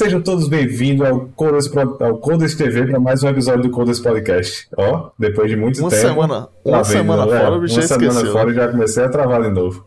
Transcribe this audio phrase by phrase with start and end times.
[0.00, 4.66] sejam todos bem-vindos ao Codas, ao Codas TV para mais um episódio do Codas Podcast.
[4.74, 6.00] Ó, depois de muito uma tempo.
[6.00, 8.32] Semana, uma semana fora, o bicho Uma semana esqueceu.
[8.32, 9.86] fora e já comecei a travar de novo.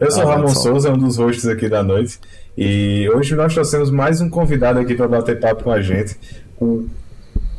[0.00, 2.18] Eu sou ah, Ramon Souza, um dos hosts aqui da noite,
[2.58, 6.16] e hoje nós trouxemos mais um convidado aqui para bater papo com a gente,
[6.60, 6.88] o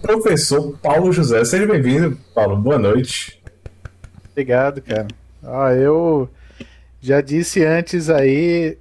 [0.02, 1.46] professor Paulo José.
[1.46, 2.58] Seja bem-vindo, Paulo.
[2.58, 3.42] Boa noite.
[4.30, 5.08] Obrigado, cara.
[5.42, 6.28] Ah, eu
[7.00, 8.78] já disse antes aí,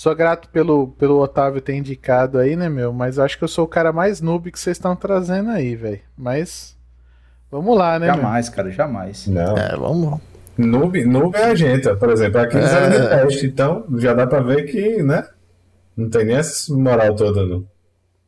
[0.00, 2.90] Sou grato pelo, pelo Otávio ter indicado aí, né, meu?
[2.90, 6.00] Mas acho que eu sou o cara mais noob que vocês estão trazendo aí, velho.
[6.16, 6.74] Mas
[7.50, 8.56] vamos lá, né, Jamais, meu?
[8.56, 9.26] cara, jamais.
[9.26, 9.58] Não.
[9.58, 10.18] É, vamos.
[10.56, 12.40] Noob, noob é a gente, por exemplo.
[12.40, 12.88] Aqui é.
[12.88, 15.28] de teste, então já dá pra ver que, né?
[15.94, 17.66] Não tem nem essa moral toda, não.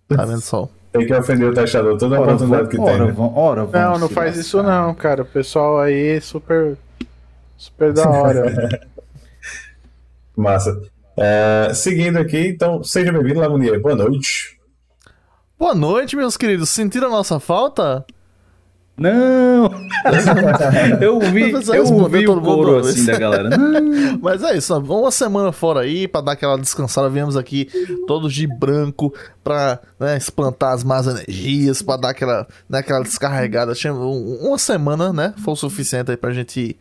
[0.08, 0.68] Tá vendo só?
[0.92, 3.06] Tem que ofender o testador toda a oportunidade que ora, tem.
[3.06, 3.14] Né?
[3.34, 5.22] Ora, não, não faz isso não, cara.
[5.22, 6.76] O pessoal aí super.
[7.56, 8.68] Super da hora.
[10.36, 10.91] Massa.
[11.16, 13.80] É, seguindo aqui, então, seja bem-vindo, Lamunier.
[13.80, 14.58] Boa noite.
[15.58, 16.70] Boa noite, meus queridos.
[16.70, 18.04] Sentiram a nossa falta?
[18.96, 19.70] Não!
[21.00, 23.50] eu vi, eu ouvi o coro assim da galera.
[24.20, 27.08] Mas é isso, uma semana fora aí pra dar aquela descansada.
[27.08, 27.68] Viemos aqui
[28.06, 33.72] todos de branco pra né, espantar as más energias, pra dar aquela, né, aquela descarregada.
[34.40, 35.34] Uma semana, né?
[35.38, 36.76] Foi o suficiente aí pra gente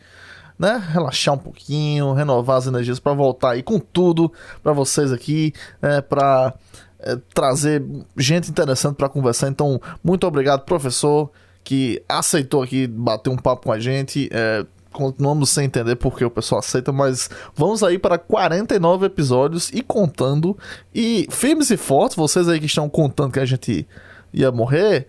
[0.58, 5.54] né, relaxar um pouquinho, renovar as energias para voltar aí com tudo para vocês aqui,
[5.82, 6.54] né, para
[7.00, 7.84] é, trazer
[8.18, 9.48] gente interessante para conversar.
[9.50, 11.32] Então, muito obrigado, professor,
[11.64, 14.30] que aceitou aqui bater um papo com a gente.
[14.32, 19.82] É, continuamos sem entender porque o pessoal aceita, mas vamos aí para 49 episódios e
[19.82, 20.58] contando.
[20.94, 23.88] E firmes e fortes, vocês aí que estão contando que a gente
[24.34, 25.08] ia morrer,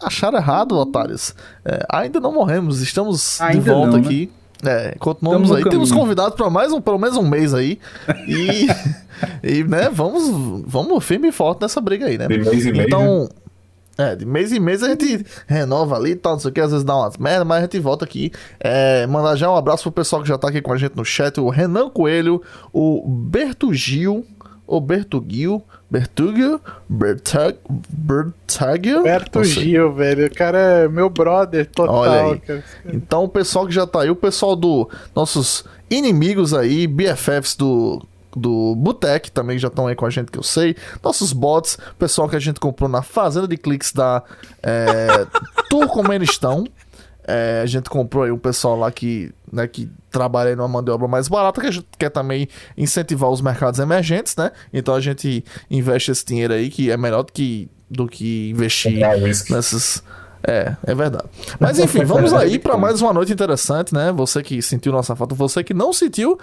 [0.00, 1.34] acharam errado, otários.
[1.64, 4.06] É, ainda não morremos, estamos ainda de volta não, né?
[4.06, 4.32] aqui.
[4.64, 5.64] É, continuamos aí.
[5.64, 7.78] Temos convidados para mais um, pelo menos um mês aí.
[8.26, 8.66] E,
[9.42, 12.26] e né, vamos, vamos firme e forte nessa briga aí, né?
[12.26, 12.86] De mês em mês.
[12.86, 13.28] Então, né?
[13.98, 16.60] É, de mês em mês a gente renova ali e tal, não sei o que,
[16.60, 18.30] às vezes dá umas merda, mas a gente volta aqui.
[18.60, 21.04] É, mandar já um abraço pro pessoal que já tá aqui com a gente no
[21.04, 22.40] chat, o Renan Coelho,
[22.72, 24.24] o Berto Gil,
[24.68, 29.02] o Bertugil, Bertugil, Bertag, Bertagil.
[29.02, 30.26] Berto Gil, velho.
[30.26, 31.94] O cara é meu brother total.
[31.94, 32.38] Olha aí.
[32.40, 32.64] Cara.
[32.92, 38.06] Então o pessoal que já tá aí, o pessoal do nossos inimigos aí, BFFs do
[38.36, 40.76] do Butec também já estão aí com a gente que eu sei.
[41.02, 44.22] Nossos bots, pessoal que a gente comprou na fazenda de cliques da
[44.62, 45.26] é,
[45.70, 46.66] Turcomenistão.
[47.30, 50.90] É, a gente comprou aí um pessoal lá que, né, que trabalha numa mão de
[50.90, 54.50] obra mais barata, que a gente quer também incentivar os mercados emergentes, né?
[54.72, 58.98] Então a gente investe esse dinheiro aí, que é melhor do que, do que investir
[59.50, 60.02] nessas.
[60.42, 61.26] É, é verdade.
[61.60, 64.10] Mas enfim, vamos aí para mais uma noite interessante, né?
[64.12, 66.38] Você que sentiu nossa falta, você que não sentiu,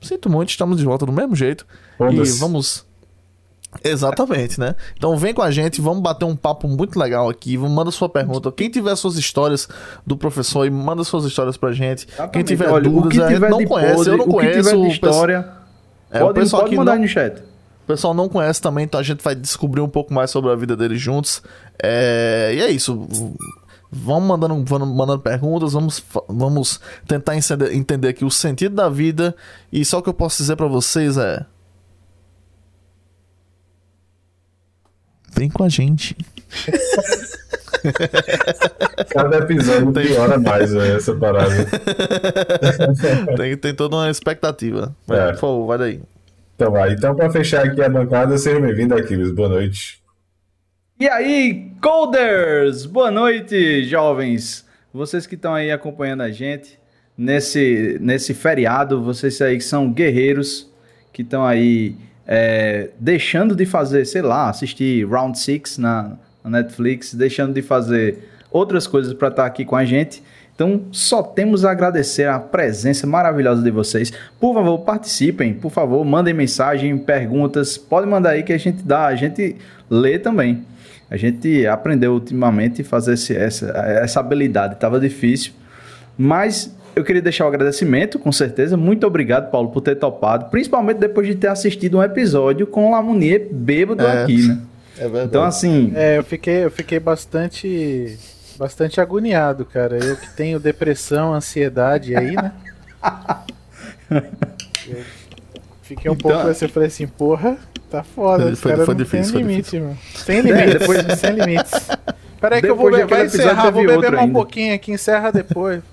[0.00, 1.66] sinto muito, estamos de volta do mesmo jeito.
[2.10, 2.86] E vamos
[3.84, 4.74] Exatamente, né?
[4.96, 7.56] Então vem com a gente, vamos bater um papo muito legal aqui.
[7.56, 8.50] Manda sua pergunta.
[8.50, 9.68] Quem tiver suas histórias
[10.04, 12.06] do professor manda suas histórias pra gente.
[12.06, 12.32] Exatamente.
[12.32, 14.76] Quem tiver Olha, dúvidas, a gente não conhece, podre, eu não conheço.
[14.76, 15.48] O história,
[16.10, 17.02] é, pode, o pessoal pode mandar não...
[17.02, 17.38] no chat.
[17.38, 20.56] O pessoal não conhece também, então a gente vai descobrir um pouco mais sobre a
[20.56, 21.42] vida deles juntos.
[21.82, 22.52] É...
[22.54, 23.06] E é isso.
[23.90, 29.34] Vamos mandando, vamos mandando perguntas, vamos, vamos tentar entender aqui o sentido da vida.
[29.72, 31.44] E só o que eu posso dizer para vocês é
[35.40, 36.14] Vem com a gente.
[39.08, 41.64] Cada episódio tem hora mais né, essa parada.
[43.38, 44.94] tem, tem toda uma expectativa.
[45.06, 45.32] Vai, é.
[45.32, 46.00] Por favor, vai daí.
[46.54, 46.92] Então vai.
[46.92, 49.32] Então, para fechar aqui a bancada, seja bem-vindo aqui, Luiz.
[49.32, 50.02] Boa noite.
[50.98, 52.84] E aí, Coders!
[52.84, 54.66] Boa noite, jovens!
[54.92, 56.78] Vocês que estão aí acompanhando a gente
[57.16, 60.70] nesse, nesse feriado, vocês aí que são guerreiros,
[61.14, 61.96] que estão aí
[62.32, 66.12] é, deixando de fazer, sei lá, assistir Round 6 na,
[66.44, 70.22] na Netflix, deixando de fazer outras coisas para estar tá aqui com a gente.
[70.54, 74.12] Então, só temos a agradecer a presença maravilhosa de vocês.
[74.38, 79.06] Por favor, participem, por favor, mandem mensagem, perguntas, pode mandar aí que a gente dá,
[79.06, 79.56] a gente
[79.88, 80.64] lê também.
[81.10, 85.52] A gente aprendeu ultimamente fazer esse, essa, essa habilidade, estava difícil,
[86.16, 88.76] mas eu queria deixar o um agradecimento, com certeza.
[88.76, 90.50] Muito obrigado, Paulo, por ter topado.
[90.50, 94.58] Principalmente depois de ter assistido um episódio com o Lamounier bêbado é, aqui, né?
[94.96, 95.26] É verdade.
[95.26, 95.92] Então, assim.
[95.94, 98.18] É, eu fiquei, eu fiquei bastante.
[98.58, 99.96] Bastante agoniado, cara.
[99.96, 102.52] Eu que tenho depressão, ansiedade aí, né?
[104.10, 105.04] Eu
[105.82, 107.56] fiquei um então, pouco assim, eu falei assim, porra,
[107.88, 108.56] tá foda.
[108.56, 109.34] Foi, foi, foi difícil.
[109.34, 109.98] Tem limite, mano.
[110.14, 111.72] Sem limites, depois, sem limites.
[112.40, 115.82] Peraí que eu vou beber, encerrar, vou beber mais um pouquinho aqui, encerra depois.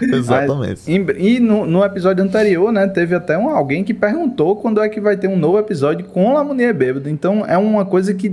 [0.00, 0.80] Exatamente.
[0.90, 4.88] Em- e no, no episódio anterior, né, teve até um, alguém que perguntou quando é
[4.88, 7.08] que vai ter um novo episódio com Lamonier bêbado.
[7.08, 8.30] Então é uma coisa que,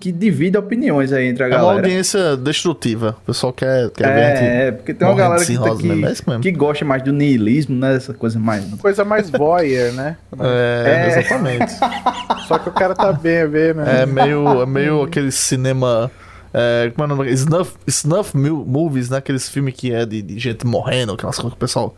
[0.00, 1.78] que divide opiniões aí entre a É uma galera.
[1.78, 3.16] audiência destrutiva.
[3.22, 5.62] O pessoal quer, quer ver a gente É, é, porque tem uma galera que, tá
[5.64, 6.42] cirrose aqui, mesmo, é mesmo.
[6.42, 7.96] que gosta mais do niilismo, né?
[7.96, 8.64] Essa coisa mais.
[8.74, 10.16] Coisa mais voyeur, né?
[10.38, 11.18] É, É.
[11.18, 11.72] exatamente.
[12.46, 14.02] Só que o cara tá bem a ver, né?
[14.02, 16.10] É meio, é meio aquele cinema.
[16.54, 17.30] É, como é o nome?
[17.32, 19.18] Snuff, snuff movies, né?
[19.18, 21.94] Aqueles filmes que é de, de gente morrendo, aquelas coisas que o pessoal.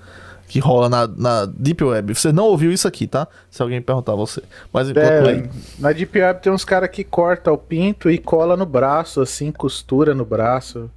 [0.51, 2.13] Que rola na, na Deep Web.
[2.13, 3.29] Você não ouviu isso aqui, tá?
[3.49, 4.43] Se alguém perguntar a você.
[4.73, 5.51] Mas É, aí.
[5.79, 9.53] na Deep Web tem uns caras que corta o pinto e cola no braço, assim,
[9.53, 10.91] costura no braço.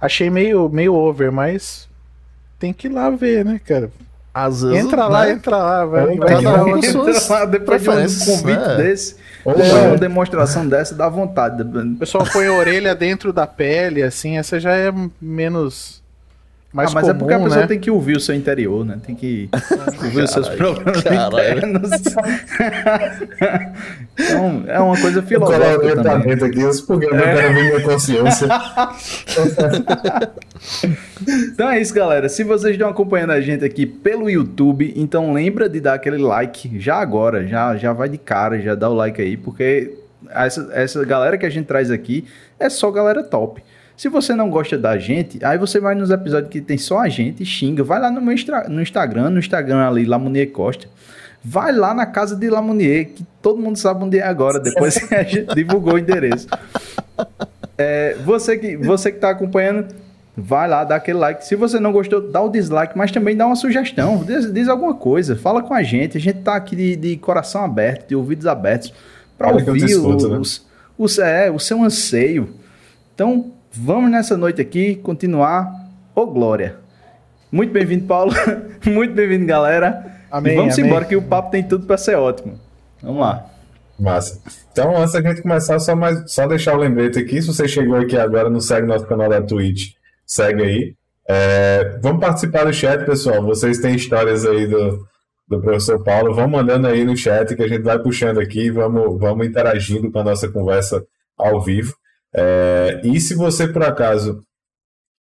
[0.00, 1.88] Achei meio, meio over, mas
[2.56, 3.90] tem que ir lá ver, né, cara?
[4.32, 4.84] Às vezes.
[4.84, 5.32] Entra lá, né?
[5.32, 6.02] entra lá, vai.
[6.12, 8.76] É, vai cada dar um uma- Entra lá, depois de um convite né?
[8.76, 9.86] desse, Ou não.
[9.88, 11.62] uma demonstração dessa, dá vontade.
[11.62, 16.00] O pessoal põe a orelha dentro da pele, assim, essa já é menos.
[16.74, 17.66] Mais ah, mas comum, é porque a pessoa né?
[17.68, 18.98] tem que ouvir o seu interior, né?
[19.06, 19.48] Tem que
[20.02, 21.56] ouvir os seus problemas caralho.
[21.56, 21.90] internos.
[24.18, 26.30] então, é uma coisa filosófica o também.
[26.30, 28.48] dentro aqui, os eu quero ver minha consciência.
[31.52, 32.28] Então é isso, galera.
[32.28, 36.80] Se vocês estão acompanhando a gente aqui pelo YouTube, então lembra de dar aquele like
[36.80, 39.94] já agora, já, já vai de cara, já dá o like aí, porque
[40.30, 42.26] essa, essa galera que a gente traz aqui
[42.58, 43.62] é só galera top.
[43.96, 47.08] Se você não gosta da gente, aí você vai nos episódios que tem só a
[47.08, 47.84] gente xinga.
[47.84, 48.34] Vai lá no meu
[48.68, 50.88] no Instagram, no Instagram ali, Lamunier Costa.
[51.44, 55.12] Vai lá na casa de Lamunier, que todo mundo sabe onde é agora, depois que
[55.14, 56.48] a gente divulgou o endereço.
[57.76, 59.94] É, você que você que tá acompanhando,
[60.36, 61.46] vai lá, dá aquele like.
[61.46, 64.24] Se você não gostou, dá o dislike, mas também dá uma sugestão.
[64.24, 66.16] Diz, diz alguma coisa, fala com a gente.
[66.16, 68.92] A gente tá aqui de, de coração aberto, de ouvidos abertos,
[69.38, 70.26] para te ouvir escuto,
[70.96, 71.46] o, né?
[71.46, 72.54] é, o seu anseio.
[73.14, 75.70] Então, vamos nessa noite aqui continuar.
[76.14, 76.76] Ô, Glória!
[77.50, 78.32] Muito bem-vindo, Paulo.
[78.84, 80.12] Muito bem-vindo, galera.
[80.30, 80.86] Amém, e vamos amém.
[80.86, 82.58] embora que o papo tem tudo para ser ótimo.
[83.02, 83.46] Vamos lá.
[83.98, 84.40] Massa.
[84.72, 87.40] Então, antes da gente começar, só, mais, só deixar o lembrete aqui.
[87.40, 89.92] Se você chegou aqui agora, não segue nosso canal da Twitch,
[90.26, 90.94] segue aí.
[91.28, 93.42] É, vamos participar do chat, pessoal.
[93.42, 95.06] Vocês têm histórias aí do,
[95.48, 96.34] do professor Paulo.
[96.34, 98.70] Vão mandando aí no chat que a gente vai puxando aqui.
[98.70, 101.04] Vamos, vamos interagindo com a nossa conversa
[101.38, 101.94] ao vivo.
[102.36, 104.40] É, e se você, por acaso,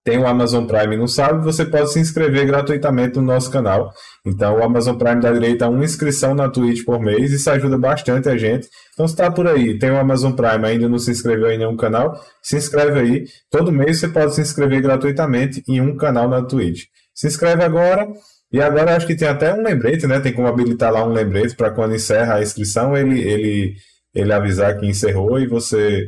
[0.08, 3.92] tem o Amazon Prime e não sabe, você pode se inscrever gratuitamente no nosso canal.
[4.26, 7.34] Então, o Amazon Prime dá direito a uma inscrição na Twitch por mês.
[7.34, 8.70] Isso ajuda bastante a gente.
[8.94, 11.76] Então, se está por aí, tem o Amazon Prime, ainda não se inscreveu em nenhum
[11.76, 13.26] canal, se inscreve aí.
[13.52, 16.86] Todo mês você pode se inscrever gratuitamente em um canal na Twitch.
[17.14, 18.08] Se inscreve agora.
[18.50, 20.22] E agora acho que tem até um lembrete, né?
[20.22, 23.74] Tem como habilitar lá um lembrete para quando encerra a inscrição, ele, ele,
[24.16, 26.08] ele avisar que encerrou e você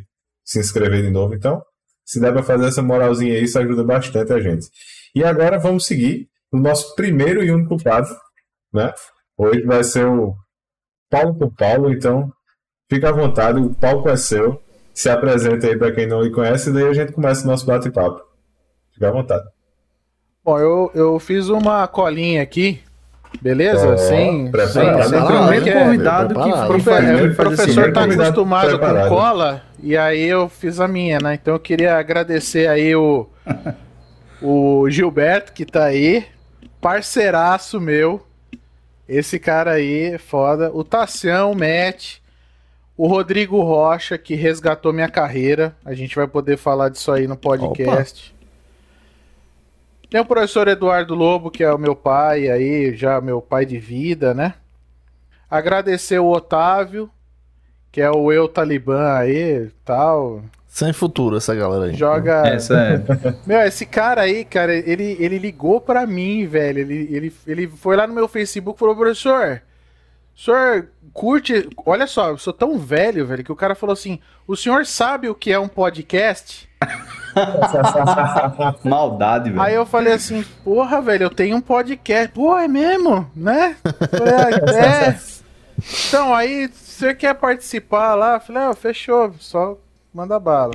[0.50, 1.36] se inscrever de novo.
[1.36, 1.62] Então,
[2.04, 4.68] se der para fazer essa moralzinha aí, isso ajuda bastante a gente.
[5.14, 8.16] E agora vamos seguir o nosso primeiro e único quadro,
[8.74, 8.92] né?
[9.38, 10.34] Hoje vai ser o
[11.08, 12.32] Paulo por Paulo, então
[12.90, 14.60] fica à vontade, o palco é seu.
[14.92, 17.66] Se apresenta aí para quem não lhe conhece, e daí a gente começa o nosso
[17.66, 18.20] bate-papo.
[18.92, 19.48] Fica à vontade.
[20.44, 22.82] Bom, eu, eu fiz uma colinha aqui,
[23.40, 23.88] beleza?
[23.88, 27.92] Ó, sem, sem, sem que convidado que é, o professor né?
[27.92, 29.10] tá Convidado acostumado preparado.
[29.10, 31.36] com cola e aí eu fiz a minha, né?
[31.36, 33.28] Então eu queria agradecer aí o,
[34.42, 36.26] o Gilberto que tá aí,
[36.82, 38.26] parceiraço meu.
[39.08, 40.72] Esse cara aí é foda.
[40.72, 42.18] O Tassião, o Matt,
[42.96, 45.76] o Rodrigo Rocha que resgatou minha carreira.
[45.84, 48.36] A gente vai poder falar disso aí no podcast.
[50.10, 53.78] Tem o professor Eduardo Lobo, que é o meu pai aí, já meu pai de
[53.78, 54.56] vida, né?
[55.50, 57.10] Agradecer o Otávio,
[57.92, 60.44] que é o eu talibã aí, tal.
[60.68, 61.96] Sem futuro essa galera aí.
[61.96, 62.48] Joga.
[62.48, 63.02] Essa é.
[63.46, 66.80] Meu, esse cara aí, cara, ele, ele ligou pra mim, velho.
[66.80, 69.62] Ele, ele, ele foi lá no meu Facebook e falou, professor,
[70.36, 71.68] o senhor curte.
[71.86, 75.28] Olha só, eu sou tão velho, velho, que o cara falou assim: o senhor sabe
[75.28, 76.70] o que é um podcast?
[78.86, 79.62] Maldade, velho.
[79.62, 82.30] Aí eu falei assim, porra, velho, eu tenho um podcast.
[82.34, 83.30] Pô, é mesmo?
[83.36, 83.76] Né?
[84.18, 85.39] Falei, "Ah, é.
[86.08, 88.36] Então, aí, você quer participar lá?
[88.36, 89.78] Eu falei, ah, fechou, só
[90.14, 90.74] manda bala.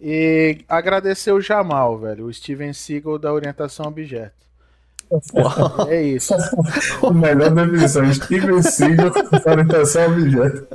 [0.00, 4.44] E agradecer o Jamal, velho, o Steven Seagal da orientação objeto.
[5.88, 6.34] É isso.
[7.06, 9.12] A melhor definição, Steven Seagal,
[9.46, 10.66] orientação objeto.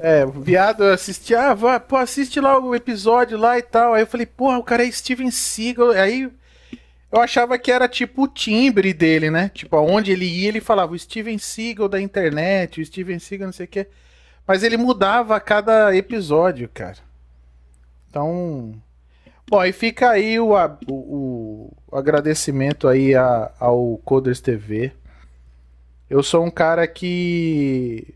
[0.00, 3.94] É, o viado assistia, ah, vai, pô, assiste lá o episódio lá e tal.
[3.94, 5.90] Aí eu falei, porra, o cara é Steven Seagal.
[5.92, 6.30] Aí
[7.14, 9.48] eu achava que era tipo o timbre dele, né?
[9.54, 13.52] Tipo, aonde ele ia, ele falava o Steven Seagal da internet, o Steven Seagal não
[13.52, 13.86] sei o quê.
[14.44, 16.98] Mas ele mudava a cada episódio, cara.
[18.10, 18.74] Então.
[19.48, 20.54] Bom, e fica aí o,
[20.88, 24.92] o, o agradecimento aí a, ao Coders TV.
[26.10, 28.12] Eu sou um cara que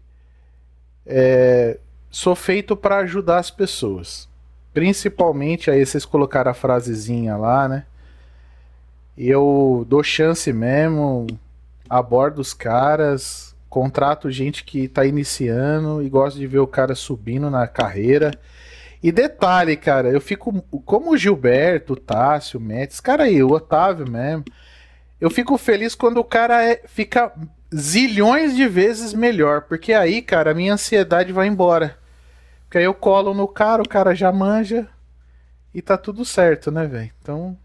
[1.07, 1.79] é,
[2.11, 4.29] sou feito para ajudar as pessoas.
[4.75, 7.87] Principalmente aí vocês colocaram a frasezinha lá, né?
[9.19, 11.27] Eu dou chance mesmo,
[11.91, 17.51] abordo os caras, contrato gente que tá iniciando e gosto de ver o cara subindo
[17.51, 18.31] na carreira.
[19.03, 20.63] E detalhe, cara, eu fico.
[20.85, 24.45] Como o Gilberto, o Tássio, o Metz, cara aí, o Otávio mesmo.
[25.21, 27.33] Eu fico feliz quando o cara é, fica
[27.75, 29.63] zilhões de vezes melhor.
[29.63, 31.99] Porque aí, cara, a minha ansiedade vai embora.
[32.65, 34.87] Porque aí eu colo no cara, o cara já manja
[35.75, 37.11] e tá tudo certo, né, velho?
[37.21, 37.57] Então,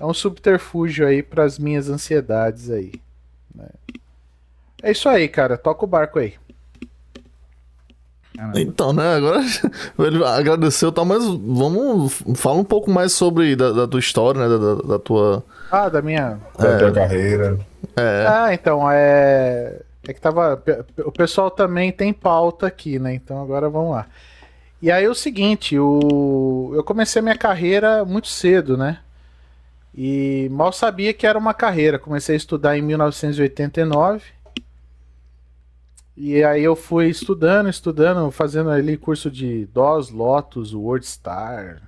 [0.00, 2.92] é um subterfúgio aí para as minhas ansiedades aí.
[3.54, 3.68] Né?
[4.82, 5.58] É isso aí, cara.
[5.58, 6.34] Toca o barco aí.
[8.54, 9.40] Então, né, agora
[9.98, 14.48] ele agradeceu, tá, mas vamos falar um pouco mais sobre da, da tua história, né,
[14.48, 15.44] da, da, tua...
[15.72, 16.38] Ah, da minha...
[16.56, 17.58] Da é, tua carreira.
[17.96, 18.26] É.
[18.28, 19.80] Ah, então, é...
[20.06, 20.62] É que tava...
[20.98, 24.06] O pessoal também tem pauta aqui, né, então agora vamos lá.
[24.80, 26.70] E aí é o seguinte, o...
[26.74, 28.98] eu comecei minha carreira muito cedo, né,
[30.00, 31.98] e mal sabia que era uma carreira.
[31.98, 34.22] Comecei a estudar em 1989
[36.16, 41.82] e aí eu fui estudando, estudando, fazendo ali curso de DOS, Lotus, WordStar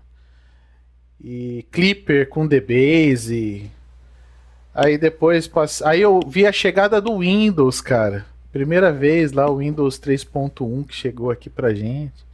[1.22, 3.70] e Clipper com DBase.
[4.74, 5.48] Aí depois
[5.84, 8.26] aí eu vi a chegada do Windows, cara.
[8.50, 12.24] Primeira vez lá o Windows 3.1 que chegou aqui pra gente.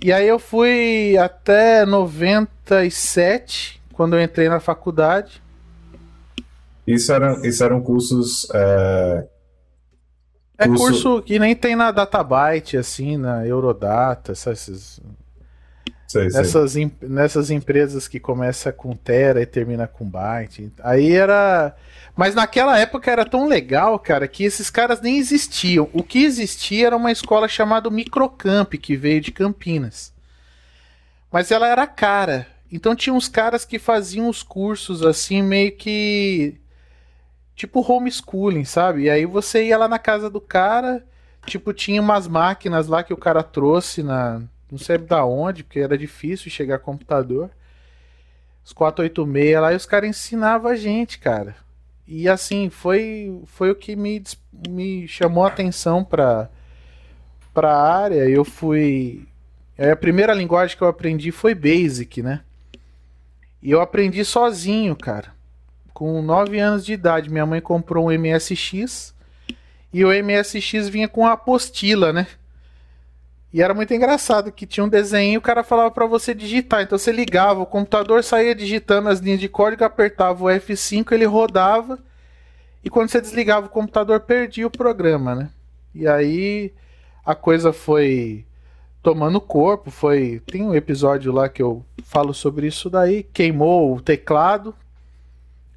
[0.00, 5.42] E aí eu fui até 97, quando eu entrei na faculdade.
[6.86, 9.26] Isso, era, isso eram cursos é
[10.58, 10.84] é curso...
[10.84, 15.00] curso que nem tem na Databyte, assim, na Eurodata, essas.
[16.08, 16.90] Sei, nessas, sei.
[17.02, 20.72] nessas empresas que começa com Tera e termina com Byte.
[20.82, 21.76] Aí era.
[22.16, 25.88] Mas naquela época era tão legal, cara, que esses caras nem existiam.
[25.92, 30.12] O que existia era uma escola chamada Microcamp, que veio de Campinas.
[31.30, 32.46] Mas ela era cara.
[32.70, 36.60] Então tinha uns caras que faziam os cursos assim, meio que
[37.58, 39.02] tipo homeschooling, sabe?
[39.02, 41.04] E aí você ia lá na casa do cara,
[41.44, 44.42] tipo, tinha umas máquinas lá que o cara trouxe na.
[44.70, 47.50] Não sei da onde, porque era difícil chegar a computador.
[48.64, 51.56] Os 486 lá e os caras ensinavam a gente, cara.
[52.06, 54.22] E assim, foi, foi o que me,
[54.68, 56.50] me chamou a atenção pra,
[57.52, 58.28] pra área.
[58.28, 59.26] Eu fui.
[59.78, 62.42] A primeira linguagem que eu aprendi foi Basic, né?
[63.62, 65.38] E eu aprendi sozinho, cara
[65.98, 69.12] com 9 anos de idade, minha mãe comprou um MSX
[69.92, 72.28] e o MSX vinha com a apostila, né?
[73.52, 76.82] E era muito engraçado que tinha um desenho e o cara falava para você digitar.
[76.82, 81.24] Então você ligava, o computador saía digitando as linhas de código, apertava o F5, ele
[81.24, 81.98] rodava.
[82.84, 85.50] E quando você desligava o computador, perdia o programa, né?
[85.92, 86.72] E aí
[87.26, 88.46] a coisa foi
[89.08, 94.02] tomando corpo, foi, tem um episódio lá que eu falo sobre isso daí, queimou o
[94.02, 94.74] teclado,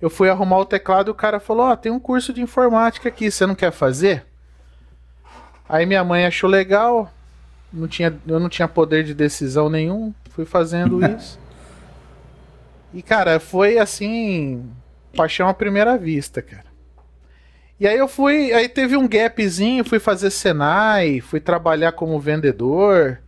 [0.01, 2.41] eu fui arrumar o teclado e o cara falou: Ó, oh, tem um curso de
[2.41, 4.25] informática aqui, você não quer fazer?
[5.69, 7.09] Aí minha mãe achou legal,
[7.71, 11.39] não tinha, eu não tinha poder de decisão nenhum, fui fazendo isso.
[12.93, 14.69] E cara, foi assim,
[15.15, 16.65] paixão à primeira vista, cara.
[17.81, 23.19] E aí eu fui, aí teve um gapzinho, fui fazer Senai, fui trabalhar como vendedor.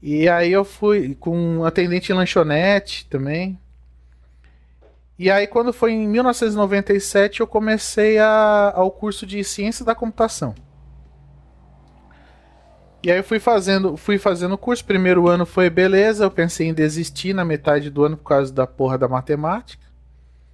[0.00, 3.58] E aí eu fui com atendente em lanchonete também.
[5.18, 10.54] E aí, quando foi em 1997, eu comecei a, ao curso de Ciência da Computação.
[13.02, 14.84] E aí eu fui fazendo, fui fazendo o curso.
[14.84, 18.64] Primeiro ano foi beleza, eu pensei em desistir na metade do ano por causa da
[18.64, 19.82] porra da matemática.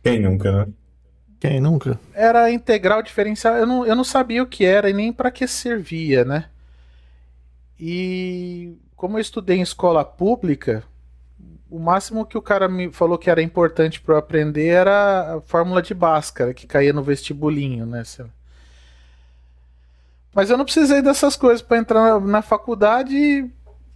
[0.02, 0.72] Quem nunca, né?
[1.40, 1.98] Quem nunca?
[2.12, 5.46] Era integral diferencial, eu não, eu não sabia o que era e nem para que
[5.48, 6.44] servia, né?
[7.78, 10.84] E como eu estudei em escola pública,
[11.70, 15.40] o máximo que o cara me falou que era importante para eu aprender era a
[15.40, 18.02] fórmula de Bhaskara, que caía no vestibulinho, né?
[20.34, 23.50] Mas eu não precisei dessas coisas para entrar na, faculdade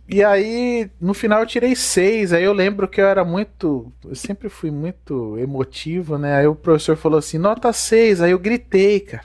[0.09, 2.33] e aí no final eu tirei seis.
[2.33, 6.37] Aí eu lembro que eu era muito, eu sempre fui muito emotivo, né?
[6.37, 8.21] Aí o professor falou assim: "Nota seis".
[8.21, 9.25] Aí eu gritei, cara.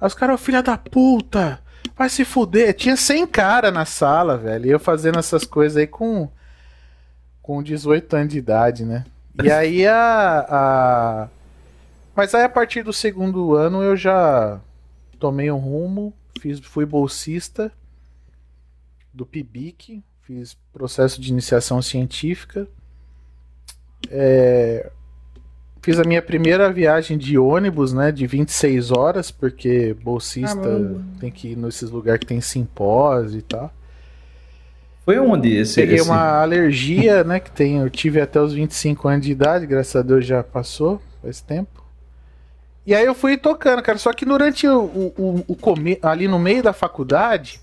[0.00, 1.60] Aí os caras, filha da puta,
[1.96, 2.74] vai se fuder.
[2.74, 4.66] Tinha 100 cara na sala, velho.
[4.66, 6.28] E eu fazendo essas coisas aí com
[7.42, 9.04] com 18 anos de idade, né?
[9.42, 11.28] E aí a, a.
[12.14, 14.60] Mas aí a partir do segundo ano eu já
[15.18, 17.72] tomei um rumo, fiz, fui bolsista
[19.12, 22.66] do PIBIC, fiz processo de iniciação científica.
[24.10, 24.90] É,
[25.82, 31.02] fiz a minha primeira viagem de ônibus, né, de 26 horas, porque bolsista Caramba.
[31.20, 33.72] tem que ir nesses lugares que tem simpósio e tal.
[35.04, 35.74] Foi onde esse?
[35.74, 39.66] Peguei esse- uma alergia, né, que tem, eu tive até os 25 anos de idade,
[39.66, 41.82] graças a Deus já passou, faz tempo.
[42.86, 44.80] E aí eu fui tocando, cara, só que durante o,
[45.16, 47.60] o, o come- ali no meio da faculdade,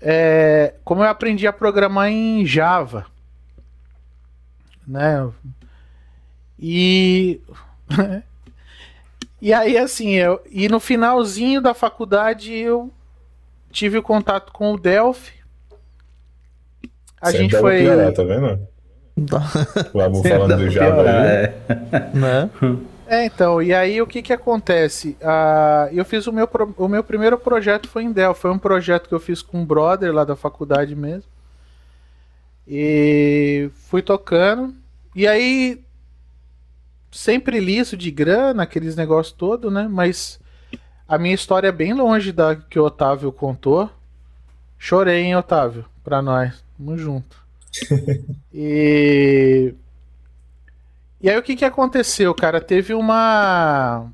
[0.00, 3.06] é, como eu aprendi a programar em Java,
[4.86, 5.30] né,
[6.58, 7.40] e...
[9.40, 12.90] e aí, assim, eu, e no finalzinho da faculdade eu
[13.70, 15.40] tive o contato com o Delphi,
[17.20, 17.78] a Sempre gente dá pra foi.
[17.80, 18.68] piorar, tá vendo?
[19.92, 21.28] Vamos falando Dá do Java piorar, aí.
[21.28, 21.54] é.
[22.14, 22.50] Né?
[23.10, 25.16] É, então, e aí o que que acontece?
[25.20, 28.58] Ah, eu fiz o meu, pro- o meu primeiro projeto foi em Dell, foi um
[28.58, 31.28] projeto que eu fiz com um brother lá da faculdade mesmo.
[32.68, 34.74] E fui tocando,
[35.14, 35.82] e aí
[37.10, 39.88] sempre liso de grana, aqueles negócios todos, né?
[39.90, 40.38] Mas
[41.08, 43.90] a minha história é bem longe da que o Otávio contou.
[44.78, 45.84] Chorei, hein, Otávio?
[46.04, 46.64] Pra nós.
[46.78, 47.36] Tamo junto.
[48.54, 49.74] e
[51.20, 52.60] e aí o que que aconteceu, cara?
[52.60, 54.10] Teve uma.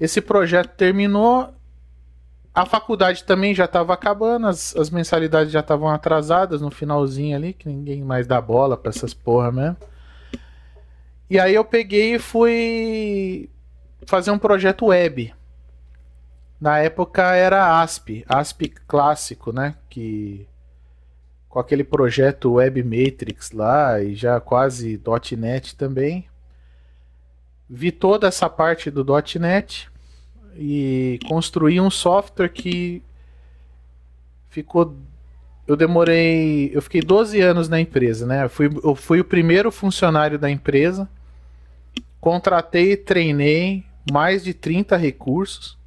[0.00, 1.52] Esse projeto terminou.
[2.54, 7.52] A faculdade também já estava acabando, as, as mensalidades já estavam atrasadas no finalzinho ali,
[7.52, 9.76] que ninguém mais dá bola pra essas porra mesmo.
[11.28, 13.50] E aí eu peguei e fui
[14.06, 15.34] fazer um projeto web.
[16.58, 19.74] Na época era ASP, ASP clássico, né?
[19.90, 20.48] Que
[21.56, 25.00] com aquele projeto Web Matrix lá e já quase
[25.38, 26.26] .NET também.
[27.66, 29.02] Vi toda essa parte do
[29.40, 29.88] .NET
[30.54, 33.02] e construí um software que
[34.50, 34.98] ficou
[35.66, 38.44] eu demorei, eu fiquei 12 anos na empresa, né?
[38.44, 41.08] Eu fui, eu fui o primeiro funcionário da empresa.
[42.20, 45.78] Contratei e treinei mais de 30 recursos.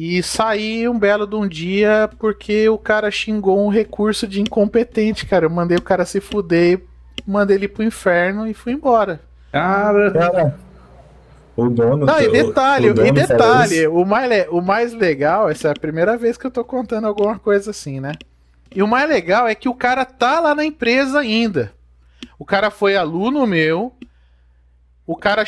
[0.00, 5.26] E saí um belo de um dia porque o cara xingou um recurso de incompetente,
[5.26, 5.46] cara.
[5.46, 6.82] Eu mandei o cara se fuder,
[7.26, 9.20] mandei ele pro inferno e fui embora.
[9.50, 10.58] Cara, Cara,
[11.56, 12.06] o dono.
[12.06, 15.74] Não, e detalhe, o dono e detalhe, o mais, o mais legal, essa é a
[15.74, 18.12] primeira vez que eu tô contando alguma coisa assim, né?
[18.72, 21.72] E o mais legal é que o cara tá lá na empresa ainda.
[22.38, 23.92] O cara foi aluno meu.
[25.08, 25.42] O cara,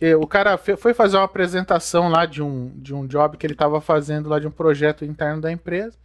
[0.00, 3.54] eh, o cara foi fazer uma apresentação lá de um, de um job que ele
[3.54, 5.98] tava fazendo lá de um projeto interno da empresa.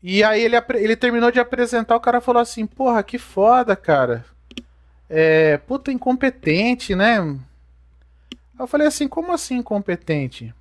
[0.00, 4.24] E aí ele, ele terminou de apresentar, o cara falou assim, porra, que foda, cara.
[5.10, 7.18] É, puta incompetente, né?
[8.56, 10.54] Eu falei assim, como assim incompetente?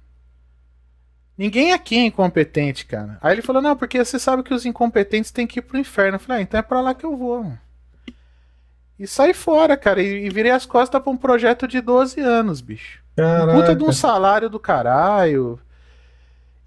[1.38, 3.20] Ninguém aqui é incompetente, cara.
[3.22, 6.15] Aí ele falou, não, porque você sabe que os incompetentes têm que ir pro inferno.
[6.15, 7.44] Eu falei, ah, então é pra lá que eu vou.
[7.44, 7.60] mano.
[9.02, 12.62] E saí fora, cara, e, e virei as costas pra um projeto de 12 anos,
[12.62, 13.02] bicho.
[13.18, 13.94] Um puta de um Caraca.
[13.94, 15.60] salário do caralho.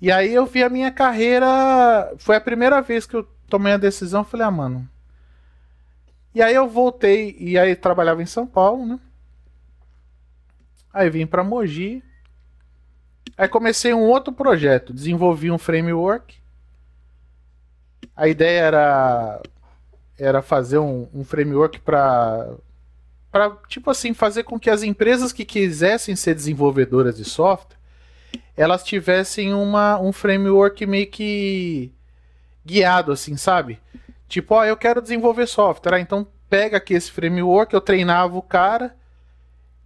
[0.00, 2.12] E aí eu vi a minha carreira.
[2.18, 4.24] Foi a primeira vez que eu tomei a decisão.
[4.24, 4.88] Falei, ah, mano.
[6.34, 7.36] E aí eu voltei.
[7.38, 8.98] E aí trabalhava em São Paulo, né?
[10.92, 12.02] Aí vim pra Mogi.
[13.38, 14.92] Aí comecei um outro projeto.
[14.92, 16.34] Desenvolvi um framework.
[18.16, 19.40] A ideia era.
[20.18, 22.54] Era fazer um, um framework para
[23.30, 27.76] para tipo assim fazer com que as empresas que quisessem ser desenvolvedoras de software
[28.56, 31.92] elas tivessem uma, um framework meio que
[32.64, 33.80] guiado assim sabe?
[34.28, 35.94] Tipo ó eu quero desenvolver software.
[35.94, 38.94] Ah, então pega aqui esse framework eu treinava o cara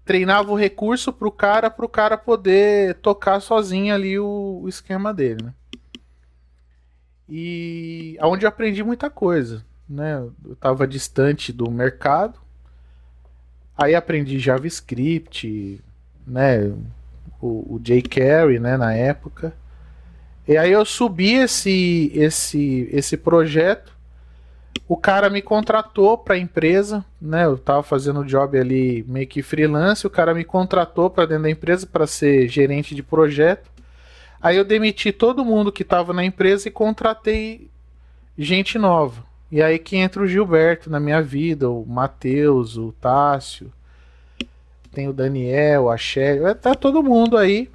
[0.05, 4.69] treinava o recurso para o cara para o cara poder tocar sozinho ali o, o
[4.69, 5.55] esquema dele né?
[7.29, 12.39] e aonde eu aprendi muita coisa né eu estava distante do mercado
[13.79, 15.81] Aí aprendi JavaScript,
[16.27, 16.73] né?
[17.41, 18.77] O, o jQuery, né?
[18.77, 19.55] Na época.
[20.49, 23.97] E aí eu subi esse, esse, esse projeto.
[24.89, 27.45] O cara me contratou para a empresa, né?
[27.45, 30.05] Eu tava fazendo job ali meio que freelance.
[30.05, 33.71] O cara me contratou para dentro da empresa para ser gerente de projeto.
[34.43, 37.71] Aí eu demiti todo mundo que estava na empresa e contratei
[38.37, 39.28] gente nova.
[39.51, 43.73] E aí que entra o Gilberto na minha vida, o Matheus, o Tássio,
[44.93, 47.71] tem o Daniel, a Shelly, tá todo mundo aí.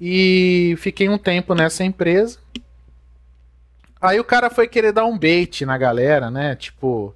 [0.00, 2.38] E fiquei um tempo nessa empresa.
[4.00, 6.54] Aí o cara foi querer dar um bait na galera, né?
[6.56, 7.14] Tipo,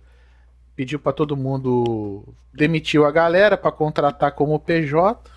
[0.75, 2.25] pediu pra todo mundo
[2.55, 5.31] demitiu a galera pra contratar como PJ.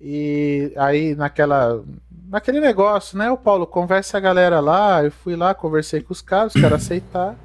[0.00, 1.82] E aí naquela
[2.30, 3.30] naquele negócio, né?
[3.30, 5.02] O Paulo, conversa a galera lá.
[5.02, 7.36] Eu fui lá, conversei com os caras, os caras aceitaram.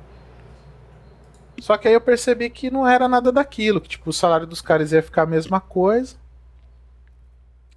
[1.59, 4.61] Só que aí eu percebi que não era nada daquilo, que tipo, o salário dos
[4.61, 6.15] caras ia ficar a mesma coisa.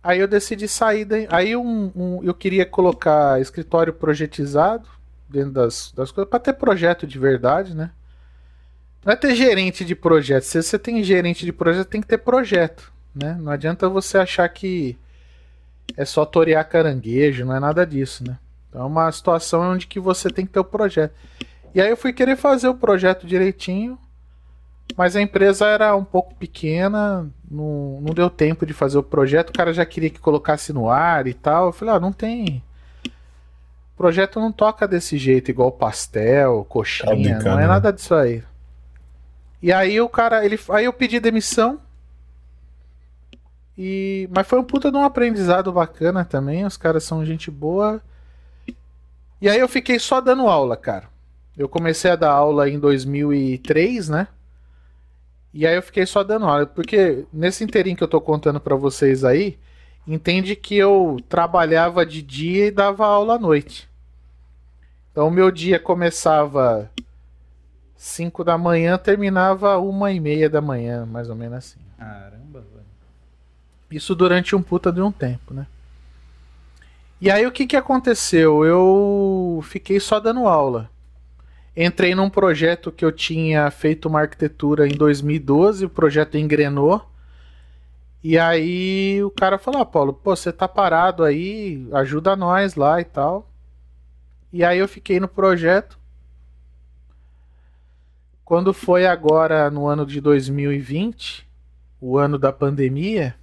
[0.02, 1.06] Aí eu decidi sair.
[1.30, 4.88] Aí um, um, eu queria colocar escritório projetizado
[5.28, 7.90] dentro das, das coisas, para ter projeto de verdade, né?
[9.04, 10.42] Não é ter gerente de projeto.
[10.42, 13.36] Se você tem gerente de projeto, tem que ter projeto, né?
[13.40, 14.98] Não adianta você achar que
[15.96, 18.38] é só torear caranguejo, não é nada disso, né?
[18.68, 21.14] Então é uma situação onde que você tem que ter o projeto.
[21.74, 23.98] E aí eu fui querer fazer o projeto direitinho,
[24.96, 29.50] mas a empresa era um pouco pequena, não, não deu tempo de fazer o projeto,
[29.50, 31.66] o cara já queria que colocasse no ar e tal.
[31.66, 32.62] Eu falei, ah, não tem.
[33.06, 37.66] O projeto não toca desse jeito, igual pastel, coxinha, tá não é né?
[37.66, 38.42] nada disso aí.
[39.60, 41.80] E aí o cara, ele, aí eu pedi demissão.
[43.78, 46.66] E, mas foi um puta de um aprendizado bacana também.
[46.66, 48.02] Os caras são gente boa.
[49.40, 51.08] E aí eu fiquei só dando aula, cara.
[51.56, 54.26] Eu comecei a dar aula em 2003, né?
[55.54, 58.74] E aí eu fiquei só dando aula, porque nesse inteirinho que eu tô contando para
[58.74, 59.56] vocês aí,
[60.06, 63.88] entende que eu trabalhava de dia e dava aula à noite.
[65.12, 66.90] Então o meu dia começava
[67.96, 71.80] 5 da manhã, terminava uma e meia da manhã, mais ou menos assim.
[71.98, 72.37] Velho.
[73.90, 75.66] Isso durante um puta de um tempo, né?
[77.20, 78.64] E aí o que que aconteceu?
[78.64, 80.90] Eu fiquei só dando aula
[81.80, 87.08] entrei num projeto que eu tinha feito uma arquitetura em 2012, o projeto engrenou.
[88.22, 93.00] E aí o cara falou: ah, Paulo, pô, você tá parado aí, ajuda nós lá
[93.00, 93.48] e tal.
[94.52, 95.96] E aí eu fiquei no projeto.
[98.44, 101.46] Quando foi agora no ano de 2020,
[102.00, 103.36] o ano da pandemia,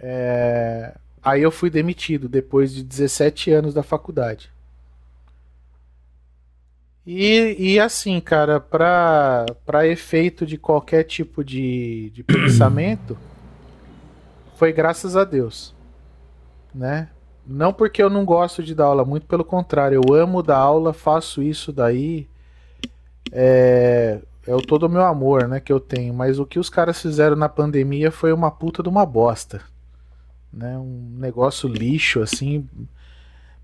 [0.00, 0.94] é...
[1.22, 4.50] aí eu fui demitido depois de 17 anos da faculdade.
[7.06, 13.16] E, e assim, cara, para efeito de qualquer tipo de, de pensamento,
[14.56, 15.72] foi graças a Deus.
[16.74, 17.08] Né?
[17.46, 20.92] Não porque eu não gosto de dar aula, muito pelo contrário, eu amo dar aula,
[20.92, 22.26] faço isso daí.
[23.30, 26.12] É, é o todo o meu amor, né, que eu tenho.
[26.12, 29.60] Mas o que os caras fizeram na pandemia foi uma puta de uma bosta.
[30.56, 30.78] Né?
[30.78, 32.66] Um negócio lixo, assim.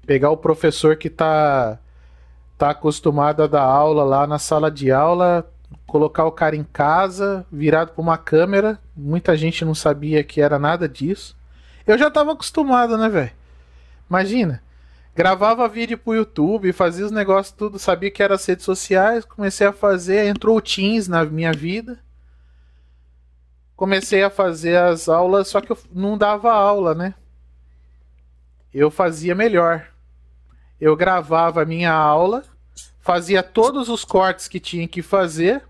[0.06, 1.78] Pegar o professor que tá
[2.58, 5.50] tá acostumado a dar aula lá na sala de aula,
[5.84, 8.78] colocar o cara em casa, virado para uma câmera.
[8.96, 11.36] Muita gente não sabia que era nada disso.
[11.84, 13.32] Eu já tava acostumado, né, velho?
[14.08, 14.62] Imagina.
[15.14, 19.66] Gravava vídeo pro YouTube, fazia os negócios tudo, sabia que era as redes sociais, comecei
[19.66, 21.98] a fazer, entrou o Teams na minha vida.
[23.82, 27.14] Comecei a fazer as aulas, só que eu não dava aula, né?
[28.72, 29.88] Eu fazia melhor.
[30.80, 32.44] Eu gravava a minha aula,
[33.00, 35.64] fazia todos os cortes que tinha que fazer,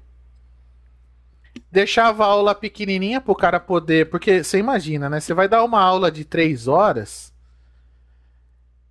[1.70, 4.10] deixava a aula pequenininha para o cara poder.
[4.10, 5.18] Porque você imagina, né?
[5.18, 7.32] Você vai dar uma aula de três horas.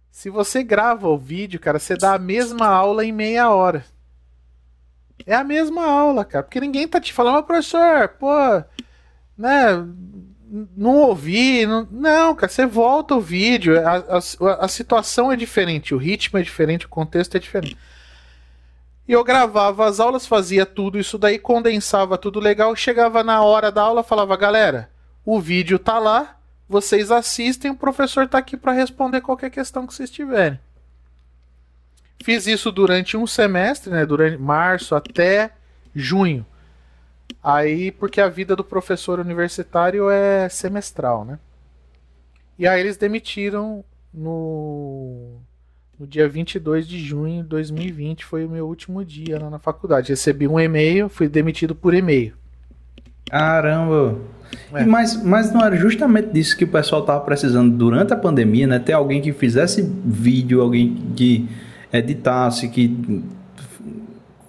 [0.09, 3.85] Se você grava o vídeo, cara, você dá a mesma aula em meia hora.
[5.27, 6.43] É a mesma aula, cara.
[6.43, 8.63] Porque ninguém tá te falando, professor, pô,
[9.41, 9.85] né?
[10.77, 11.65] Não ouvi.
[11.65, 13.79] Não, não, cara, você volta o vídeo.
[13.79, 17.77] A, a, a situação é diferente, o ritmo é diferente, o contexto é diferente.
[19.07, 22.75] E eu gravava as aulas, fazia tudo isso daí, condensava tudo legal.
[22.75, 24.89] Chegava na hora da aula, falava: galera,
[25.25, 26.37] o vídeo tá lá,
[26.69, 30.59] vocês assistem, o professor tá aqui para responder qualquer questão que vocês tiverem.
[32.23, 35.51] Fiz isso durante um semestre, né, durante março até
[35.93, 36.45] junho.
[37.43, 41.39] Aí, porque a vida do professor universitário é semestral, né?
[42.57, 45.39] E aí eles demitiram no
[45.99, 50.09] no dia 22 de junho de 2020 foi o meu último dia lá na faculdade.
[50.09, 52.33] Recebi um e-mail, fui demitido por e-mail.
[53.29, 54.17] Caramba!
[54.73, 54.83] É.
[54.83, 58.79] Mas, mas não era justamente disso que o pessoal estava precisando durante a pandemia, né?
[58.79, 61.47] Ter alguém que fizesse vídeo, alguém que
[61.93, 63.23] editasse, que.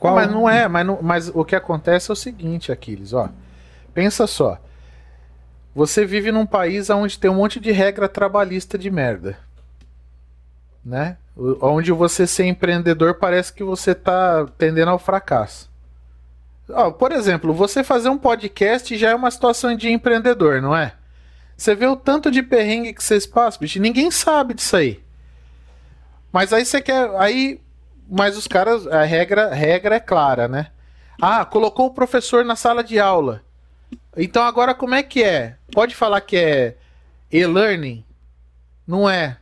[0.02, 0.16] Qual...
[0.16, 3.28] Mas não é, mas, não, mas o que acontece é o seguinte, Aquiles, ó.
[3.94, 4.58] Pensa só.
[5.76, 9.38] Você vive num país onde tem um monte de regra trabalhista de merda.
[10.84, 11.16] Né?
[11.60, 15.70] Onde você ser empreendedor parece que você está tendendo ao fracasso.
[16.98, 20.94] por exemplo, você fazer um podcast já é uma situação de empreendedor, não é?
[21.56, 25.00] Você vê o tanto de perrengue que vocês passam, bicho, ninguém sabe disso aí.
[26.32, 27.08] Mas aí você quer.
[27.20, 27.60] Aí.
[28.08, 28.86] Mas os caras.
[28.86, 30.68] A regra, regra é clara, né?
[31.20, 33.42] Ah, colocou o professor na sala de aula.
[34.16, 35.56] Então agora como é que é?
[35.72, 36.76] Pode falar que é
[37.30, 38.04] e-learning?
[38.86, 39.38] Não é.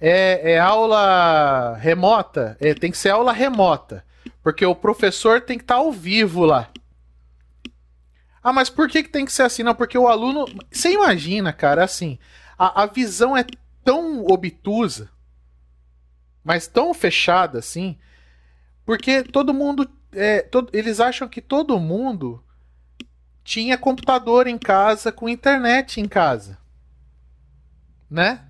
[0.00, 2.56] É, é aula remota?
[2.60, 4.04] É, tem que ser aula remota.
[4.42, 6.68] Porque o professor tem que estar tá ao vivo lá.
[8.42, 9.62] Ah, mas por que, que tem que ser assim?
[9.62, 10.46] Não, porque o aluno.
[10.70, 12.18] Você imagina, cara, assim.
[12.58, 13.44] A, a visão é
[13.84, 15.08] tão obtusa,
[16.44, 17.98] mas tão fechada assim,
[18.84, 19.90] porque todo mundo.
[20.14, 22.44] É, todo, eles acham que todo mundo
[23.42, 26.58] tinha computador em casa com internet em casa.
[28.10, 28.44] Né?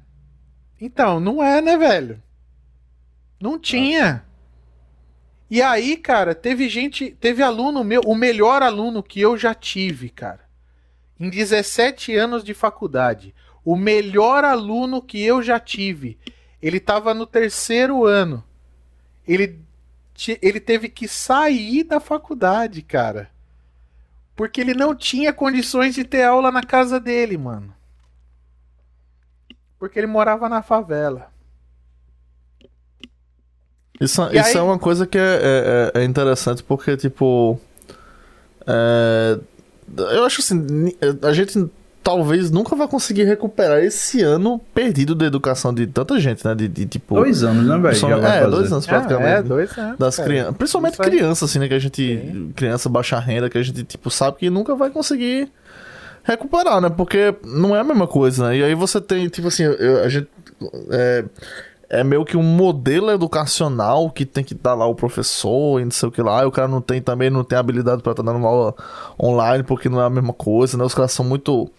[0.80, 2.20] Então, não é, né, velho?
[3.40, 4.24] Não tinha.
[5.48, 10.08] E aí, cara, teve gente, teve aluno meu, o melhor aluno que eu já tive,
[10.08, 10.40] cara.
[11.20, 13.34] Em 17 anos de faculdade.
[13.64, 16.18] O melhor aluno que eu já tive.
[16.62, 18.44] Ele estava no terceiro ano.
[19.26, 19.58] Ele,
[20.40, 23.28] ele teve que sair da faculdade, cara.
[24.36, 27.74] Porque ele não tinha condições de ter aula na casa dele, mano.
[29.78, 31.30] Porque ele morava na favela.
[34.00, 34.56] Isso, isso aí...
[34.56, 37.60] é uma coisa que é, é, é interessante porque, tipo.
[38.66, 39.38] É,
[39.96, 41.68] eu acho assim, a gente
[42.02, 46.54] talvez nunca vai conseguir recuperar esse ano perdido da educação de tanta gente, né?
[46.54, 47.14] De, de tipo.
[47.14, 48.26] Dois anos, né, velho?
[48.26, 49.28] É, dois anos praticamente.
[49.28, 49.98] É, é dois anos.
[49.98, 50.56] Das crianças.
[50.56, 51.68] Principalmente crianças, assim, né?
[51.68, 52.02] Que a gente.
[52.02, 52.52] Sim.
[52.56, 55.48] Criança baixa renda, que a gente, tipo, sabe que nunca vai conseguir
[56.24, 56.90] recuperar, né?
[56.90, 58.58] Porque não é a mesma coisa, né?
[58.58, 60.28] E aí você tem, tipo assim, eu, a gente.
[60.90, 61.24] É,
[61.92, 65.90] é meio que um modelo educacional que tem que dar lá o professor e não
[65.90, 66.42] sei o que lá.
[66.42, 68.74] E o cara não tem também não tem habilidade para estar dando uma aula
[69.22, 70.84] online porque não é a mesma coisa, né?
[70.84, 71.70] Os caras são muito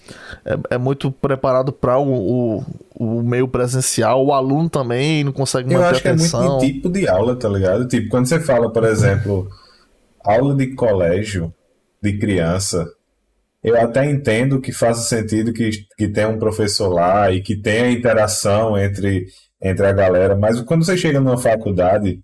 [0.45, 2.63] é, é muito preparado para o, o,
[2.95, 4.23] o, meio presencial.
[4.23, 6.39] O aluno também não consegue Eu manter acho atenção.
[6.41, 7.87] que é muito tipo de aula, tá ligado?
[7.87, 9.49] Tipo, quando você fala, por exemplo,
[10.23, 11.51] aula de colégio
[11.99, 12.87] de criança,
[13.63, 17.89] eu até entendo que faça sentido que, que tenha um professor lá e que tenha
[17.89, 19.25] interação entre
[19.63, 22.19] entre a galera, mas quando você chega numa faculdade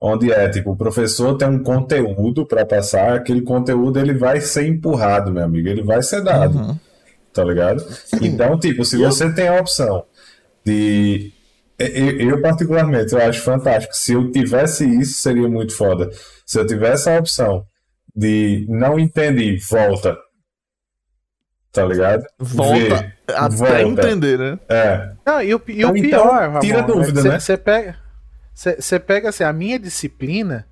[0.00, 4.66] onde é tipo o professor tem um conteúdo para passar, aquele conteúdo ele vai ser
[4.66, 6.58] empurrado, meu amigo, ele vai ser dado.
[6.58, 6.78] Uhum.
[7.32, 7.84] Tá ligado?
[8.20, 10.04] Então, tipo, se você tem a opção
[10.64, 11.32] de
[11.78, 13.94] eu, eu, particularmente, eu acho fantástico.
[13.94, 16.10] Se eu tivesse isso, seria muito foda.
[16.46, 17.64] Se eu tivesse a opção
[18.14, 20.16] de não entendi, volta.
[21.72, 22.24] Tá ligado?
[22.38, 23.82] Volta até volta.
[23.82, 24.58] entender, né?
[24.68, 25.12] É.
[25.24, 27.38] Não, e o, e o então, pior, Ramon, tira dúvida, né?
[27.40, 27.96] Você pega,
[28.54, 30.66] você pega assim, a minha disciplina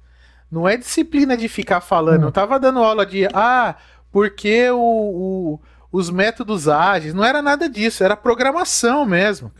[0.50, 2.24] não é disciplina de ficar falando.
[2.24, 2.26] Hum.
[2.26, 3.76] Eu tava dando aula de, ah,
[4.12, 5.60] porque o, o,
[5.90, 9.50] os métodos ágeis, não era nada disso, era programação mesmo.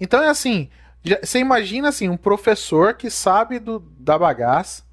[0.00, 0.70] Então é assim,
[1.22, 4.84] você imagina assim, um professor que sabe do, da bagaça,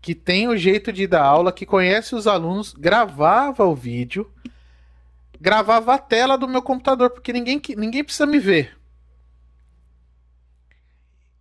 [0.00, 4.30] que tem o jeito de dar aula, que conhece os alunos, gravava o vídeo,
[5.40, 8.76] gravava a tela do meu computador, porque ninguém, ninguém precisa me ver.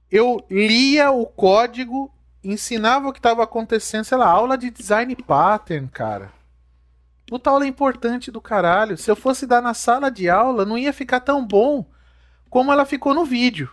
[0.10, 5.88] Eu lia o código, ensinava o que estava acontecendo, sei lá, aula de design pattern,
[5.90, 6.32] cara.
[7.28, 8.98] Puta aula importante do caralho.
[8.98, 11.86] Se eu fosse dar na sala de aula, não ia ficar tão bom
[12.50, 13.70] como ela ficou no vídeo.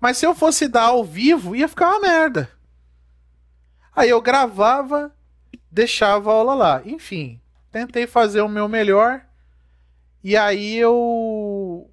[0.00, 2.50] Mas se eu fosse dar ao vivo, ia ficar uma merda.
[3.94, 5.14] Aí eu gravava,
[5.70, 6.82] deixava a aula lá.
[6.86, 7.38] Enfim,
[7.74, 9.20] tentei fazer o meu melhor.
[10.22, 11.90] E aí eu.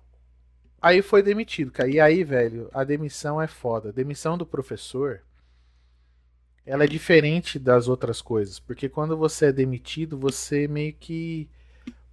[0.79, 1.89] Aí foi demitido, cara.
[1.89, 3.89] E aí, velho, a demissão é foda.
[3.89, 5.21] A demissão do professor.
[6.63, 8.59] Ela é diferente das outras coisas.
[8.59, 11.49] Porque quando você é demitido, você meio que.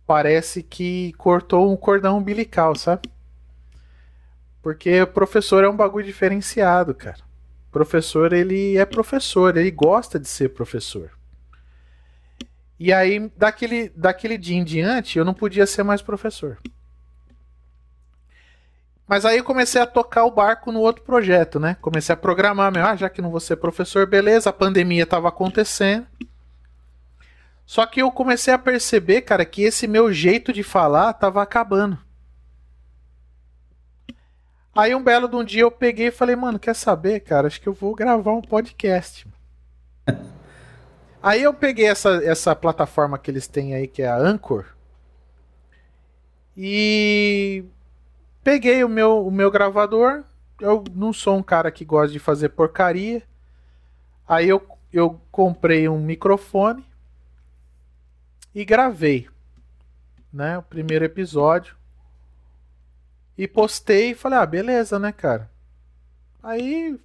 [0.06, 3.10] Parece que cortou um cordão umbilical, sabe?
[4.62, 7.18] Porque o professor é um bagulho diferenciado, cara.
[7.70, 11.17] Professor, ele é professor, ele gosta de ser professor.
[12.78, 16.58] E aí, daquele, daquele dia em diante, eu não podia ser mais professor.
[19.06, 21.76] Mas aí eu comecei a tocar o barco no outro projeto, né?
[21.80, 25.28] Comecei a programar, meu, ah, já que não vou ser professor, beleza, a pandemia estava
[25.28, 26.06] acontecendo.
[27.64, 31.98] Só que eu comecei a perceber, cara, que esse meu jeito de falar estava acabando.
[34.76, 37.46] Aí um belo de um dia eu peguei e falei, mano, quer saber, cara?
[37.46, 39.26] Acho que eu vou gravar um podcast.
[41.22, 44.64] Aí eu peguei essa, essa plataforma que eles têm aí, que é a Anchor.
[46.56, 47.64] E
[48.42, 50.24] peguei o meu, o meu gravador.
[50.60, 53.22] Eu não sou um cara que gosta de fazer porcaria.
[54.26, 56.84] Aí eu, eu comprei um microfone
[58.54, 59.28] e gravei,
[60.32, 61.76] né, o primeiro episódio.
[63.36, 65.48] E postei e falei: "Ah, beleza, né, cara?"
[66.42, 66.98] Aí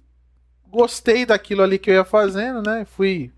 [0.68, 2.84] gostei daquilo ali que eu ia fazendo, né?
[2.84, 3.32] Fui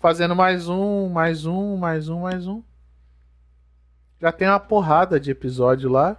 [0.00, 2.62] fazendo mais um, mais um, mais um, mais um.
[4.20, 6.16] Já tem uma porrada de episódio lá.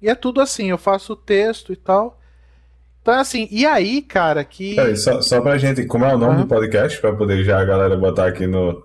[0.00, 2.20] E é tudo assim, eu faço o texto e tal.
[3.00, 4.74] Então, assim, e aí, cara, que.
[4.74, 5.86] Peraí, só, só pra gente.
[5.86, 6.40] Como é o nome Uhum.
[6.42, 7.00] do podcast?
[7.00, 8.82] Pra poder já a galera botar aqui no.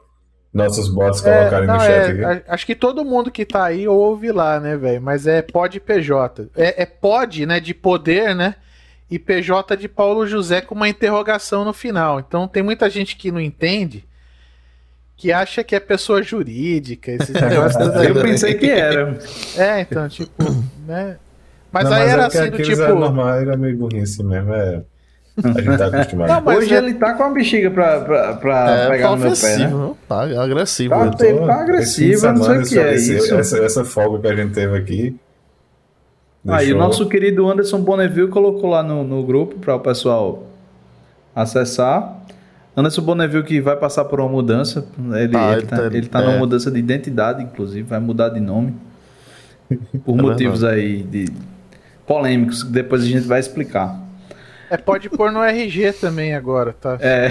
[0.52, 2.24] Nossos bots É, colocarem não, no chat é, aqui.
[2.50, 5.00] a- acho que todo mundo que tá aí ouve lá, né, velho?
[5.00, 6.50] Mas é pod PJ.
[6.56, 8.56] É, é pod, né, de poder, né?
[9.10, 12.20] E PJ de Paulo José com uma interrogação no final.
[12.20, 14.06] Então tem muita gente que não entende,
[15.18, 17.84] que acha que é pessoa jurídica, esses negócios.
[18.04, 19.18] Eu pensei que era.
[19.58, 20.32] É, então, tipo,
[20.86, 21.18] né?
[21.72, 22.82] Mas Não, aí era é assim, do tipo.
[22.82, 24.54] É normal, era meio burrinho assim mesmo.
[24.54, 24.82] É...
[25.44, 26.28] A gente tá acostumado.
[26.30, 29.16] Não, mas Hoje é- ele tá com a bexiga pra, pra, pra É, pegar tá
[29.16, 29.96] no meu pé, né?
[30.08, 30.96] Tá agressivo.
[31.16, 33.36] Tá, ele tá agressivo, não sei o que é isso.
[33.36, 35.16] Essa, essa folga que a gente teve aqui.
[36.48, 40.48] Aí o nosso querido Anderson Bonneville colocou lá no, no grupo para o pessoal
[41.36, 42.18] acessar.
[42.76, 44.86] Anderson Bonneville que vai passar por uma mudança.
[45.14, 46.26] Ele, Ah, ele, ele tá, tá- ele tá é.
[46.26, 48.74] numa mudança de identidade, inclusive, vai mudar de nome.
[50.06, 51.26] Por É motivos aí de
[52.08, 54.00] polêmicos que depois a gente vai explicar.
[54.72, 56.96] É, pode pôr no RG também agora, tá?
[57.02, 57.26] É,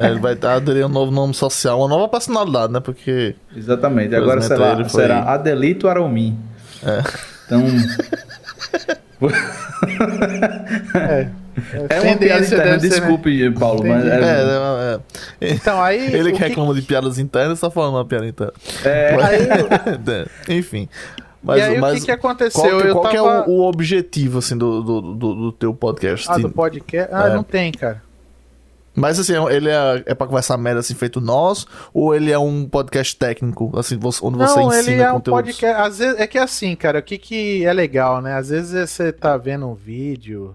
[0.00, 2.78] É, ele vai aderir a um novo nome social, uma nova personalidade, né?
[2.80, 3.34] Porque.
[3.54, 4.14] exatamente.
[4.14, 6.38] Agora será, foi- será Adelito Aromim.
[6.84, 7.02] É.
[7.46, 7.62] Então,
[10.94, 11.28] É,
[11.88, 12.76] é uma piada interna, né?
[12.76, 14.22] desculpe, Paulo, mas Entendi.
[14.24, 14.42] É, é,
[15.40, 15.52] é, é.
[15.54, 16.14] Então, aí.
[16.14, 18.52] Ele que reclama de piadas internas tá falando uma piada interna.
[18.84, 19.16] é,
[20.48, 20.88] É, Enfim.
[21.42, 22.60] Mas, e aí, mas o que, que aconteceu?
[22.62, 23.48] qual, que- eu qual que é tava...
[23.50, 26.26] o, o objetivo, assim, do, do, do, do teu podcast?
[26.30, 27.08] Ah, do podcast?
[27.14, 27.34] Ah, É.
[27.34, 28.02] não tem, cara.
[28.98, 32.66] Mas assim, ele é, é pra conversar merda assim feito nós, ou ele é um
[32.68, 35.42] podcast técnico, assim, você- onde você Não, ensina ele é um conteúdos?
[35.44, 35.80] podcast.
[35.82, 38.34] Às vezes, é que assim, cara, o que, que é legal, né?
[38.34, 40.54] Às vezes você tá vendo um vídeo,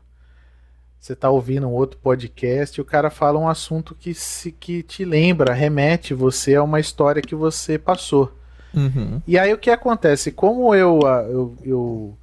[0.99, 4.81] você tá ouvindo um outro podcast, e o cara fala um assunto que, se, que
[4.83, 8.31] te lembra, remete você a uma história que você passou.
[8.73, 9.21] Uhum.
[9.27, 10.31] E aí o que acontece?
[10.31, 12.17] Como eu, eu, eu,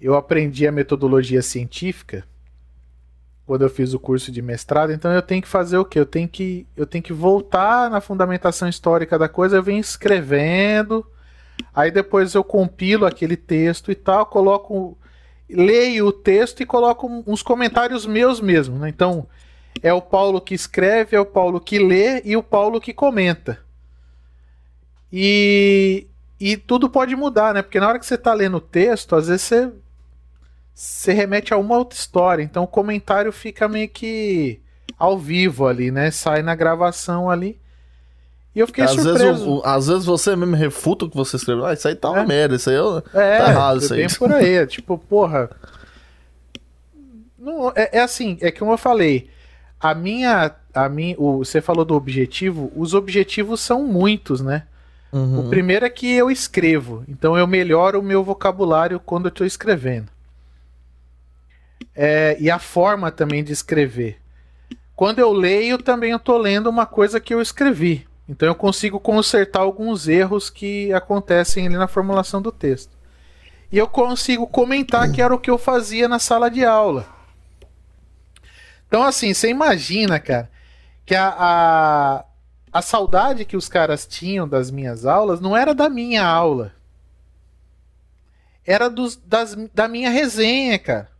[0.00, 2.24] eu aprendi a metodologia científica
[3.46, 6.00] quando eu fiz o curso de mestrado, então eu tenho que fazer o quê?
[6.00, 11.06] Eu tenho que, eu tenho que voltar na fundamentação histórica da coisa, eu venho escrevendo,
[11.72, 14.98] aí depois eu compilo aquele texto e tal, coloco,
[15.48, 18.88] leio o texto e coloco uns comentários meus mesmo, né?
[18.88, 19.28] Então,
[19.80, 23.60] é o Paulo que escreve, é o Paulo que lê e o Paulo que comenta.
[25.12, 26.08] E,
[26.40, 27.62] e tudo pode mudar, né?
[27.62, 29.72] Porque na hora que você tá lendo o texto, às vezes você,
[30.78, 32.42] você remete a uma outra história.
[32.42, 34.60] Então o comentário fica meio que
[34.98, 36.10] ao vivo ali, né?
[36.10, 37.58] Sai na gravação ali.
[38.54, 39.48] E eu fiquei Às vezes, surpreso.
[39.50, 41.64] o- o- às vezes você mesmo refuta o que você escreveu.
[41.66, 42.26] Ah, isso aí tá uma É.
[42.26, 42.98] merda, isso aí eu...
[43.14, 44.00] É, Tá errado foi isso aí.
[44.06, 44.52] bem por aí.
[44.56, 45.50] é tipo, porra.
[47.38, 49.30] Não, é, é assim, é como eu falei.
[49.80, 50.54] A minha.
[50.74, 52.72] A minha o, você falou do objetivo.
[52.76, 54.64] Os objetivos são muitos, né?
[55.12, 55.46] Uhum.
[55.46, 57.04] O primeiro é que eu escrevo.
[57.08, 60.08] Então eu melhoro o meu vocabulário quando eu estou escrevendo.
[61.94, 64.18] É, e a forma também de escrever.
[64.94, 68.06] Quando eu leio, também eu estou lendo uma coisa que eu escrevi.
[68.28, 72.96] Então eu consigo consertar alguns erros que acontecem ali na formulação do texto.
[73.70, 77.06] E eu consigo comentar que era o que eu fazia na sala de aula.
[78.86, 80.50] Então, assim, você imagina, cara,
[81.04, 82.24] que a, a,
[82.72, 86.72] a saudade que os caras tinham das minhas aulas não era da minha aula.
[88.64, 91.10] Era dos, das, da minha resenha, cara.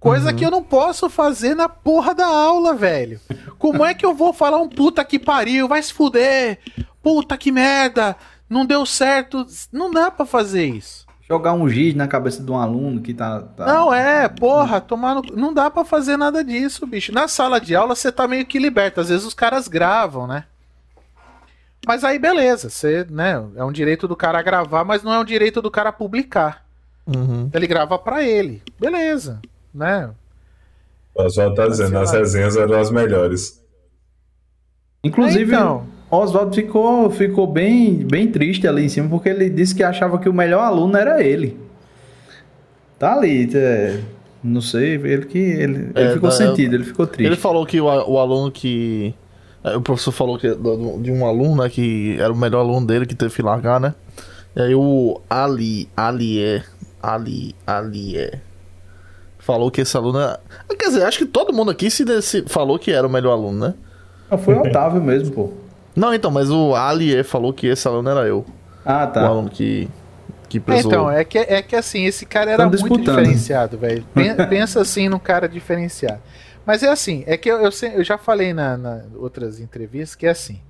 [0.00, 0.36] Coisa Uhum.
[0.36, 3.20] que eu não posso fazer na porra da aula, velho.
[3.58, 6.60] Como é que eu vou falar um puta que pariu, vai se fuder,
[7.02, 8.14] puta que merda,
[8.48, 9.44] não deu certo.
[9.72, 11.06] Não dá pra fazer isso.
[11.28, 13.42] jogar um giz na cabeça de um aluno que tá.
[13.42, 15.22] tá- Não, é, porra, tomar no...
[15.36, 17.12] Não dá pra fazer nada disso, bicho.
[17.12, 19.00] Na sala de aula você tá meio que liberto.
[19.00, 20.44] Às vezes os caras gravam, né?
[21.86, 23.42] Mas aí beleza, você, né?
[23.56, 26.64] É um direito do cara gravar, mas não é um direito do cara publicar.
[27.06, 27.50] Uhum.
[27.52, 28.62] Ele grava pra ele.
[28.80, 29.40] Beleza,
[29.74, 30.10] né?
[31.14, 33.60] O Oswaldo tá dizendo, as resenhas eram as melhores.
[35.02, 35.86] Inclusive, Então.
[36.10, 40.28] Oswaldo ficou, ficou bem, bem triste ali em cima, porque ele disse que achava que
[40.28, 41.58] o melhor aluno era ele.
[42.98, 44.00] Tá ali, é,
[44.42, 45.38] não sei, ele que.
[45.38, 47.26] Ele, ele É, ficou tá, sentido, ele ficou triste.
[47.26, 49.14] Ele falou que o, o aluno que.
[49.62, 53.06] é, O professor falou que de um aluno, né, que era o melhor aluno dele
[53.06, 53.94] que teve que largar, né?
[54.56, 56.64] E aí o Ali, Ali é,
[57.02, 58.40] Ali, Ali é.
[59.48, 60.38] Falou que esse aluno é...
[60.78, 63.58] Quer dizer, acho que todo mundo aqui se, desse- falou que era o melhor aluno,
[63.68, 63.74] né?
[64.30, 65.52] Não, foi o Otávio mesmo, pô.
[65.96, 68.44] Não, então, mas o Ali falou que esse aluno era eu.
[68.84, 69.26] Ah, O tá.
[69.26, 69.88] aluno que,
[70.50, 70.92] que É, prezou.
[70.92, 74.04] Então, é que, é que assim, esse cara era muito diferenciado, velho.
[74.14, 76.20] Pen- Pensa assim num cara diferenciado.
[76.66, 80.26] Mas é assim, é que eu, eu, eu já falei na, na outras entrevistas que
[80.26, 80.60] é assim.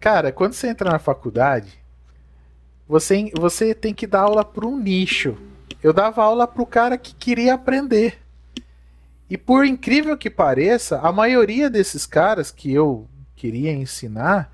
[0.00, 1.78] Cara, quando você entra na faculdade,
[2.88, 5.36] Você, você tem que dar aula para um nicho.
[5.82, 8.22] Eu dava aula para o cara que queria aprender.
[9.28, 14.52] E por incrível que pareça, a maioria desses caras que eu queria ensinar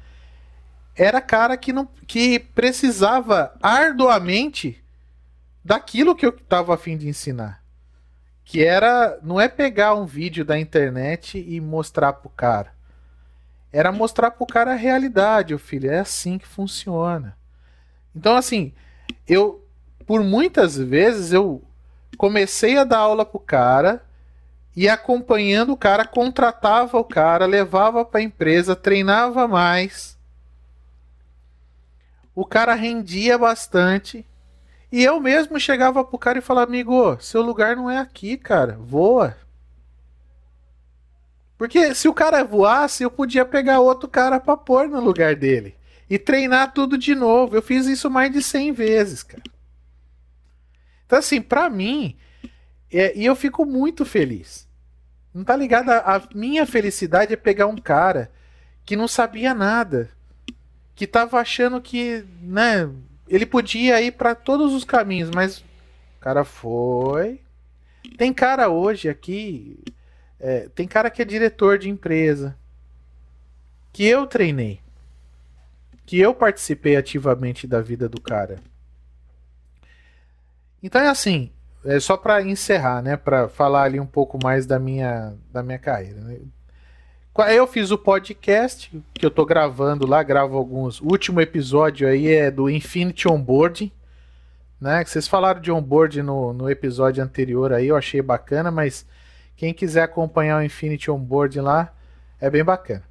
[0.97, 4.83] era cara que não que precisava arduamente
[5.65, 7.63] daquilo que eu estava afim de ensinar.
[8.45, 12.73] Que era não é pegar um vídeo da internet e mostrar pro cara.
[13.71, 17.37] Era mostrar pro cara a realidade, o filho, é assim que funciona.
[18.15, 18.73] Então assim,
[19.27, 19.68] eu
[20.09, 21.63] por muitas vezes eu
[22.17, 24.03] comecei a dar aula pro cara
[24.75, 30.17] e acompanhando o cara, contratava o cara, levava para a empresa, treinava mais.
[32.35, 34.25] O cara rendia bastante.
[34.91, 38.79] E eu mesmo chegava pro cara e falava: Amigo, seu lugar não é aqui, cara.
[38.81, 39.37] Voa.
[41.59, 45.77] Porque se o cara voasse, eu podia pegar outro cara pra pôr no lugar dele.
[46.09, 47.55] E treinar tudo de novo.
[47.55, 49.58] Eu fiz isso mais de 100 vezes, cara.
[51.09, 52.19] Então, assim, pra mim,
[52.93, 54.69] é, e eu fico muito feliz.
[55.33, 55.89] Não tá ligado?
[55.89, 58.31] A, a minha felicidade é pegar um cara
[58.85, 60.11] que não sabia nada.
[60.95, 62.91] Que tava achando que, né,
[63.27, 67.41] ele podia ir para todos os caminhos, mas o cara foi.
[68.19, 69.79] Tem cara hoje aqui,
[70.39, 72.55] é, tem cara que é diretor de empresa,
[73.95, 74.81] que eu treinei,
[76.05, 78.61] que eu participei ativamente da vida do cara.
[80.83, 81.51] Então é assim,
[81.85, 85.79] é só para encerrar, né, para falar ali um pouco mais da minha da minha
[85.79, 86.21] carreira.
[86.21, 86.39] Né?
[87.55, 91.01] Eu fiz o podcast que eu tô gravando lá, gravo alguns.
[91.01, 93.93] O último episódio aí é do Infinity Onboarding,
[94.81, 95.05] né?
[95.05, 99.07] Que vocês falaram de onboard no, no episódio anterior aí, eu achei bacana, mas
[99.57, 101.93] quem quiser acompanhar o Infinity Onboarding lá,
[102.41, 103.05] é bem bacana.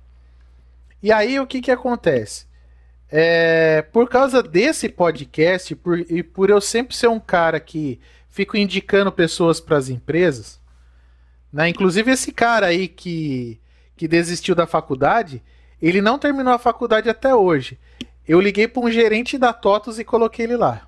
[1.02, 2.46] E aí o que que acontece?
[3.10, 8.00] É, por causa desse podcast, por, e por eu sempre ser um cara que
[8.30, 10.60] fico indicando pessoas para as empresas,
[11.52, 11.70] né?
[11.70, 13.60] Inclusive esse cara aí que,
[13.96, 15.42] que desistiu da faculdade,
[15.82, 17.80] ele não terminou a faculdade até hoje.
[18.28, 20.88] Eu liguei para um gerente da TOTOS e coloquei ele lá.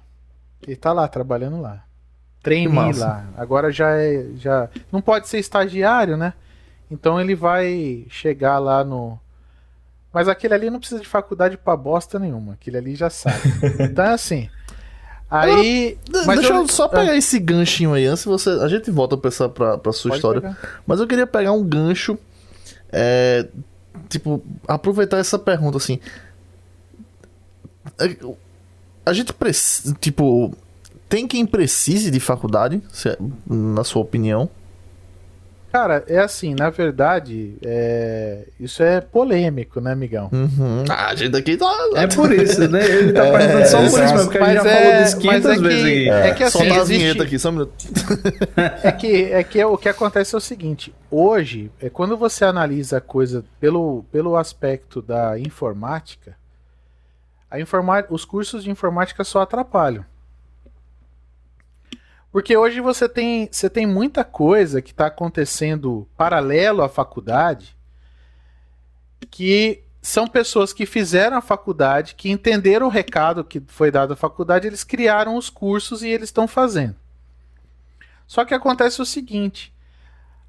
[0.62, 1.86] Ele tá lá, trabalhando lá.
[2.44, 3.30] Treinei lá.
[3.38, 4.28] Agora já é.
[4.36, 4.70] Já...
[4.92, 6.34] Não pode ser estagiário, né?
[6.92, 9.20] Então ele vai chegar lá no,
[10.14, 12.54] mas aquele ali não precisa de faculdade pra bosta nenhuma.
[12.54, 13.42] Aquele ali já sabe.
[13.80, 14.50] Então é assim.
[15.30, 15.98] Aí.
[16.12, 17.18] Eu, deixa eu, eu só pegar ah.
[17.18, 18.50] esse ganchinho aí antes você.
[18.50, 20.42] A gente volta pra, essa, pra, pra sua história.
[20.42, 20.82] Pegar.
[20.88, 22.18] Mas eu queria pegar um gancho.
[22.92, 23.48] É,
[24.08, 26.00] tipo, aproveitar essa pergunta assim.
[28.00, 28.16] É,
[29.06, 29.96] a gente precisa.
[30.00, 30.54] Tipo.
[31.08, 34.48] Tem quem precise de faculdade, é, na sua opinião?
[35.72, 38.46] Cara, é assim, na verdade, é...
[38.60, 40.30] isso é polêmico, né, amigão?
[40.32, 40.84] Uhum.
[40.90, 41.72] Ah, a gente aqui tá.
[41.96, 42.84] É por isso, né?
[42.84, 45.46] Ele tá é, só por isso mesmo, porque a gente já é, falou disso 500
[45.46, 46.10] é que, vezes aqui.
[46.10, 47.22] É que assim, Soltar existe...
[47.22, 47.74] aqui, só um minuto.
[48.84, 52.98] é que, é que o que acontece é o seguinte: hoje, é quando você analisa
[52.98, 56.36] a coisa pelo, pelo aspecto da informática,
[57.50, 58.04] a informa...
[58.10, 60.04] os cursos de informática só atrapalham.
[62.32, 67.76] Porque hoje você tem, você tem muita coisa que está acontecendo paralelo à faculdade
[69.30, 74.16] que são pessoas que fizeram a faculdade, que entenderam o recado que foi dado à
[74.16, 76.96] faculdade, eles criaram os cursos e eles estão fazendo.
[78.26, 79.74] Só que acontece o seguinte: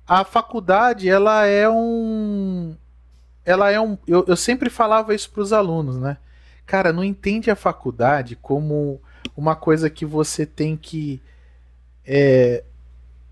[0.07, 2.77] a faculdade ela é um,
[3.45, 6.19] ela é um, eu, eu sempre falava isso para os alunos, né?
[6.65, 9.01] Cara, não entende a faculdade como
[9.37, 11.21] uma coisa que você tem que
[12.07, 12.65] é,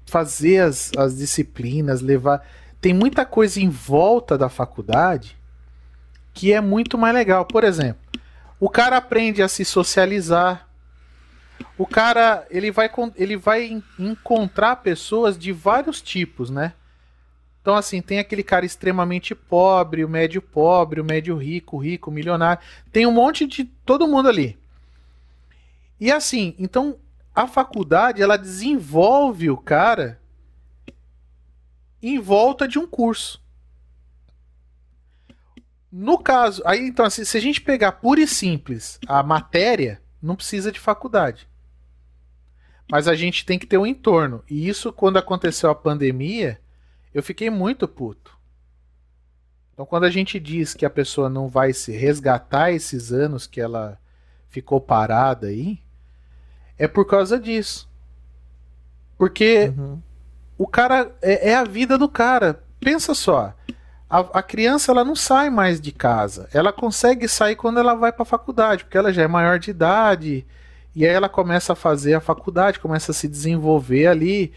[0.06, 2.46] fazer as, as disciplinas, levar.
[2.80, 5.36] Tem muita coisa em volta da faculdade
[6.32, 7.44] que é muito mais legal.
[7.44, 8.00] Por exemplo,
[8.60, 10.68] o cara aprende a se socializar.
[11.76, 16.72] O cara ele vai, ele vai encontrar pessoas de vários tipos, né?
[17.60, 22.08] Então, assim, tem aquele cara extremamente pobre, o médio pobre, o médio rico, o rico,
[22.08, 22.62] o milionário.
[22.90, 24.56] Tem um monte de todo mundo ali.
[26.00, 26.96] E assim, então
[27.38, 30.20] a faculdade ela desenvolve o cara
[32.02, 33.40] em volta de um curso.
[35.90, 40.34] No caso, aí então se, se a gente pegar pura e simples a matéria, não
[40.34, 41.48] precisa de faculdade.
[42.90, 44.42] Mas a gente tem que ter um entorno.
[44.50, 46.60] E isso quando aconteceu a pandemia,
[47.14, 48.36] eu fiquei muito puto.
[49.72, 53.60] Então quando a gente diz que a pessoa não vai se resgatar esses anos que
[53.60, 53.96] ela
[54.48, 55.78] ficou parada aí,
[56.78, 57.88] é por causa disso.
[59.16, 59.98] Porque uhum.
[60.56, 61.12] o cara.
[61.20, 62.62] É, é, a vida do cara.
[62.80, 63.52] Pensa só.
[64.08, 66.48] a, a, criança ela não sai mais de casa.
[66.54, 69.70] Ela consegue sair quando ela vai para a faculdade, porque ela já é maior de
[69.70, 70.46] idade.
[70.94, 74.52] E aí ela começa a fazer a faculdade, começa a se desenvolver ali.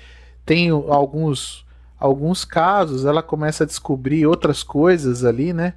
[0.45, 1.65] Tem alguns
[1.99, 5.76] alguns casos, ela começa a descobrir outras coisas ali, né?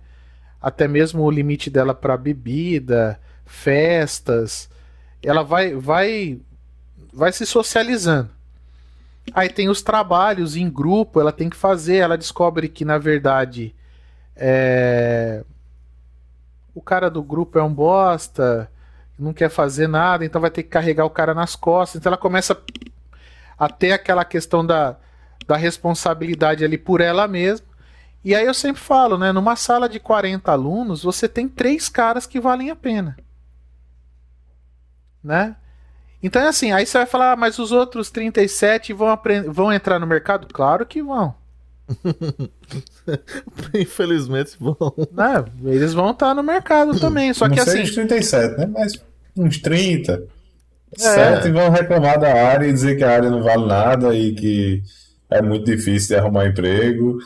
[0.61, 4.71] Até mesmo o limite dela para bebida, festas.
[5.25, 6.41] Ela vai vai
[7.13, 8.31] vai se socializando.
[9.33, 13.75] Aí tem os trabalhos em grupo, ela tem que fazer, ela descobre que na verdade
[14.37, 15.43] é...
[16.75, 18.71] o cara do grupo é um bosta,
[19.19, 22.01] não quer fazer nada, então vai ter que carregar o cara nas costas.
[22.01, 22.61] Então ela começa
[23.59, 24.97] a ter aquela questão da,
[25.47, 27.67] da responsabilidade ali por ela mesma.
[28.25, 29.33] E aí eu sempre falo, né?
[29.33, 33.17] Numa sala de 40 alunos, você tem três caras que valem a pena.
[35.25, 35.57] Né?
[36.23, 39.19] Então é assim, aí você vai falar, ah, mas os outros 37 vão,
[39.49, 40.47] vão entrar no mercado?
[40.53, 41.35] Claro que vão.
[43.75, 44.77] Infelizmente vão.
[45.13, 47.33] Não, eles vão estar no mercado também.
[47.35, 47.83] Só Não que sei assim.
[47.83, 48.67] Uns 37, né?
[48.67, 48.93] Mas
[49.37, 50.27] uns 30.
[50.97, 50.99] É.
[50.99, 54.33] Certo, e vão reclamar da área e dizer que a área não vale nada e
[54.33, 54.83] que
[55.29, 57.19] é muito difícil de arrumar emprego.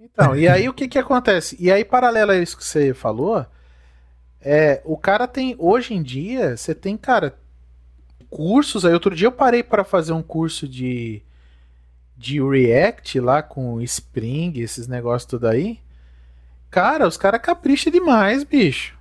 [0.00, 1.56] Então, e aí o que que acontece?
[1.58, 3.44] E aí, paralelo a isso que você falou,
[4.42, 7.34] é, o cara tem, hoje em dia, você tem, cara,
[8.30, 8.84] cursos.
[8.84, 11.22] Aí outro dia eu parei para fazer um curso de
[12.16, 15.80] de React lá com Spring, esses negócios tudo aí.
[16.70, 18.94] Cara, os caras capricham demais, bicho.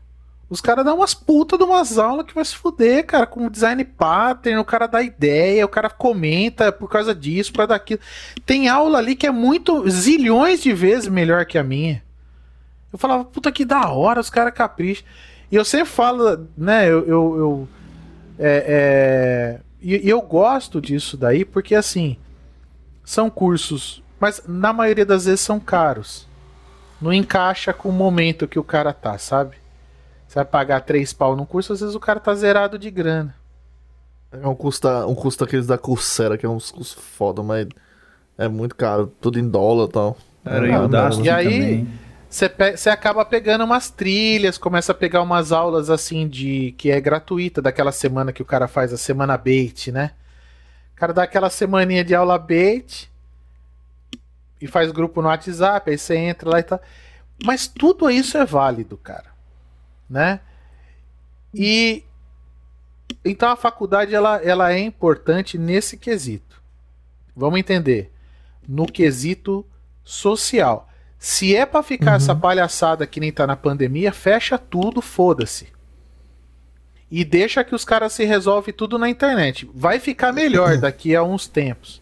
[0.49, 3.83] Os caras dão umas putas de umas aulas que vai se fuder, cara, com design
[3.83, 7.99] pattern, o cara dá ideia, o cara comenta por causa disso, causa daquilo.
[8.45, 12.01] Tem aula ali que é muito, zilhões de vezes melhor que a minha.
[12.91, 15.05] Eu falava, puta que da hora, os caras capricham.
[15.51, 17.67] E eu sempre falo, né, eu, eu, eu
[18.37, 22.17] é, é, e, e eu gosto disso daí porque, assim,
[23.03, 26.27] são cursos, mas na maioria das vezes são caros.
[27.01, 29.57] Não encaixa com o momento que o cara tá, sabe?
[30.27, 33.35] Você vai pagar três pau num curso, às vezes o cara tá zerado de grana.
[34.31, 37.67] É um custo, um custo aqueles da Coursera, que é uns custos foda, mas
[38.37, 40.17] é muito caro, tudo em dólar e tal.
[40.45, 41.87] Era é, e, e aí,
[42.29, 47.59] você acaba pegando umas trilhas, começa a pegar umas aulas assim de que é gratuita
[47.59, 50.11] daquela semana que o cara faz a semana bait, né?
[50.93, 53.09] O cara dá aquela semaninha de aula bait
[54.61, 56.79] e faz grupo no WhatsApp, aí você entra lá e tal.
[57.43, 59.31] Mas tudo isso é válido, cara,
[60.07, 60.41] né?
[61.51, 62.03] E
[63.25, 66.61] então a faculdade ela, ela é importante nesse quesito.
[67.35, 68.11] Vamos entender,
[68.67, 69.65] no quesito
[70.03, 70.88] social.
[71.19, 72.15] Se é para ficar uhum.
[72.15, 75.67] essa palhaçada que nem tá na pandemia, fecha tudo, foda-se.
[77.11, 79.69] E deixa que os caras se resolvem tudo na internet.
[79.75, 82.01] Vai ficar melhor daqui a uns tempos.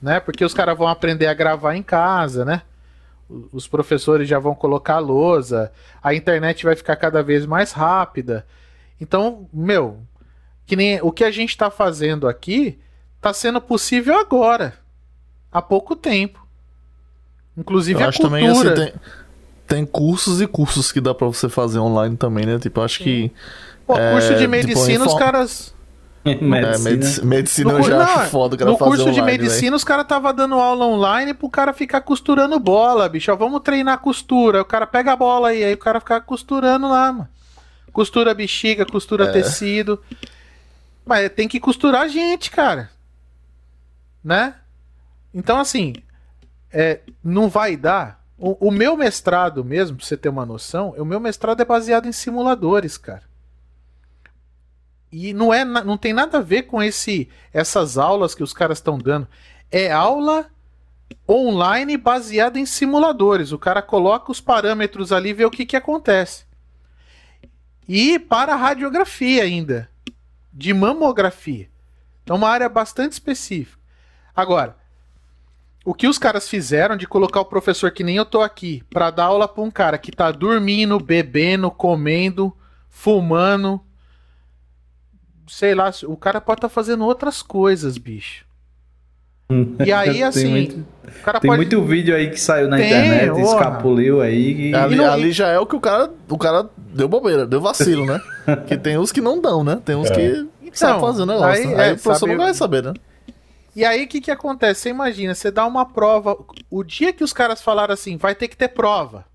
[0.00, 0.20] Né?
[0.20, 2.62] Porque os caras vão aprender a gravar em casa, né?
[3.28, 8.46] Os professores já vão colocar lousa, a internet vai ficar cada vez mais rápida.
[9.00, 9.98] Então, meu,
[10.64, 12.78] que nem o que a gente está fazendo aqui
[13.16, 14.74] está sendo possível agora,
[15.50, 16.45] há pouco tempo.
[17.56, 18.74] Inclusive eu a acho cultura.
[18.74, 19.00] Também, assim, tem,
[19.66, 22.58] tem cursos e cursos que dá para você fazer online também, né?
[22.58, 23.32] Tipo, acho que.
[23.86, 25.74] Pô, é, curso de medicina, tipo, os caras.
[26.24, 29.14] medicina, é, medic medicina no, eu já não, acho foda o cara No curso online,
[29.14, 29.74] de medicina, véio.
[29.76, 33.32] os caras tava dando aula online pro cara ficar costurando bola, bicho.
[33.32, 34.62] Ó, vamos treinar costura.
[34.62, 37.28] O cara pega a bola aí, aí o cara fica costurando lá, mano.
[37.92, 39.32] Costura bexiga, costura é.
[39.32, 40.00] tecido.
[41.04, 42.90] Mas tem que costurar a gente, cara.
[44.22, 44.54] Né?
[45.32, 45.94] Então, assim,
[46.78, 48.22] é, não vai dar.
[48.36, 52.06] O, o, meu mestrado mesmo, pra você ter uma noção, o meu mestrado é baseado
[52.06, 53.22] em simuladores, cara.
[55.10, 58.76] E não é não tem nada a ver com esse essas aulas que os caras
[58.76, 59.26] estão dando.
[59.70, 60.50] É aula
[61.26, 63.52] online baseada em simuladores.
[63.52, 66.44] O cara coloca os parâmetros ali e vê o que, que acontece.
[67.88, 69.88] E para radiografia ainda.
[70.52, 71.70] De mamografia.
[72.22, 73.80] Então, uma área bastante específica.
[74.34, 74.76] Agora,
[75.86, 79.08] o que os caras fizeram de colocar o professor que nem eu tô aqui para
[79.08, 82.52] dar aula para um cara que tá dormindo, bebendo, comendo,
[82.90, 83.80] fumando,
[85.46, 88.44] sei lá, o cara pode estar tá fazendo outras coisas, bicho.
[89.86, 90.50] E aí, assim.
[90.50, 90.84] muito,
[91.20, 91.58] o cara tem pode...
[91.58, 93.42] muito vídeo aí que saiu na tem, internet, orra.
[93.42, 94.70] escapuliu aí.
[94.70, 94.74] E...
[94.74, 96.10] Ali, ali, já é o que o cara.
[96.28, 98.20] O cara deu bobeira, deu vacilo, né?
[98.66, 99.80] que tem uns que não dão, né?
[99.84, 100.14] Tem uns é.
[100.14, 101.68] que então, sabem fazer o negócio.
[101.68, 102.32] Aí, aí é, o professor sabe...
[102.32, 102.94] não vai saber, né?
[103.76, 104.80] E aí, o que, que acontece?
[104.80, 106.34] Você imagina, você dá uma prova.
[106.70, 109.26] O dia que os caras falaram assim, vai ter que ter prova.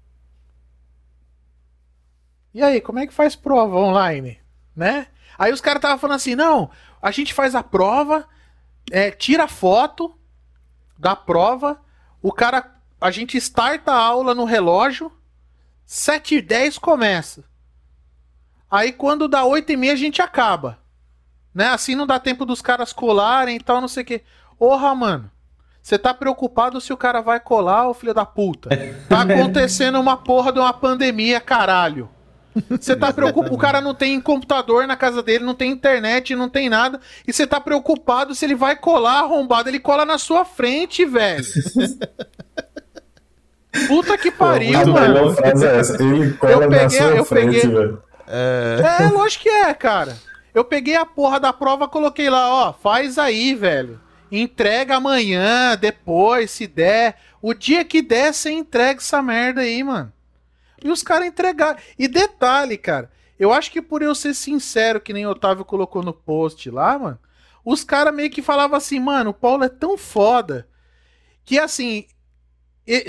[2.51, 4.39] E aí, como é que faz prova online?
[4.75, 5.05] Né?
[5.37, 8.27] Aí os caras estavam falando assim: não, a gente faz a prova,
[8.91, 10.17] é, tira foto
[10.97, 11.79] da prova,
[12.19, 15.11] o cara a gente starta a aula no relógio,
[15.85, 17.43] 7 e 10 começa.
[18.71, 20.80] Aí quando dá 8 e meia a gente acaba.
[21.53, 21.67] Né?
[21.67, 24.21] Assim não dá tempo dos caras colarem e tal, não sei o quê.
[24.57, 25.31] Porra, mano.
[25.81, 28.69] Você tá preocupado se o cara vai colar, ô filho da puta?
[29.09, 32.07] Tá acontecendo uma porra de uma pandemia, caralho.
[32.69, 36.49] Você tá preocupado, o cara não tem computador na casa dele, não tem internet, não
[36.49, 40.43] tem nada, e você tá preocupado se ele vai colar arrombado, ele cola na sua
[40.43, 41.43] frente, velho.
[43.87, 45.33] Puta que pariu, Pô, mano.
[45.41, 46.03] É.
[46.03, 47.71] Ele cola eu peguei, na sua eu frente, peguei...
[47.71, 48.03] velho.
[48.27, 49.03] É...
[49.03, 50.17] é, lógico que é, cara.
[50.53, 54.01] Eu peguei a porra da prova, coloquei lá, ó, faz aí, velho.
[54.31, 57.17] Entrega amanhã, depois, se der.
[57.41, 60.11] O dia que der, você entrega essa merda aí, mano.
[60.83, 61.79] E os caras entregaram.
[61.97, 66.03] E detalhe, cara, eu acho que por eu ser sincero, que nem o Otávio colocou
[66.03, 67.19] no post lá, mano,
[67.63, 70.67] os caras meio que falavam assim, mano, o Paulo é tão foda
[71.43, 72.05] que assim,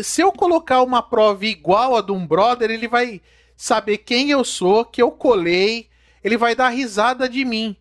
[0.03, 3.21] se eu colocar uma prova igual a de um brother, ele vai
[3.57, 5.89] saber quem eu sou, que eu colei,
[6.23, 7.77] ele vai dar risada de mim.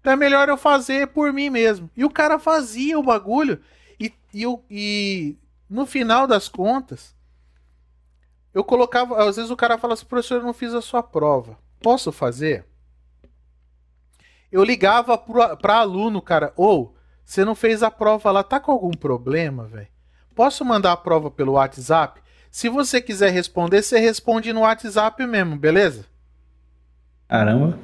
[0.00, 1.90] Então é melhor eu fazer por mim mesmo.
[1.96, 3.60] E o cara fazia o bagulho,
[3.98, 5.36] e, e, e
[5.68, 7.14] no final das contas,
[8.54, 9.22] eu colocava.
[9.22, 11.58] Às vezes o cara fala assim, professor, eu não fiz a sua prova.
[11.80, 12.64] Posso fazer?
[14.50, 16.94] Eu ligava para aluno, cara, ou
[17.24, 19.88] você não fez a prova lá, tá com algum problema, velho?
[20.34, 22.22] Posso mandar a prova pelo WhatsApp?
[22.50, 26.06] Se você quiser responder, você responde no WhatsApp mesmo, beleza?
[27.28, 27.78] Caramba.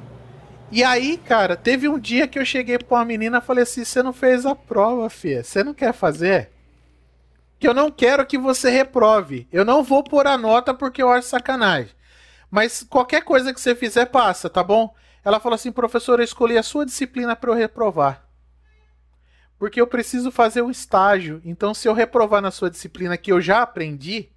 [0.71, 3.85] E aí, cara, teve um dia que eu cheguei pra uma menina e falei assim:
[3.85, 5.43] você não fez a prova, filha.
[5.43, 6.51] Você não quer fazer?
[7.59, 9.47] Que eu não quero que você reprove.
[9.51, 11.93] Eu não vou pôr a nota porque eu acho sacanagem.
[12.49, 14.93] Mas qualquer coisa que você fizer, passa, tá bom?
[15.23, 18.27] Ela falou assim: professor, eu escolhi a sua disciplina para eu reprovar.
[19.57, 21.41] Porque eu preciso fazer o estágio.
[21.45, 24.29] Então, se eu reprovar na sua disciplina que eu já aprendi,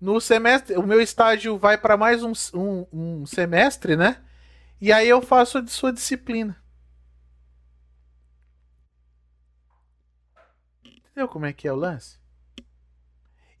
[0.00, 4.22] no semestre, o meu estágio vai para mais um, um, um, semestre, né?
[4.80, 6.56] E aí eu faço de sua disciplina.
[10.82, 12.18] Entendeu como é que é o lance?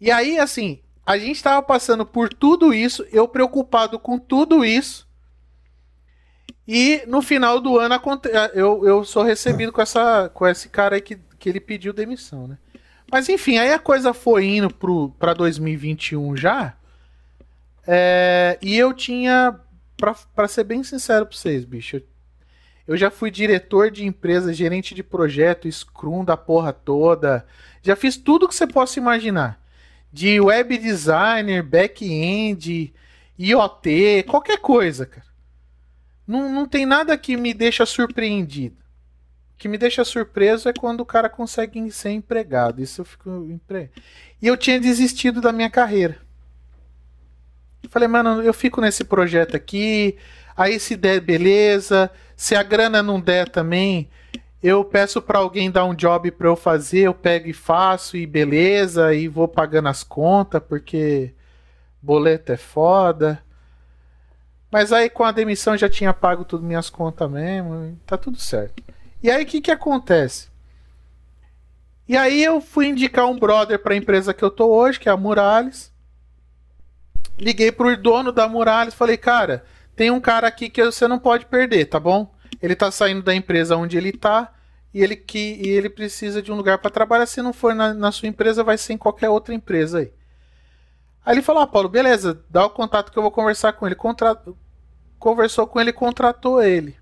[0.00, 5.06] E aí, assim, a gente estava passando por tudo isso, eu preocupado com tudo isso.
[6.66, 8.00] E no final do ano
[8.54, 12.46] eu, eu sou recebido com, essa, com esse cara aí que, que ele pediu demissão,
[12.46, 12.58] né?
[13.10, 14.70] Mas enfim, aí a coisa foi indo
[15.18, 16.74] para 2021 já.
[17.86, 19.58] É, e eu tinha,
[19.96, 22.00] para ser bem sincero para vocês, bicho,
[22.86, 27.44] eu já fui diretor de empresa, gerente de projeto, Scrum da porra toda.
[27.82, 29.60] Já fiz tudo que você possa imaginar.
[30.12, 32.94] De web designer, back-end,
[33.38, 35.26] IoT, qualquer coisa, cara.
[36.26, 38.79] Não, não tem nada que me deixa surpreendido
[39.60, 42.80] que me deixa surpreso é quando o cara consegue ser empregado.
[42.80, 43.90] Isso eu fico empre...
[44.40, 46.16] E eu tinha desistido da minha carreira.
[47.90, 50.16] falei, mano, eu fico nesse projeto aqui.
[50.56, 52.10] Aí se der, beleza.
[52.34, 54.08] Se a grana não der também,
[54.62, 58.26] eu peço para alguém dar um job para eu fazer, eu pego e faço e
[58.26, 61.34] beleza, e vou pagando as contas porque
[62.00, 63.44] boleto é foda.
[64.70, 68.82] Mas aí com a demissão já tinha pago tudo minhas contas mesmo, tá tudo certo.
[69.22, 70.48] E aí o que, que acontece?
[72.08, 75.08] E aí eu fui indicar um brother para a empresa que eu tô hoje, que
[75.08, 75.92] é a Murales.
[77.38, 79.64] Liguei pro dono da Murales, falei: "Cara,
[79.94, 82.34] tem um cara aqui que você não pode perder, tá bom?
[82.60, 84.52] Ele tá saindo da empresa onde ele tá
[84.92, 87.26] e ele que e ele precisa de um lugar para trabalhar.
[87.26, 90.12] Se não for na, na, sua empresa, vai ser em qualquer outra empresa aí."
[91.24, 93.94] Aí ele falou: ah, Paulo, beleza, dá o contato que eu vou conversar com ele."
[93.94, 94.36] Contra...
[95.18, 96.96] Conversou com ele, contratou ele.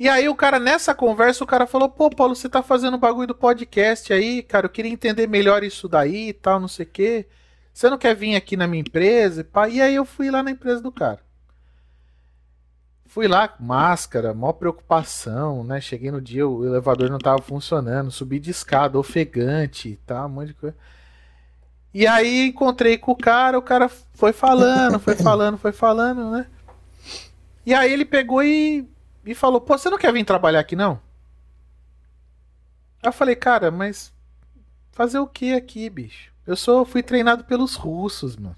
[0.00, 3.26] E aí o cara, nessa conversa, o cara falou, pô, Paulo, você tá fazendo bagulho
[3.26, 6.88] do podcast aí, cara, eu queria entender melhor isso daí e tal, não sei o
[6.88, 7.28] quê.
[7.70, 9.44] Você não quer vir aqui na minha empresa?
[9.44, 9.68] Pá?
[9.68, 11.20] E aí eu fui lá na empresa do cara.
[13.04, 15.82] Fui lá, máscara, maior preocupação, né?
[15.82, 20.30] Cheguei no dia, o elevador não tava funcionando, subi de escada, ofegante e tal, um
[20.30, 20.76] monte de coisa.
[21.92, 26.46] E aí encontrei com o cara, o cara foi falando, foi falando, foi falando, né?
[27.66, 28.88] E aí ele pegou e
[29.24, 31.00] e falou: Pô, você não quer vir trabalhar aqui não?
[33.02, 34.12] eu falei: Cara, mas
[34.92, 36.30] fazer o que aqui, bicho?
[36.46, 38.56] Eu sou, fui treinado pelos russos, mano.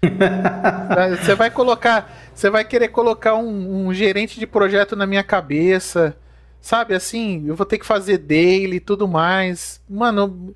[1.20, 6.16] você vai colocar, você vai querer colocar um, um, gerente de projeto na minha cabeça,
[6.60, 6.94] sabe?
[6.94, 9.80] Assim, eu vou ter que fazer daily e tudo mais.
[9.88, 10.54] Mano,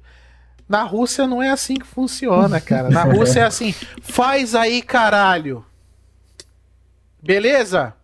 [0.68, 2.88] na Rússia não é assim que funciona, cara.
[2.88, 5.64] Na Rússia é assim, faz aí, caralho.
[7.20, 7.94] Beleza?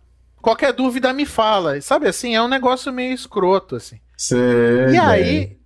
[0.41, 1.79] Qualquer dúvida me fala.
[1.81, 3.99] Sabe assim, é um negócio meio escroto, assim.
[4.17, 5.59] Sei, e aí.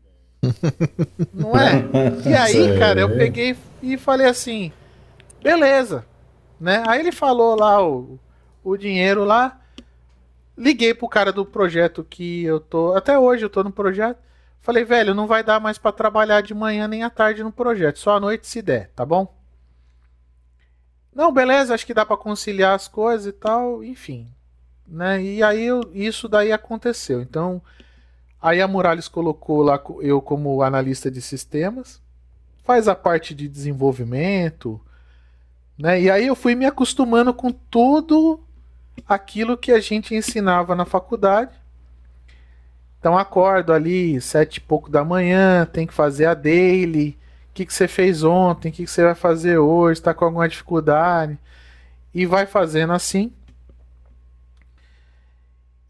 [1.33, 1.85] Não é?
[2.25, 2.79] E aí, Sei.
[2.79, 4.71] cara, eu peguei e falei assim,
[5.41, 6.05] beleza,
[6.59, 6.83] né?
[6.87, 8.19] Aí ele falou lá o,
[8.63, 9.59] o dinheiro lá,
[10.57, 14.19] liguei pro cara do projeto que eu tô, até hoje eu tô no projeto,
[14.61, 17.99] falei, velho, não vai dar mais pra trabalhar de manhã nem à tarde no projeto,
[17.99, 19.33] só à noite se der, tá bom?
[21.13, 24.29] Não, beleza, acho que dá pra conciliar as coisas e tal, enfim,
[24.87, 25.21] né?
[25.21, 27.21] E aí eu- isso daí aconteceu.
[27.21, 27.61] Então,
[28.41, 32.01] aí a Morales colocou lá eu como analista de sistemas,
[32.63, 34.79] faz a parte de desenvolvimento,
[35.77, 36.01] né?
[36.01, 38.39] E aí eu fui me acostumando com tudo
[39.07, 41.51] aquilo que a gente ensinava na faculdade.
[42.99, 47.17] Então acordo ali sete e pouco da manhã, tem que fazer a daily,
[47.51, 50.23] o que, que você fez ontem, o que, que você vai fazer hoje, está com
[50.25, 51.37] alguma dificuldade,
[52.13, 53.31] e vai fazendo assim.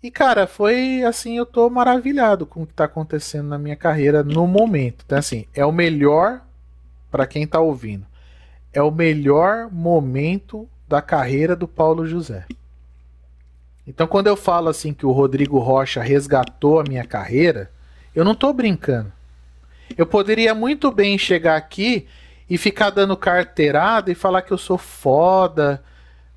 [0.04, 4.22] E cara, foi assim, eu tô maravilhado com o que tá acontecendo na minha carreira
[4.22, 5.06] no momento.
[5.06, 6.42] Então assim, é o melhor
[7.10, 8.06] para quem tá ouvindo.
[8.74, 12.46] É o melhor momento da carreira do Paulo José.
[13.88, 17.72] Então quando eu falo assim que o Rodrigo Rocha resgatou a minha carreira,
[18.14, 19.10] eu não tô brincando.
[19.98, 22.10] Eu poderia muito bem chegar aqui
[22.50, 25.82] e ficar dando carteirada e falar que eu sou foda.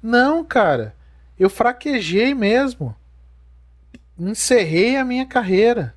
[0.01, 0.95] Não, cara.
[1.37, 2.95] Eu fraquejei mesmo
[4.19, 5.95] encerrei a minha carreira.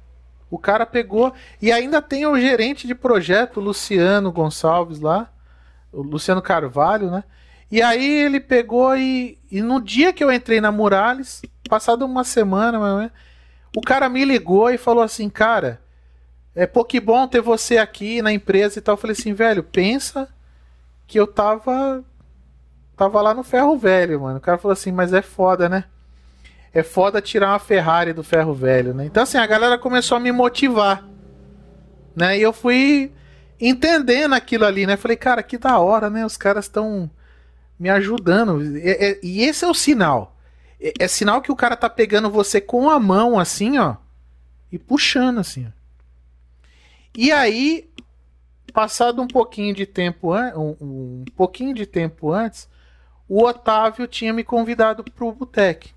[0.49, 1.33] O cara pegou.
[1.61, 5.31] E ainda tem o gerente de projeto, Luciano Gonçalves lá.
[5.91, 7.23] O Luciano Carvalho, né?
[7.71, 12.23] E aí ele pegou e, e no dia que eu entrei na Murales, passado uma
[12.23, 13.11] semana,
[13.75, 15.79] o cara me ligou e falou assim, cara,
[16.55, 18.93] é pô, que bom ter você aqui na empresa e tal.
[18.93, 20.27] Eu falei assim, velho, pensa
[21.07, 22.03] que eu tava.
[22.97, 24.39] Tava lá no ferro velho, mano.
[24.39, 25.85] O cara falou assim, mas é foda, né?
[26.73, 29.05] É foda tirar uma Ferrari do ferro velho, né?
[29.05, 31.07] Então assim, a galera começou a me motivar,
[32.15, 32.37] né?
[32.37, 33.11] E eu fui
[33.59, 34.95] entendendo aquilo ali, né?
[34.95, 36.25] Falei, cara, que da hora, né?
[36.25, 37.09] Os caras estão
[37.79, 38.61] me ajudando.
[38.77, 40.37] É- e esse é o sinal.
[40.79, 43.95] É, é sinal que o cara tá pegando você com a mão, assim, ó,
[44.71, 45.67] e puxando, assim.
[45.67, 45.71] ó.
[47.15, 47.89] E aí,
[48.71, 52.69] passado um pouquinho de tempo, um, um pouquinho de tempo antes,
[53.27, 55.91] o Otávio tinha me convidado pro Botec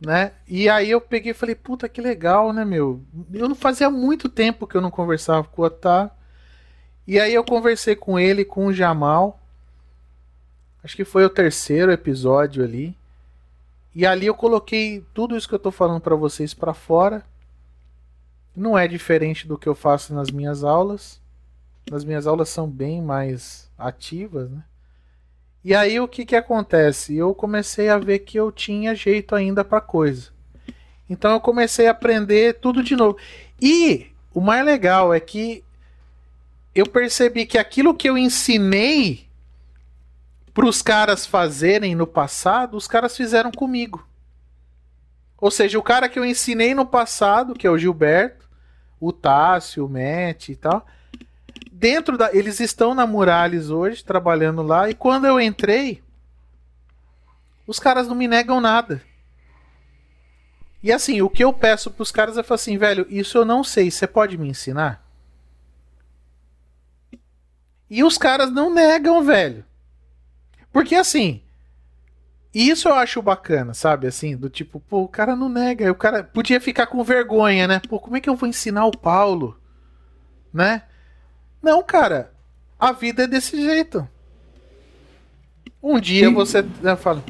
[0.00, 0.32] né?
[0.46, 3.02] E aí eu peguei e falei, puta que legal, né, meu?
[3.32, 6.10] Eu não fazia muito tempo que eu não conversava com o Otávio.
[7.06, 9.40] E aí eu conversei com ele, com o Jamal.
[10.82, 12.96] Acho que foi o terceiro episódio ali.
[13.94, 17.24] E ali eu coloquei tudo isso que eu tô falando pra vocês pra fora.
[18.56, 21.20] Não é diferente do que eu faço nas minhas aulas.
[21.92, 24.64] As minhas aulas são bem mais ativas, né?
[25.64, 27.16] E aí o que que acontece?
[27.16, 30.28] Eu comecei a ver que eu tinha jeito ainda pra coisa.
[31.08, 33.16] Então eu comecei a aprender tudo de novo.
[33.60, 35.64] E o mais legal é que
[36.74, 39.26] eu percebi que aquilo que eu ensinei
[40.52, 44.06] para os caras fazerem no passado, os caras fizeram comigo.
[45.40, 48.48] Ou seja, o cara que eu ensinei no passado, que é o Gilberto,
[49.00, 50.86] o Tássio, o Matt e tal,
[51.84, 52.34] dentro da.
[52.34, 56.02] Eles estão na Murales hoje, trabalhando lá, e quando eu entrei,
[57.66, 59.02] os caras não me negam nada.
[60.82, 63.62] E assim, o que eu peço pros caras é falar assim, velho, isso eu não
[63.62, 65.04] sei, você pode me ensinar?
[67.90, 69.62] E os caras não negam, velho.
[70.72, 71.42] Porque assim,
[72.54, 74.06] isso eu acho bacana, sabe?
[74.06, 77.78] Assim, do tipo, pô, o cara não nega, o cara podia ficar com vergonha, né?
[77.86, 79.60] Pô, como é que eu vou ensinar o Paulo?
[80.50, 80.82] Né?
[81.64, 82.30] Não, cara,
[82.78, 84.06] a vida é desse jeito.
[85.82, 86.64] Um dia E- você.
[86.82, 87.22] né, Fala.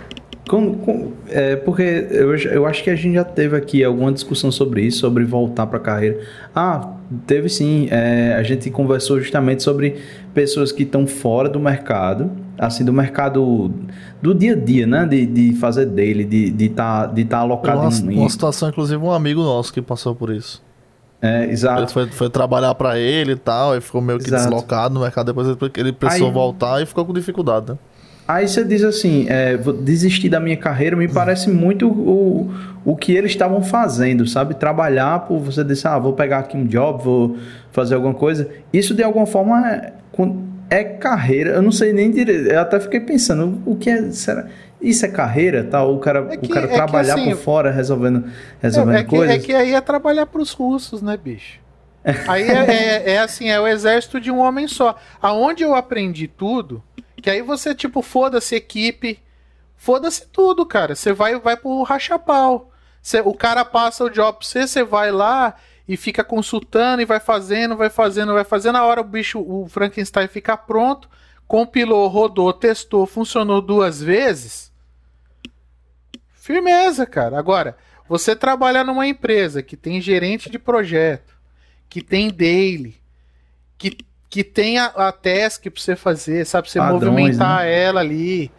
[0.49, 4.53] Como- como- é, porque eu, eu acho que a gente já teve aqui alguma discussão
[4.53, 6.21] sobre isso, sobre voltar para a carreira.
[6.55, 6.93] Ah,
[7.27, 7.89] teve sim.
[7.91, 10.03] é, a gente conversou justamente sobre
[10.35, 13.73] pessoas que estão fora do mercado, assim, do mercado
[14.21, 15.07] do dia a dia, né?
[15.07, 18.19] De, de fazer dele, de estar de tá, de tá alocado Uma, em.
[18.19, 20.63] uma situação, inclusive, um amigo nosso que passou por isso.
[21.27, 21.93] É, Ele exato.
[21.93, 24.43] foi, foi trabalhar pra ele e tal, e ficou meio que Exato.
[24.45, 25.27] deslocado no mercado.
[25.27, 27.79] Depois ele- ele precisou Aí- voltar e ficou com dificuldade, né?
[28.27, 32.51] Aí você diz assim, é, vou desistir da minha carreira me parece muito o,
[32.85, 34.55] o que eles estavam fazendo, sabe?
[34.55, 37.37] Trabalhar por você dizer, ah, vou pegar aqui um job, vou
[37.71, 38.49] fazer alguma coisa.
[38.73, 39.93] Isso de alguma forma é,
[40.71, 41.51] é carreira.
[41.51, 42.49] Eu não sei nem direito.
[42.49, 44.11] Eu até fiquei pensando, o que é.
[44.11, 44.47] Será?
[44.89, 45.65] Isso é carreira?
[45.65, 45.95] Tal?
[45.95, 48.31] O cara, É que- o cara é que trabalhar assim, por fora resolvendo,
[48.61, 49.37] resolvendo É, é que, coisas.
[49.37, 51.59] é que aí é trabalhar pros russos, né, bicho?
[52.29, 54.95] Aí é, é- é assim, é o exército de um homem só.
[55.23, 56.83] Aonde eu aprendi tudo,
[57.23, 59.19] que aí você, tipo, foda-se equipe,
[59.75, 60.95] foda-se tudo, cara.
[60.95, 62.71] Você vai, vai pro rachapau.
[63.01, 65.55] Você, o cara passa o job pra você, você vai lá
[65.89, 68.77] e fica consultando e vai fazendo, vai fazendo, vai fazendo.
[68.77, 71.09] A hora o bicho, o Frankenstein fica pronto,
[71.49, 74.71] compilou, rodou, testou, funcionou duas vezes.
[76.45, 77.39] Firmeza, cara.
[77.39, 77.75] Agora,
[78.07, 81.35] você trabalha numa empresa que tem gerente de projeto,
[81.89, 83.01] que tem daily,
[83.79, 83.97] que,
[84.29, 86.71] que tem a, a task pra você fazer, sabe?
[86.71, 87.73] Você Padrões, movimentar né?
[87.73, 88.53] ela ali.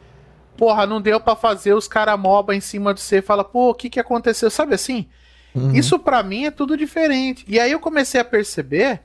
[0.58, 3.76] Porra, não deu pra fazer, os caras moba em cima de você, fala, pô, o
[3.76, 4.50] que que aconteceu?
[4.50, 5.06] Sabe assim?
[5.54, 5.76] Uhum.
[5.76, 7.46] Isso pra mim é tudo diferente.
[7.48, 9.02] E aí eu comecei a perceber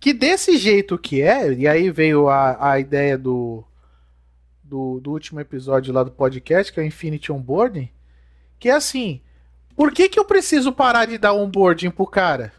[0.00, 3.62] que desse jeito que é, e aí veio a, a ideia do,
[4.74, 7.88] do, do último episódio lá do podcast, que é o Infinity Onboarding,
[8.58, 9.20] que é assim,
[9.76, 12.52] por que que eu preciso parar de dar onboarding pro cara?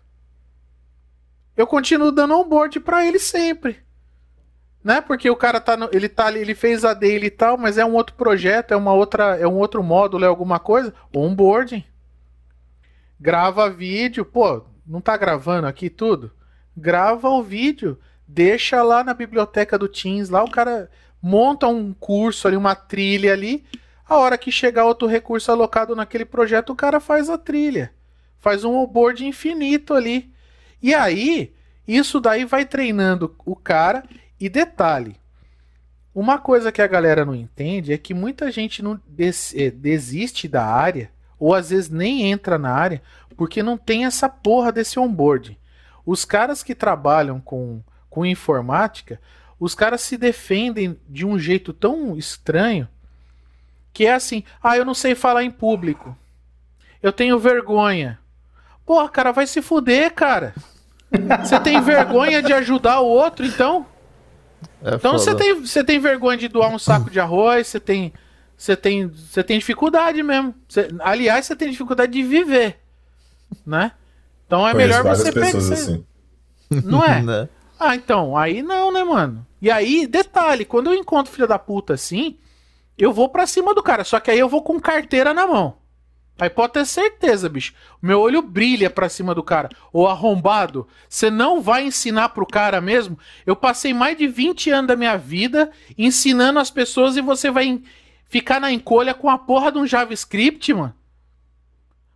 [1.57, 3.83] Eu continuo dando onboarding pra ele sempre.
[4.81, 5.01] Né?
[5.01, 7.83] Porque o cara tá, no, ele tá ele fez a dele e tal, mas é
[7.83, 11.83] um outro projeto, é uma outra, é um outro módulo, é alguma coisa, onboarding
[13.19, 16.31] grava vídeo, pô, não tá gravando aqui tudo?
[16.75, 17.97] Grava o vídeo,
[18.27, 20.89] deixa lá na biblioteca do Teams, lá o cara
[21.21, 23.63] monta um curso ali, uma trilha ali.
[24.07, 27.91] A hora que chegar outro recurso alocado naquele projeto, o cara faz a trilha.
[28.39, 30.31] Faz um onboard infinito ali.
[30.81, 31.53] E aí,
[31.87, 34.03] isso daí vai treinando o cara.
[34.39, 35.15] E detalhe,
[36.13, 40.47] uma coisa que a galera não entende é que muita gente não des- eh, desiste
[40.47, 41.09] da área
[41.39, 43.01] ou às vezes nem entra na área
[43.35, 45.57] porque não tem essa porra desse onboarding.
[46.05, 49.19] Os caras que trabalham com, com informática,
[49.59, 52.87] os caras se defendem de um jeito tão estranho
[53.93, 56.17] que é assim: ah, eu não sei falar em público,
[57.01, 58.19] eu tenho vergonha.
[58.85, 60.53] Porra, cara, vai se fuder, cara.
[61.43, 63.85] Você tem vergonha de ajudar o outro, então?
[64.83, 68.11] É Então você tem, você tem vergonha de doar um saco de arroz, você tem,
[68.57, 70.53] você tem, você tem dificuldade mesmo.
[70.67, 72.79] Você- aliás, você tem dificuldade de viver,
[73.65, 73.91] né?
[74.45, 75.57] Então é Conheço melhor você pegar.
[75.57, 76.05] assim.
[76.83, 77.47] Não é?
[77.87, 79.45] Ah, então, aí não, né, mano?
[79.61, 82.35] E aí, detalhe, quando eu encontro filho da puta assim,
[82.97, 85.77] eu vou pra cima do cara, só que aí eu vou com carteira na mão.
[86.39, 87.75] Aí pode ter certeza, bicho.
[88.01, 89.69] Meu olho brilha pra cima do cara.
[89.93, 93.19] Ô arrombado, você não vai ensinar pro cara mesmo?
[93.45, 97.81] Eu passei mais de 20 anos da minha vida ensinando as pessoas e você vai
[98.27, 100.95] ficar na encolha com a porra de um JavaScript, mano?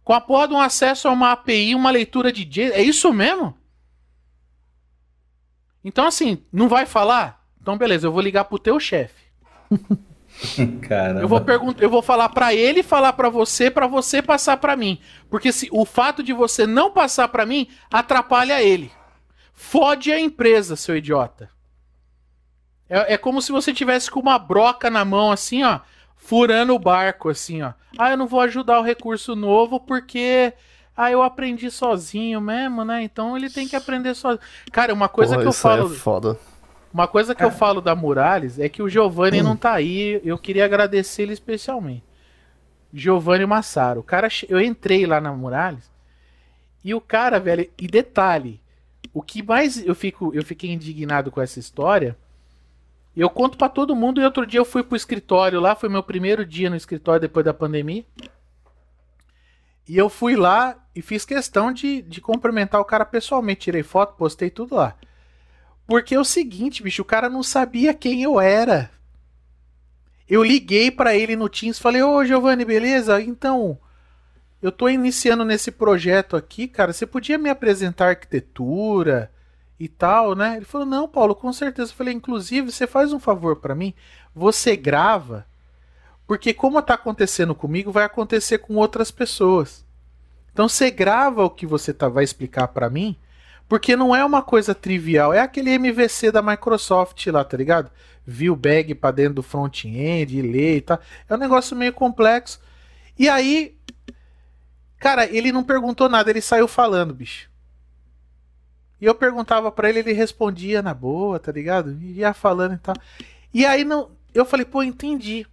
[0.03, 2.59] Com a porra de um acesso a uma API, uma leitura de.
[2.59, 3.55] É isso mesmo?
[5.83, 7.43] Então, assim, não vai falar?
[7.61, 9.23] Então, beleza, eu vou ligar pro teu chefe.
[10.81, 11.21] Caramba.
[11.21, 14.75] Eu vou perguntar, eu vou falar pra ele, falar pra você, pra você passar pra
[14.75, 14.99] mim.
[15.29, 18.91] Porque se o fato de você não passar pra mim atrapalha ele.
[19.53, 21.49] Fode a empresa, seu idiota.
[22.89, 25.81] É, é como se você tivesse com uma broca na mão assim, ó,
[26.15, 27.73] furando o barco assim, ó.
[27.97, 30.53] Ah, eu não vou ajudar o recurso novo porque
[31.01, 33.01] ah, eu aprendi sozinho mesmo, né?
[33.01, 34.41] Então ele tem que aprender sozinho.
[34.69, 36.37] Cara, uma coisa Porra, que eu falo, É foda.
[36.93, 40.19] uma coisa que eu falo da Murales é que o Giovanni não tá aí.
[40.25, 42.03] Eu queria agradecer ele especialmente.
[42.93, 44.01] Giovanni Massaro.
[44.01, 45.89] O cara, eu entrei lá na Murales
[46.83, 48.59] e o cara, velho, e detalhe,
[49.13, 52.17] o que mais eu fico, eu fiquei indignado com essa história.
[53.15, 56.03] Eu conto pra todo mundo e outro dia eu fui pro escritório lá, foi meu
[56.03, 58.03] primeiro dia no escritório depois da pandemia.
[59.89, 63.61] E eu fui lá e fiz questão de, de cumprimentar o cara pessoalmente.
[63.61, 64.95] Tirei foto, postei tudo lá.
[65.87, 68.91] Porque é o seguinte, bicho, o cara não sabia quem eu era.
[70.29, 73.19] Eu liguei pra ele no Teams, falei: "Ô, Giovanni, beleza?
[73.19, 73.79] Então,
[74.61, 76.93] eu tô iniciando nesse projeto aqui, cara.
[76.93, 79.31] Você podia me apresentar arquitetura
[79.79, 83.19] e tal, né?" Ele falou: "Não, Paulo, com certeza." Eu falei: "Inclusive, você faz um
[83.19, 83.95] favor pra mim,
[84.35, 85.47] você grava,
[86.29, 89.83] porque como tá acontecendo comigo, vai acontecer com outras pessoas.
[90.53, 93.17] Então, você grava o que você tá, vai explicar pra mim."
[93.67, 97.89] Porque não é uma coisa trivial, é aquele MVC da Microsoft lá, tá ligado?
[98.23, 100.99] View bag pra dentro do front-end, ler e tal.
[101.27, 102.59] É um negócio meio complexo.
[103.17, 103.75] E aí,
[104.99, 107.49] cara, ele não perguntou nada, ele saiu falando, bicho.
[109.01, 111.99] E eu perguntava pra ele, ele respondia na boa, tá ligado?
[112.03, 112.95] Ia falando e tal.
[113.51, 115.47] E aí não, eu falei, pô, entendi.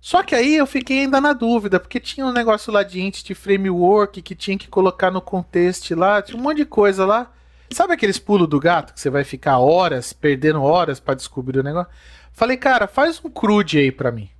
[0.00, 3.34] Só que aí eu fiquei ainda na dúvida, porque tinha um negócio lá de entity
[3.34, 7.32] framework que tinha que colocar no contexto lá, tinha um monte de coisa lá.
[7.70, 11.62] Sabe aqueles pulos do gato que você vai ficar horas, perdendo horas pra descobrir o
[11.62, 11.92] negócio?
[12.32, 14.30] Falei, cara, faz um crude aí pra mim.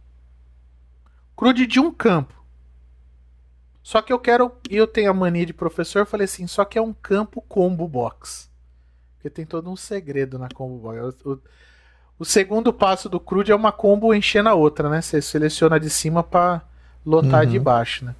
[1.37, 2.35] Crude de um campo.
[3.83, 6.65] Só que eu quero, e eu tenho a mania de professor, eu falei assim, só
[6.65, 8.49] que é um campo combo box.
[9.17, 11.17] Porque tem todo um segredo na combo box.
[11.25, 11.43] O, o-
[12.19, 15.01] o segundo passo do crude é uma combo enchendo a outra, né?
[15.01, 16.63] Você seleciona de cima pra
[17.05, 17.51] lotar Uhum.
[17.51, 18.15] de baixo, né?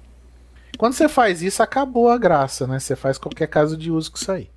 [0.77, 2.79] Quando você faz isso, acabou a graça, né?
[2.79, 4.49] Você faz qualquer caso de uso com isso aí.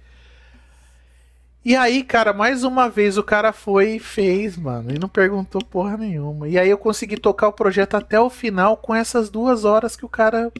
[1.65, 5.63] E aí, cara, mais uma vez o cara foi e fez, mano, e não perguntou
[5.65, 6.49] porra nenhuma.
[6.49, 10.05] E aí eu consegui tocar o projeto até o final com essas duas horas que
[10.05, 10.51] o cara.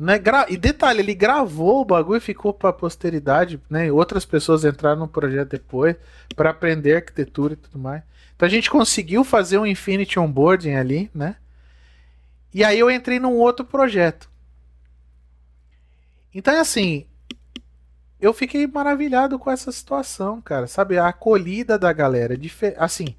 [0.00, 0.46] Né, gra...
[0.48, 3.92] E detalhe, ele gravou o bagulho e ficou pra posteridade, né?
[3.92, 5.94] Outras pessoas entraram no projeto depois
[6.34, 8.02] para aprender arquitetura e tudo mais.
[8.34, 11.36] Então a gente conseguiu fazer um Infinity Onboarding ali, né?
[12.54, 14.30] E aí eu entrei num outro projeto.
[16.34, 17.04] Então é assim,
[18.18, 20.66] eu fiquei maravilhado com essa situação, cara.
[20.66, 22.38] Sabe, a acolhida da galera.
[22.78, 23.14] Assim,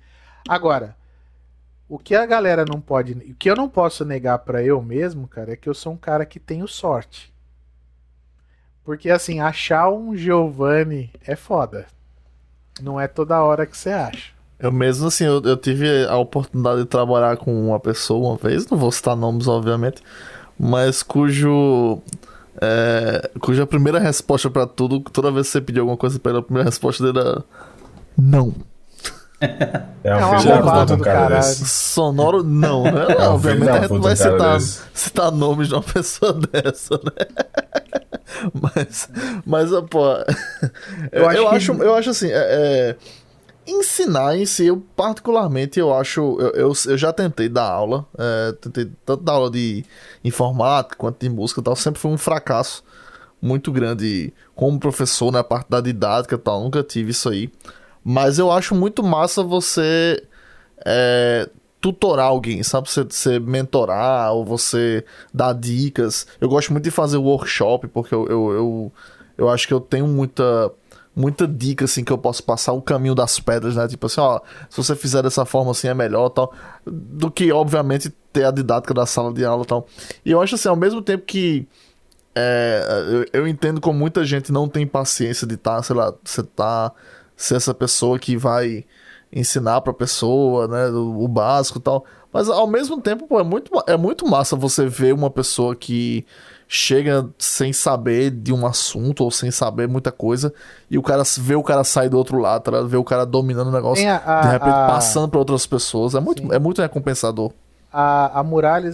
[0.49, 0.95] agora,
[1.91, 3.11] o que a galera não pode.
[3.11, 5.97] O que eu não posso negar para eu mesmo, cara, é que eu sou um
[5.97, 7.33] cara que tenho sorte.
[8.81, 11.85] Porque, assim, achar um Giovanni é foda.
[12.81, 14.31] Não é toda hora que você acha.
[14.57, 18.65] Eu mesmo, assim, eu, eu tive a oportunidade de trabalhar com uma pessoa uma vez,
[18.69, 20.01] não vou citar nomes, obviamente,
[20.57, 22.01] mas cujo
[22.61, 26.39] é, cuja primeira resposta para tudo, toda vez que você pedir alguma coisa pra ele,
[26.39, 27.43] a primeira resposta dele era.
[28.17, 28.53] Não.
[30.03, 31.65] É um filho da puta um cara desse.
[31.65, 32.91] Sonoro, não, né?
[33.17, 34.61] É um Obviamente a gente não vai citar,
[34.93, 38.01] citar nomes de uma pessoa dessa, né?
[38.53, 39.09] Mas,
[39.45, 40.05] mas pô,
[41.11, 42.95] eu, eu, acho, eu acho assim, é, é
[43.67, 46.37] ensinar em si, eu particularmente, eu acho.
[46.39, 49.85] Eu, eu, eu já tentei dar aula, é, tentei tanto dar aula de
[50.23, 52.83] informática quanto de música e tal, sempre foi um fracasso
[53.41, 57.51] muito grande como professor na né, parte da didática e tal, nunca tive isso aí.
[58.03, 60.21] Mas eu acho muito massa você
[60.85, 61.49] é,
[61.79, 62.89] tutorar alguém, sabe?
[62.89, 66.27] Você, você mentorar ou você dar dicas.
[66.39, 68.91] Eu gosto muito de fazer workshop, porque eu, eu, eu,
[69.37, 70.71] eu acho que eu tenho muita
[71.13, 73.87] muita dica assim que eu posso passar o caminho das pedras, né?
[73.87, 74.39] Tipo assim, ó,
[74.69, 76.53] se você fizer dessa forma assim é melhor, tal,
[76.85, 79.85] do que obviamente ter a didática da sala de aula, tal.
[80.25, 81.67] E eu acho assim, ao mesmo tempo que
[82.33, 86.13] é, eu, eu, entendo como muita gente não tem paciência de estar, tá, sei lá,
[86.23, 86.93] você tá
[87.43, 88.85] ser essa pessoa que vai
[89.33, 92.05] ensinar pra pessoa, né, o, o básico e tal.
[92.31, 96.25] Mas ao mesmo tempo, pô, é muito, é muito massa você ver uma pessoa que
[96.67, 100.53] chega sem saber de um assunto ou sem saber muita coisa
[100.89, 102.81] e o cara vê o cara sair do outro lado, tá?
[102.81, 104.87] vê o cara dominando o negócio, a, a, de repente a...
[104.87, 106.15] passando para outras pessoas.
[106.15, 107.51] É muito, é muito recompensador.
[107.91, 108.45] A, a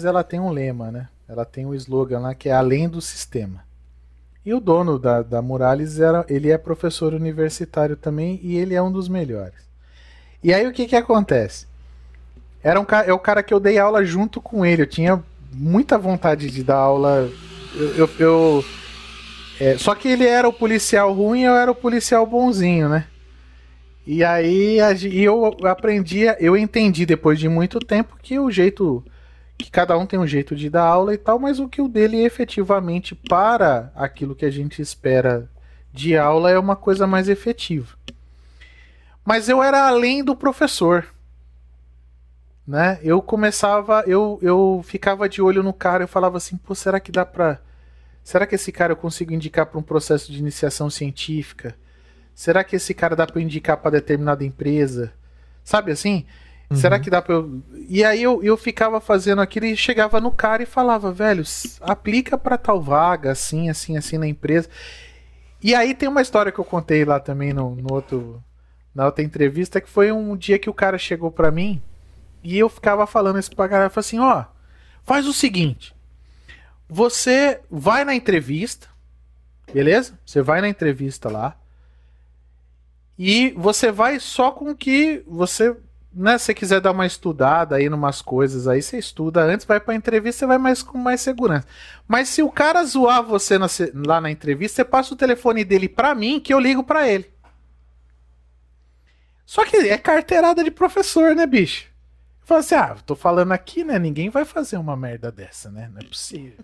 [0.04, 1.08] ela tem um lema, né?
[1.30, 3.67] Ela tem um slogan lá que é além do sistema.
[4.48, 8.82] E o dono da, da Muralhes era, ele é professor universitário também e ele é
[8.82, 9.60] um dos melhores.
[10.42, 11.68] E aí o que que acontece?
[12.64, 14.84] Era um é o cara que eu dei aula junto com ele.
[14.84, 15.22] Eu tinha
[15.52, 17.30] muita vontade de dar aula
[17.76, 18.66] eu, eu, eu
[19.60, 23.06] é, só que ele era o policial ruim eu era o policial bonzinho, né?
[24.06, 24.78] E aí
[25.26, 29.04] eu aprendi, eu entendi depois de muito tempo que o jeito
[29.58, 31.88] que cada um tem um jeito de dar aula e tal, mas o que o
[31.88, 35.50] dele efetivamente para aquilo que a gente espera
[35.92, 37.98] de aula é uma coisa mais efetiva.
[39.26, 41.06] Mas eu era além do professor.
[42.66, 43.00] Né?
[43.02, 47.12] Eu começava, eu, eu ficava de olho no cara, eu falava assim, pô, será que
[47.12, 47.60] dá pra
[48.28, 51.78] Será que esse cara eu consigo indicar para um processo de iniciação científica?
[52.36, 55.14] Será que esse cara dá para indicar para determinada empresa?
[55.64, 56.26] Sabe assim?
[56.70, 56.78] Uhum.
[56.78, 57.62] Será que dá para eu...
[57.88, 61.44] E aí eu, eu ficava fazendo aquilo e chegava no cara e falava, velho,
[61.82, 64.70] aplica para tal vaga, assim, assim, assim na empresa.
[65.64, 68.44] E aí tem uma história que eu contei lá também no, no outro
[68.94, 71.80] na outra entrevista que foi um dia que o cara chegou para mim
[72.44, 74.46] e eu ficava falando isso pra galera, assim, ó,
[75.04, 75.96] faz o seguinte,
[76.88, 78.88] você vai na entrevista,
[79.74, 80.18] beleza?
[80.26, 81.58] Você vai na entrevista lá.
[83.20, 85.76] E você vai só com que você,
[86.18, 89.94] né, se quiser dar uma estudada aí numas coisas aí, você estuda antes, vai pra
[89.94, 91.68] entrevista, você vai mais com mais segurança.
[92.08, 95.88] Mas se o cara zoar você na, lá na entrevista, você passa o telefone dele
[95.88, 97.32] pra mim que eu ligo pra ele.
[99.46, 101.86] Só que é carteirada de professor, né, bicho?
[102.44, 104.00] Falei assim, ah, tô falando aqui, né?
[104.00, 105.90] Ninguém vai fazer uma merda dessa, né?
[105.94, 106.58] Não é possível.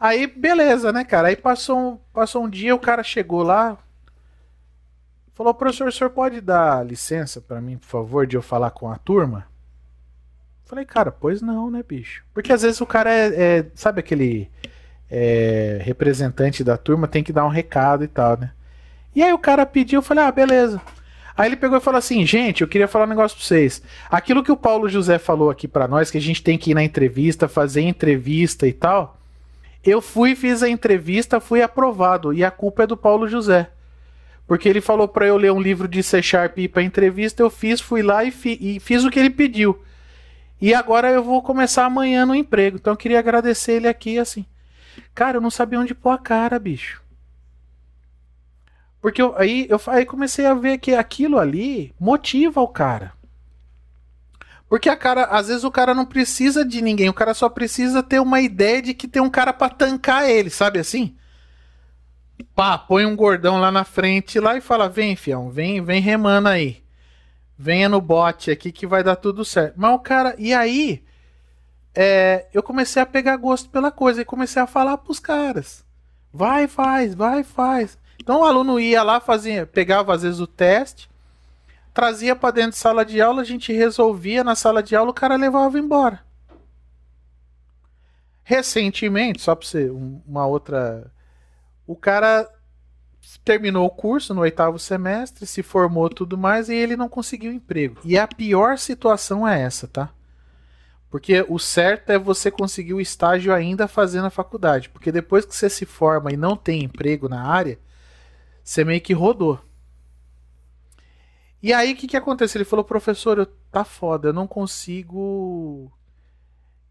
[0.00, 1.28] Aí, beleza, né, cara?
[1.28, 3.78] Aí passou um, passou um dia, o cara chegou lá,
[5.34, 8.90] falou, professor, o senhor pode dar licença para mim, por favor, de eu falar com
[8.90, 9.46] a turma?
[10.64, 12.24] Falei, cara, pois não, né, bicho?
[12.32, 14.50] Porque às vezes o cara é, é sabe aquele
[15.10, 18.52] é, representante da turma, tem que dar um recado e tal, né?
[19.14, 20.80] E aí o cara pediu, eu falei, ah, beleza.
[21.36, 23.82] Aí ele pegou e falou assim: gente, eu queria falar um negócio pra vocês.
[24.08, 26.74] Aquilo que o Paulo José falou aqui para nós, que a gente tem que ir
[26.74, 29.18] na entrevista, fazer entrevista e tal.
[29.82, 32.32] Eu fui, fiz a entrevista, fui aprovado.
[32.32, 33.68] E a culpa é do Paulo José.
[34.46, 37.80] Porque ele falou para eu ler um livro de C Sharp para entrevista, eu fiz,
[37.80, 39.82] fui lá e, fi, e fiz o que ele pediu.
[40.60, 42.76] E agora eu vou começar amanhã no emprego.
[42.76, 44.44] Então eu queria agradecer ele aqui assim.
[45.14, 47.02] Cara, eu não sabia onde pôr a cara, bicho.
[49.00, 53.12] Porque eu, aí eu aí comecei a ver que aquilo ali motiva o cara.
[54.68, 58.02] Porque a cara, às vezes o cara não precisa de ninguém, o cara só precisa
[58.02, 61.14] ter uma ideia de que tem um cara para tancar ele, sabe assim?
[62.54, 66.48] Pá, põe um gordão lá na frente lá e fala: "Vem, fião, vem, vem remando
[66.48, 66.82] aí.
[67.56, 69.74] Venha no bote aqui que vai dar tudo certo".
[69.76, 71.04] Mas o cara, e aí,
[71.94, 75.84] é, eu comecei a pegar gosto pela coisa e comecei a falar pros caras.
[76.32, 77.96] Vai, faz, vai, faz.
[78.18, 81.08] Então o aluno ia lá, fazia, pegava às vezes o teste,
[81.92, 85.14] trazia para dentro de sala de aula, a gente resolvia na sala de aula, o
[85.14, 86.24] cara levava embora.
[88.42, 91.10] Recentemente, só para ser uma outra,
[91.86, 92.48] o cara
[93.44, 98.00] terminou o curso no oitavo semestre, se formou tudo mais e ele não conseguiu emprego.
[98.04, 100.10] E a pior situação é essa, tá?
[101.10, 104.88] Porque o certo é você conseguir o estágio ainda fazendo a faculdade.
[104.88, 107.78] Porque depois que você se forma e não tem emprego na área,
[108.64, 109.60] você meio que rodou.
[111.62, 112.58] E aí o que, que acontece?
[112.58, 115.90] Ele falou, professor, eu, tá foda, eu não consigo.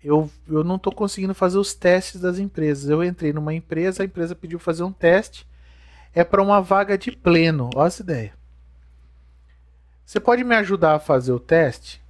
[0.03, 2.89] Eu, eu não tô conseguindo fazer os testes das empresas.
[2.89, 5.47] Eu entrei numa empresa, a empresa pediu fazer um teste.
[6.13, 7.69] É para uma vaga de pleno.
[7.75, 8.33] Olha essa ideia.
[10.05, 12.03] Você pode me ajudar a fazer o teste?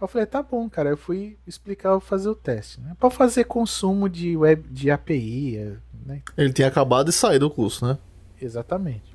[0.00, 0.90] Eu falei, tá bom, cara.
[0.90, 2.80] Eu fui explicar fazer o teste.
[2.80, 2.94] Né?
[2.98, 5.78] Para fazer consumo de web de API.
[6.04, 6.20] Né?
[6.36, 7.96] Ele tinha acabado de sair do curso, né?
[8.40, 9.13] Exatamente.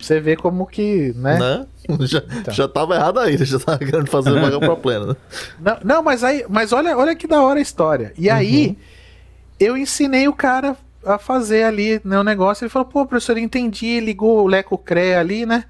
[0.00, 1.38] Você vê como que, né?
[1.38, 1.66] né?
[2.06, 2.54] Já, então.
[2.54, 5.16] já tava errado aí, já tava querendo fazer vaga pra pleno, né?
[5.58, 8.12] Não, não, mas aí, mas olha, olha que da hora a história.
[8.16, 8.76] E aí, uhum.
[9.58, 12.64] eu ensinei o cara a fazer ali né, o negócio.
[12.64, 15.64] Ele falou, pô, professor, entendi, ligou o Leco CRE ali, né?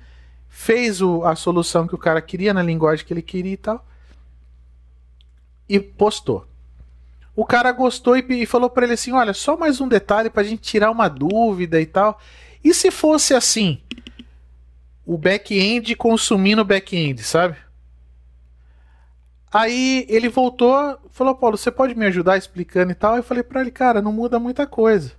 [0.48, 3.84] Fez o, a solução que o cara queria, na linguagem que ele queria e tal
[5.70, 6.44] e postou.
[7.36, 10.42] O cara gostou e, e falou para ele assim: olha, só mais um detalhe para
[10.42, 12.20] a gente tirar uma dúvida e tal.
[12.62, 13.80] E se fosse assim,
[15.10, 17.56] o back-end consumindo o back-end, sabe?
[19.52, 23.16] Aí ele voltou, falou: Paulo, você pode me ajudar explicando e tal?
[23.16, 25.12] Eu falei para ele: cara, não muda muita coisa.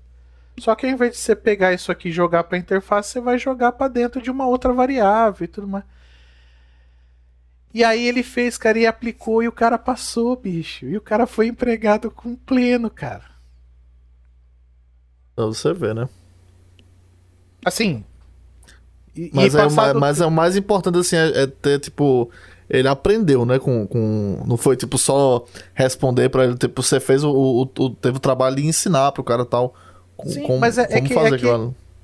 [0.58, 3.38] Só que ao invés de você pegar isso aqui e jogar para interface, você vai
[3.38, 5.84] jogar para dentro de uma outra variável e tudo mais.
[7.74, 10.86] E aí ele fez, cara, e aplicou e o cara passou, bicho.
[10.86, 13.30] E o cara foi empregado com pleno, cara.
[15.36, 16.08] Pra você ver, né?
[17.66, 18.06] Assim.
[19.16, 20.00] E, mas, e é, passado...
[20.00, 22.30] mas é o mais importante, assim, é, é, ter, tipo.
[22.70, 23.60] Ele aprendeu, né?
[23.60, 26.56] Com, com, não foi, tipo, só responder para ele.
[26.56, 29.74] Tipo, você fez o, o, o, Teve o trabalho de ensinar pro cara tal.
[30.16, 31.48] Com, Sim, como, mas é, é como que, fazer é que,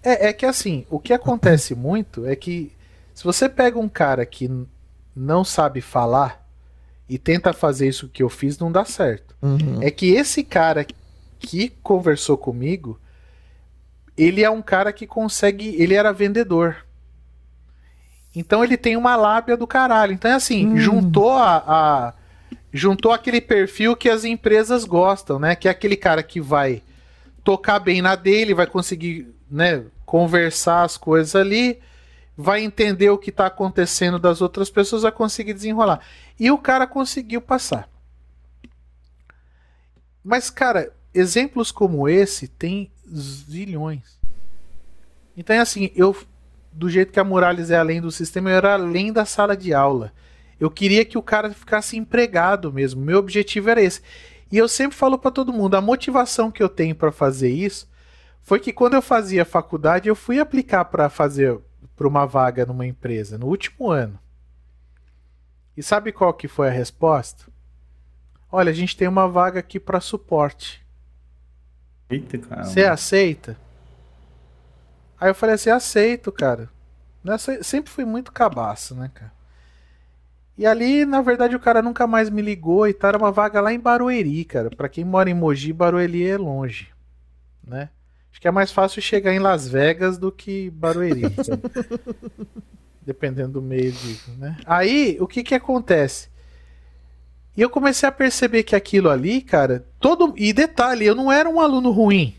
[0.03, 2.72] é, é que assim, o que acontece muito é que
[3.14, 4.51] se você pega um cara que
[5.16, 6.45] não sabe falar
[7.10, 9.36] e tenta fazer isso que eu fiz, não dá certo.
[9.41, 9.82] Uhum.
[9.82, 10.86] É que esse cara
[11.39, 12.99] que conversou comigo,
[14.18, 15.76] ele é um cara que consegue.
[15.82, 16.86] Ele era vendedor.
[18.38, 20.13] Então ele tem uma lábia do caralho.
[20.13, 20.77] Então é assim, uhum.
[20.77, 22.13] juntou a, a,
[22.71, 25.55] juntou aquele perfil que as empresas gostam, né?
[25.55, 26.83] Que é aquele cara que vai
[27.43, 31.79] tocar bem na dele, vai conseguir, né, conversar as coisas ali,
[32.35, 36.01] vai entender o que está acontecendo das outras pessoas, vai conseguir desenrolar.
[36.39, 37.89] E o cara conseguiu passar.
[40.23, 44.20] Mas, cara, exemplos como esse tem zilhões.
[45.36, 46.16] Então é assim, eu
[46.78, 49.74] do jeito que a Morales é além do sistema, eu era além da sala de
[49.74, 50.13] aula.
[50.59, 53.04] Eu queria que o cara ficasse empregado mesmo.
[53.04, 54.01] Meu objetivo era esse.
[54.51, 57.89] E eu sempre falo para todo mundo, a motivação que eu tenho para fazer isso
[58.41, 61.59] foi que quando eu fazia faculdade, eu fui aplicar para fazer
[61.95, 64.20] para uma vaga numa empresa no último ano.
[65.75, 67.45] E sabe qual que foi a resposta?
[68.51, 70.86] Olha, a gente tem uma vaga aqui para suporte.
[72.09, 72.63] Eita, cara.
[72.63, 73.58] Você aceita?
[75.19, 76.69] Aí eu falei assim, aceito, cara.
[77.23, 79.31] Nessa, sempre fui muito cabaço, né, cara?
[80.57, 83.09] E ali, na verdade, o cara nunca mais me ligou e tal.
[83.09, 84.69] Era uma vaga lá em Barueri, cara.
[84.69, 86.89] Pra quem mora em Mogi, Barueri é longe,
[87.63, 87.89] né?
[88.31, 91.23] Acho que é mais fácil chegar em Las Vegas do que Barueri.
[93.01, 93.93] Dependendo do meio.
[94.37, 94.57] Né?
[94.65, 96.29] Aí, o que que acontece?
[97.55, 100.33] E eu comecei a perceber que aquilo ali, cara, todo.
[100.37, 102.35] E detalhe, eu não era um aluno ruim.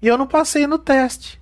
[0.00, 1.37] E eu não passei no teste.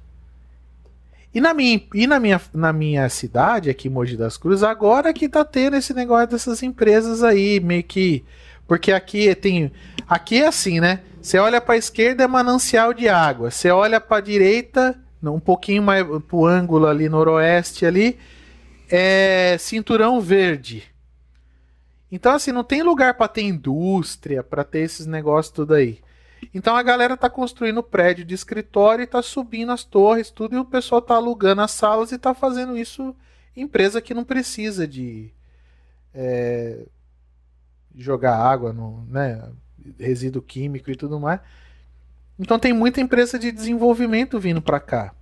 [1.36, 5.12] E na minha, e na minha, na minha cidade, aqui em Mogi das Cruzes, agora
[5.12, 8.24] que tá tendo esse negócio dessas empresas aí, meio que.
[8.66, 9.70] Porque aqui tem.
[10.08, 11.02] Aqui é assim, né?
[11.20, 13.50] Você olha para esquerda é manancial de água.
[13.50, 18.18] Você olha para direita, um pouquinho mais pro ângulo ali noroeste ali,
[18.90, 20.84] é cinturão verde.
[22.10, 25.98] Então assim, não tem lugar para ter indústria, para ter esses negócios tudo aí.
[26.52, 30.58] Então a galera tá construindo prédio de escritório e tá subindo as torres, tudo, e
[30.58, 33.14] o pessoal tá alugando as salas e tá fazendo isso
[33.56, 35.32] empresa que não precisa de
[36.14, 36.86] é,
[37.96, 39.50] jogar água no né,
[39.98, 41.40] resíduo químico e tudo mais.
[42.38, 45.14] Então tem muita empresa de desenvolvimento vindo para cá.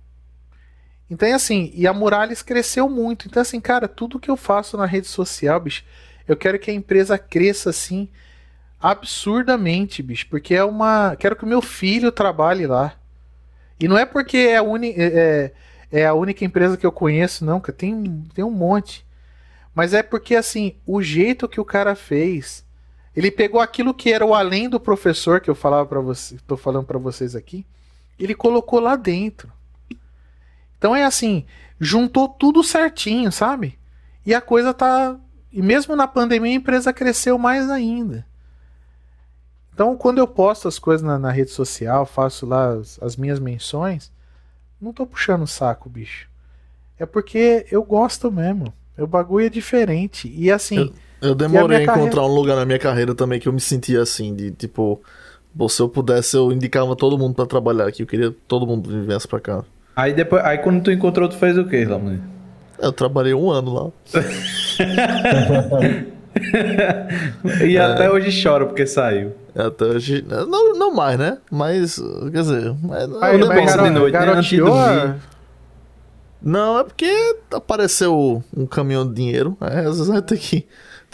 [1.09, 3.27] Então é assim, e a Muralhas cresceu muito.
[3.27, 5.85] Então assim, cara, tudo que eu faço na rede social, bicho,
[6.27, 8.09] eu quero que a empresa cresça assim
[8.85, 12.93] absurdamente, bicho, porque é uma, quero que o meu filho trabalhe lá.
[13.79, 15.51] E não é porque é a, uni, é,
[15.91, 19.03] é a única empresa que eu conheço, não, que tem tem um monte.
[19.73, 22.63] Mas é porque assim, o jeito que o cara fez,
[23.15, 26.55] ele pegou aquilo que era o além do professor que eu falava para você, tô
[26.55, 27.65] falando para vocês aqui,
[28.19, 29.51] ele colocou lá dentro.
[30.77, 31.43] Então é assim,
[31.79, 33.79] juntou tudo certinho, sabe?
[34.23, 35.17] E a coisa tá.
[35.51, 38.23] E mesmo na pandemia a empresa cresceu mais ainda.
[39.75, 43.41] Então, quando eu posto as coisas na, na rede social, faço lá as, as, minhas
[43.41, 44.09] menções,
[44.79, 46.29] não tô puxando o saco, bicho.
[46.97, 48.73] É porque eu gosto mesmo.
[48.97, 50.33] O bagulho é diferente.
[50.33, 50.93] E assim.
[51.21, 52.21] Eu, eu demorei a, a encontrar carreira...
[52.21, 55.01] um lugar na minha carreira também que eu me sentia assim, de tipo.
[55.69, 58.03] Se eu pudesse, eu indicava todo mundo para trabalhar aqui.
[58.03, 59.61] Eu queria que todo mundo viesse pra cá.
[59.93, 62.23] Aí depois, aí quando tu encontrou, tu fez o quê, Lamani?
[62.79, 63.91] Eu trabalhei um ano lá.
[67.65, 67.81] e é.
[67.81, 69.33] até hoje choro porque saiu.
[69.55, 70.25] Até hoje.
[70.27, 71.37] Não, não mais, né?
[71.49, 72.01] Mas,
[72.31, 72.75] quer dizer.
[73.21, 75.19] Aí, eu garo, de noite, né?
[76.41, 79.57] Não, é porque apareceu um caminhão de dinheiro.
[79.61, 80.67] É, às vezes vai ter que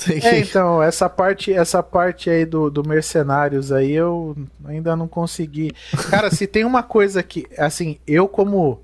[0.09, 4.35] é, então, essa parte, essa parte aí do, do Mercenários aí eu
[4.65, 5.71] ainda não consegui.
[6.09, 8.81] Cara, se tem uma coisa que, assim, eu como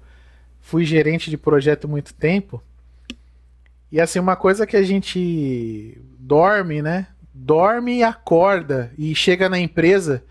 [0.62, 2.62] fui gerente de projeto muito tempo,
[3.92, 7.08] e assim, uma coisa que a gente dorme, né?
[7.34, 10.24] Dorme e acorda e chega na empresa,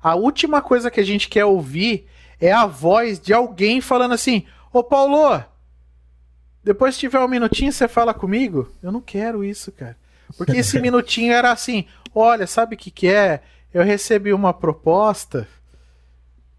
[0.00, 2.06] a última coisa que a gente quer ouvir
[2.40, 5.42] é a voz de alguém falando assim: Ô Paulo,
[6.62, 8.70] depois se tiver um minutinho você fala comigo?
[8.82, 9.96] Eu não quero isso, cara.
[10.36, 13.42] Porque esse minutinho era assim: olha, sabe o que, que é?
[13.74, 15.48] Eu recebi uma proposta,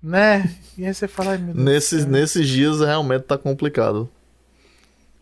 [0.03, 0.53] né?
[0.77, 1.37] E aí você fala.
[1.37, 4.09] Nesses, nesses dias realmente tá complicado.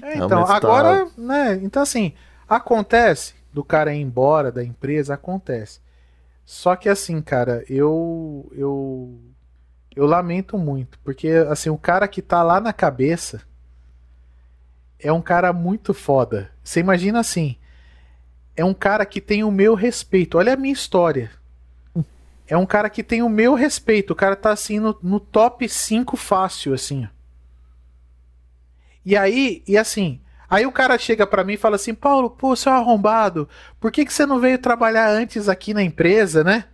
[0.01, 1.11] É, então, tá agora, tá...
[1.17, 1.59] né?
[1.61, 2.13] Então, assim,
[2.47, 5.79] acontece do cara ir embora da empresa, acontece.
[6.45, 8.51] Só que, assim, cara, eu.
[8.55, 9.19] Eu.
[9.95, 13.41] Eu lamento muito, porque, assim, o cara que tá lá na cabeça
[14.99, 16.51] é um cara muito foda.
[16.63, 17.57] Você imagina assim
[18.59, 20.37] é um cara que tem o meu respeito.
[20.37, 21.31] Olha a minha história.
[22.45, 24.11] É um cara que tem o meu respeito.
[24.11, 27.07] O cara tá assim no, no top 5 fácil, assim.
[29.05, 30.19] E aí, e assim,
[30.49, 33.47] aí o cara chega para mim e fala assim: Paulo, pô, seu arrombado,
[33.79, 36.65] por que, que você não veio trabalhar antes aqui na empresa, né?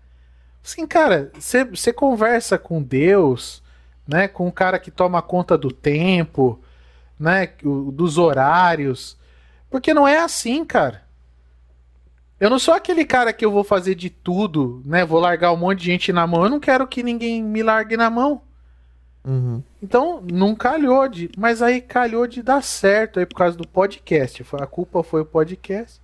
[0.64, 3.62] Assim, cara, você conversa com Deus,
[4.08, 4.28] né?
[4.28, 6.60] Com o cara que toma conta do tempo,
[7.20, 7.50] né?
[7.94, 9.18] Dos horários.
[9.70, 11.04] Porque não é assim, cara.
[12.40, 15.06] Eu não sou aquele cara que eu vou fazer de tudo, né?
[15.06, 16.44] Vou largar um monte de gente na mão.
[16.44, 18.42] Eu não quero que ninguém me largue na mão.
[19.24, 19.64] Uhum.
[19.86, 21.30] Então, não calhou de.
[21.38, 24.44] Mas aí calhou de dar certo aí por causa do podcast.
[24.53, 26.02] A culpa foi o podcast.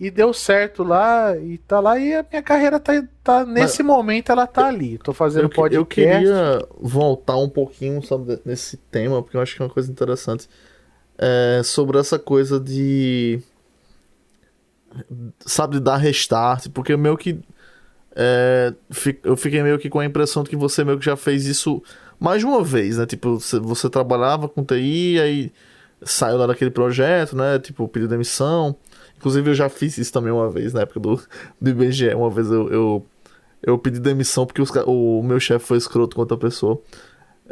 [0.00, 2.92] E deu certo lá, e tá lá, e a minha carreira tá,
[3.22, 4.98] tá nesse mas, momento ela tá ali.
[4.98, 5.78] Tô fazendo eu, podcast.
[5.78, 9.92] Eu queria voltar um pouquinho sabe, nesse tema, porque eu acho que é uma coisa
[9.92, 10.48] interessante.
[11.16, 13.40] É, sobre essa coisa de
[15.46, 17.38] sabe, dar restart, porque meio que.
[18.16, 18.72] É,
[19.22, 21.82] eu fiquei meio que com a impressão de que você meio que já fez isso
[22.18, 23.06] mais de uma vez, né?
[23.06, 25.52] Tipo, você, você trabalhava com TI, aí
[26.02, 27.58] saiu lá daquele projeto, né?
[27.58, 28.76] Tipo, pediu demissão.
[29.16, 31.20] Inclusive, eu já fiz isso também uma vez, na época do,
[31.60, 32.14] do IBGE.
[32.14, 33.06] Uma vez eu, eu,
[33.62, 36.80] eu pedi demissão porque os, o meu chefe foi escroto com outra pessoa.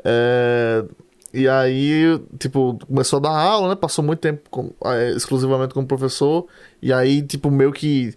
[0.05, 0.85] É,
[1.33, 3.75] e aí, tipo, começou a dar aula, né?
[3.75, 6.47] Passou muito tempo com, é, exclusivamente como professor.
[6.81, 8.15] E aí, tipo, meio que.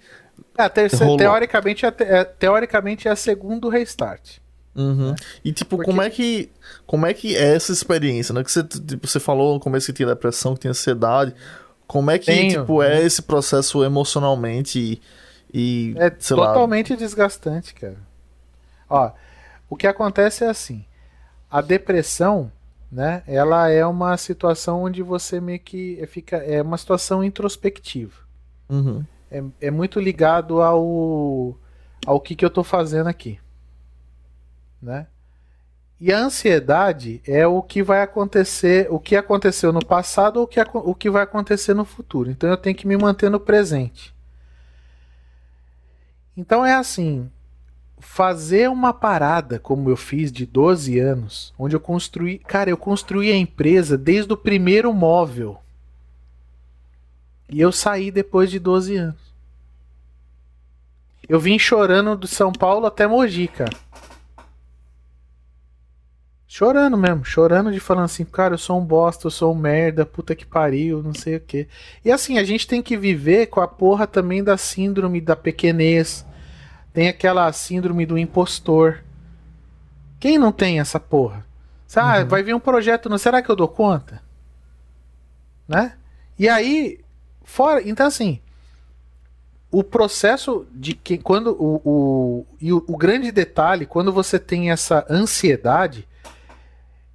[0.57, 4.39] É, te, teoricamente, é, é, teoricamente é segundo restart.
[4.75, 5.11] Uhum.
[5.11, 5.15] Né?
[5.43, 5.89] E tipo, Porque...
[5.89, 6.49] como é que
[6.85, 8.43] como é que é essa experiência, né?
[8.43, 11.33] Que você, tipo, você falou no começo que tinha depressão, que tinha ansiedade.
[11.87, 12.61] Como é que Tenho.
[12.61, 15.01] tipo é esse processo emocionalmente e,
[15.53, 16.97] e é totalmente lá...
[16.97, 17.97] desgastante, cara.
[18.89, 19.11] Ó,
[19.69, 20.83] o que acontece é assim,
[21.49, 22.51] a depressão
[22.91, 23.23] né?
[23.27, 28.15] Ela é uma situação onde você meio que fica é uma situação introspectiva.
[28.69, 29.03] Uhum.
[29.29, 31.57] É, é muito ligado ao
[32.05, 33.39] ao que, que eu estou fazendo aqui,
[34.85, 35.07] né?
[35.99, 40.47] E a ansiedade é o que vai acontecer, o que aconteceu no passado ou o
[40.47, 42.29] que, o que vai acontecer no futuro.
[42.29, 44.13] Então eu tenho que me manter no presente.
[46.35, 47.31] Então é assim,
[47.97, 53.31] fazer uma parada como eu fiz de 12 anos, onde eu construí, cara, eu construí
[53.31, 55.59] a empresa desde o primeiro móvel.
[57.49, 59.25] E eu saí depois de 12 anos.
[61.27, 63.75] Eu vim chorando do São Paulo até Mogi, cara.
[66.47, 70.05] Chorando mesmo, chorando de falando assim, cara, eu sou um bosta, eu sou um merda,
[70.05, 71.67] puta que pariu, não sei o quê.
[72.03, 76.25] E assim, a gente tem que viver com a porra também da síndrome da pequenez.
[76.93, 79.03] Tem aquela síndrome do impostor.
[80.19, 81.45] Quem não tem essa porra?
[81.95, 82.27] Ah, uhum.
[82.27, 84.21] vai vir um projeto, não será que eu dou conta?
[85.67, 85.93] Né?
[86.37, 86.99] E aí,
[87.43, 88.39] fora, então assim,
[89.71, 94.71] o processo de que quando o, o e o, o grande detalhe, quando você tem
[94.71, 96.07] essa ansiedade,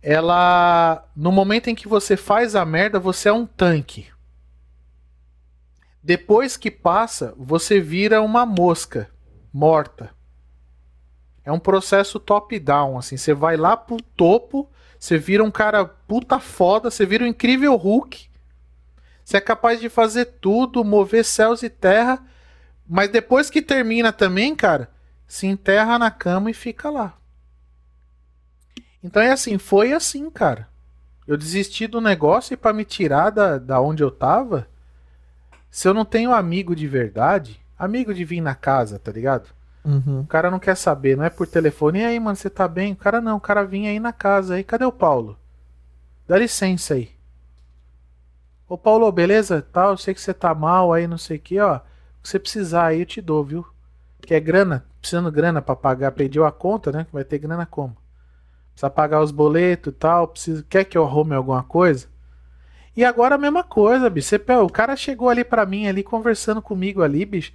[0.03, 4.07] ela no momento em que você faz a merda, você é um tanque.
[6.03, 9.11] Depois que passa, você vira uma mosca
[9.53, 10.11] morta.
[11.45, 13.17] É um processo top-down, assim.
[13.17, 17.77] Você vai lá pro topo, você vira um cara puta foda, você vira um incrível
[17.77, 18.31] Hulk.
[19.25, 22.25] Você é capaz de fazer tudo, mover céus e terra,
[22.89, 24.91] mas depois que termina também, cara,
[25.27, 27.20] se enterra na cama e fica lá.
[29.03, 30.69] Então é assim, foi assim, cara.
[31.27, 34.67] Eu desisti do negócio e para me tirar da, da onde eu tava,
[35.71, 39.49] se eu não tenho amigo de verdade, amigo de vir na casa, tá ligado?
[39.85, 40.21] Uhum.
[40.21, 42.01] O cara não quer saber, não é por telefone.
[42.01, 42.93] E aí, mano, você tá bem?
[42.93, 44.65] O cara não, o cara vinha aí na casa aí.
[44.65, 45.39] Cadê o Paulo?
[46.27, 47.11] Dá licença aí.
[48.69, 49.63] Ô Paulo, beleza?
[49.63, 51.81] Tal, tá, eu sei que você tá mal aí, não sei o que, ó.
[52.23, 53.67] Se você precisar aí, eu te dou, viu?
[54.21, 57.07] Que é grana, precisando grana para pagar, pediu a conta, né?
[57.13, 57.97] Vai ter grana como?
[58.81, 60.29] Precisa pagar os boletos e tal.
[60.29, 60.65] Precisa...
[60.67, 62.09] Quer que eu arrume alguma coisa?
[62.97, 64.29] E agora a mesma coisa, bicho.
[64.29, 67.53] Você, o cara chegou ali para mim, ali, conversando comigo ali, bicho.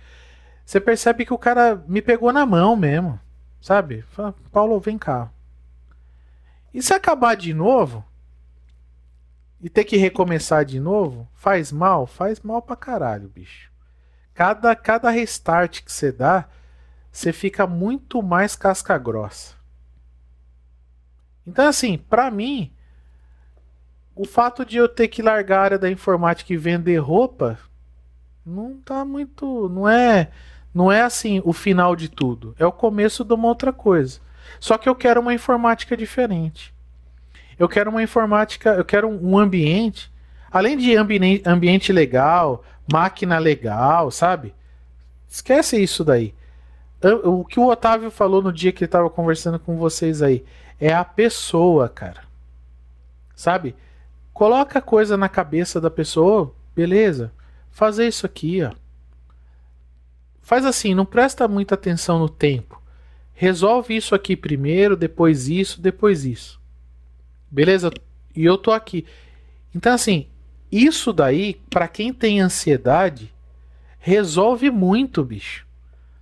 [0.64, 3.19] Você percebe que o cara me pegou na mão mesmo.
[3.60, 4.03] Sabe?
[4.11, 5.31] Fala, Paulo, vem cá.
[6.72, 8.06] E se acabar de novo?
[9.60, 11.27] E ter que recomeçar de novo?
[11.34, 12.06] Faz mal?
[12.06, 13.72] Faz mal pra caralho, bicho.
[14.31, 16.47] Cada, cada restart que você dá,
[17.11, 19.55] você fica muito mais casca grossa.
[21.45, 22.72] Então, assim, para mim,
[24.15, 27.59] o fato de eu ter que largar a área da informática e vender roupa
[28.45, 29.69] não tá muito.
[29.69, 30.30] Não é.
[30.73, 32.55] Não é assim o final de tudo.
[32.59, 34.19] É o começo de uma outra coisa.
[34.59, 36.73] Só que eu quero uma informática diferente.
[37.57, 40.11] Eu quero uma informática, eu quero um ambiente,
[40.51, 44.53] além de ambi ambiente legal, máquina legal, sabe?
[45.30, 46.34] Esquece isso daí.
[47.23, 50.43] O que o Otávio falou no dia que ele estava conversando com vocês aí
[50.80, 52.23] é a pessoa, cara.
[53.35, 53.76] Sabe?
[54.34, 57.31] Coloca coisa na cabeça da pessoa, beleza?
[57.72, 58.73] Fazer isso aqui, ó.
[60.41, 62.81] Faz assim, não presta muita atenção no tempo.
[63.34, 66.61] Resolve isso aqui primeiro, depois isso, depois isso.
[67.49, 67.91] Beleza?
[68.35, 69.06] E eu tô aqui.
[69.73, 70.27] Então assim,
[70.72, 73.34] isso daí, para quem tem ansiedade,
[73.97, 75.65] resolve muito, bicho.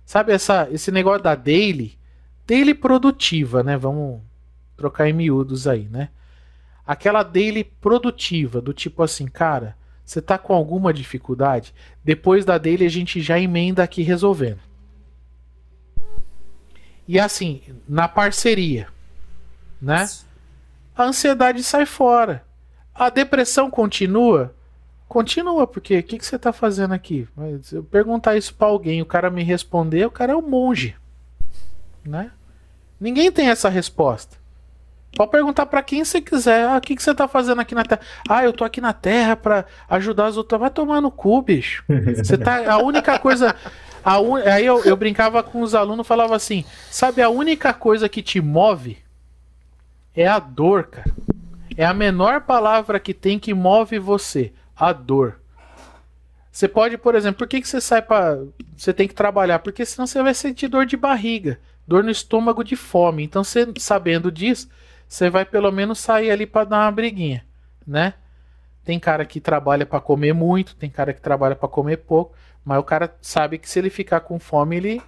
[0.06, 1.98] Sabe essa esse negócio da daily,
[2.46, 3.76] daily produtiva, né?
[3.76, 4.20] Vamos
[4.76, 6.08] trocar em miúdos aí, né?
[6.86, 11.74] Aquela daily produtiva, do tipo assim, cara, você tá com alguma dificuldade?
[12.02, 14.60] Depois da daily a gente já emenda aqui resolvendo.
[17.08, 18.88] E assim, na parceria,
[19.80, 20.08] né?
[20.96, 22.44] A ansiedade sai fora.
[22.94, 24.54] A depressão continua?
[25.08, 27.28] Continua, porque o que, que você tá fazendo aqui?
[27.62, 30.96] Se eu perguntar isso para alguém, o cara me responder, o cara é um monge,
[32.04, 32.30] né?
[32.98, 34.36] Ninguém tem essa resposta.
[35.14, 36.66] Pode perguntar para quem você quiser.
[36.66, 38.00] Ah, o que, que você tá fazendo aqui na Terra?
[38.28, 40.60] Ah, eu tô aqui na Terra para ajudar as outras.
[40.60, 41.84] Vai tomar no cu, bicho.
[42.16, 42.72] Você tá.
[42.72, 43.54] A única coisa.
[44.04, 44.36] A un...
[44.36, 48.40] Aí eu, eu brincava com os alunos falava assim: sabe, a única coisa que te
[48.40, 48.98] move
[50.14, 51.10] é a dor, cara.
[51.76, 54.52] É a menor palavra que tem que move você.
[54.76, 55.40] A dor.
[56.50, 58.38] Você pode, por exemplo, por que, que você sai para.
[58.76, 59.60] Você tem que trabalhar?
[59.60, 63.22] Porque senão você vai sentir dor de barriga, dor no estômago de fome.
[63.24, 64.68] Então, você sabendo disso
[65.08, 67.44] você vai pelo menos sair ali para dar uma briguinha,
[67.86, 68.14] né?
[68.84, 72.78] Tem cara que trabalha para comer muito, tem cara que trabalha para comer pouco, mas
[72.78, 75.02] o cara sabe que se ele ficar com fome, ele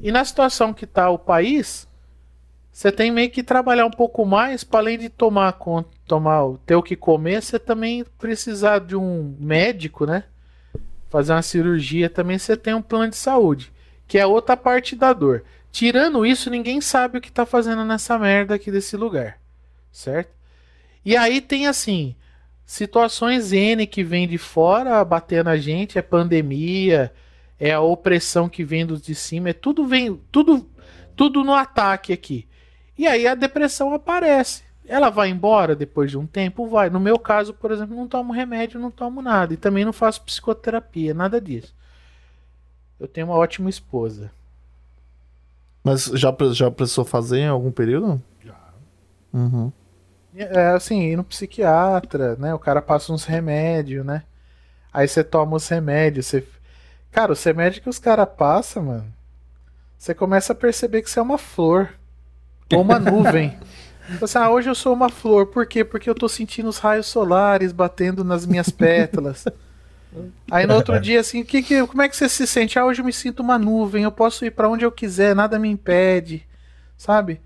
[0.00, 1.88] E na situação que tá o país,
[2.78, 6.76] você tem meio que trabalhar um pouco mais para além de tomar conta, tomar ter
[6.76, 10.22] o que comer, você também precisar de um médico, né?
[11.10, 13.72] Fazer uma cirurgia, também você tem um plano de saúde,
[14.06, 15.42] que é outra parte da dor.
[15.70, 19.38] Tirando isso, ninguém sabe o que tá fazendo nessa merda aqui desse lugar.
[19.92, 20.30] Certo?
[21.04, 22.14] E aí tem assim,
[22.64, 27.12] situações N que vem de fora bater na gente, é pandemia,
[27.58, 30.68] é a opressão que vem dos de cima, é tudo vem, tudo,
[31.16, 32.46] tudo no ataque aqui.
[32.96, 34.64] E aí a depressão aparece.
[34.86, 36.66] Ela vai embora depois de um tempo?
[36.66, 36.88] Vai.
[36.88, 39.52] No meu caso, por exemplo, não tomo remédio, não tomo nada.
[39.52, 41.74] E também não faço psicoterapia, nada disso.
[42.98, 44.32] Eu tenho uma ótima esposa.
[45.88, 48.22] Mas já, já precisou fazer em algum período?
[48.44, 48.54] Já.
[49.32, 49.72] Uhum.
[50.36, 52.52] É assim, ir no psiquiatra, né?
[52.52, 54.22] O cara passa uns remédios, né?
[54.92, 56.46] Aí você toma os remédios, você.
[57.10, 59.14] Cara, os remédios que os caras passam, mano.
[59.96, 61.88] Você começa a perceber que você é uma flor.
[62.70, 63.58] Ou uma nuvem.
[64.20, 65.46] Você, ah, hoje eu sou uma flor.
[65.46, 65.82] Por quê?
[65.82, 69.46] Porque eu tô sentindo os raios solares batendo nas minhas pétalas.
[70.50, 72.78] Aí no outro dia, assim, que, que, como é que você se sente?
[72.78, 75.58] Ah, hoje eu me sinto uma nuvem, eu posso ir para onde eu quiser, nada
[75.58, 76.46] me impede,
[76.96, 77.40] sabe?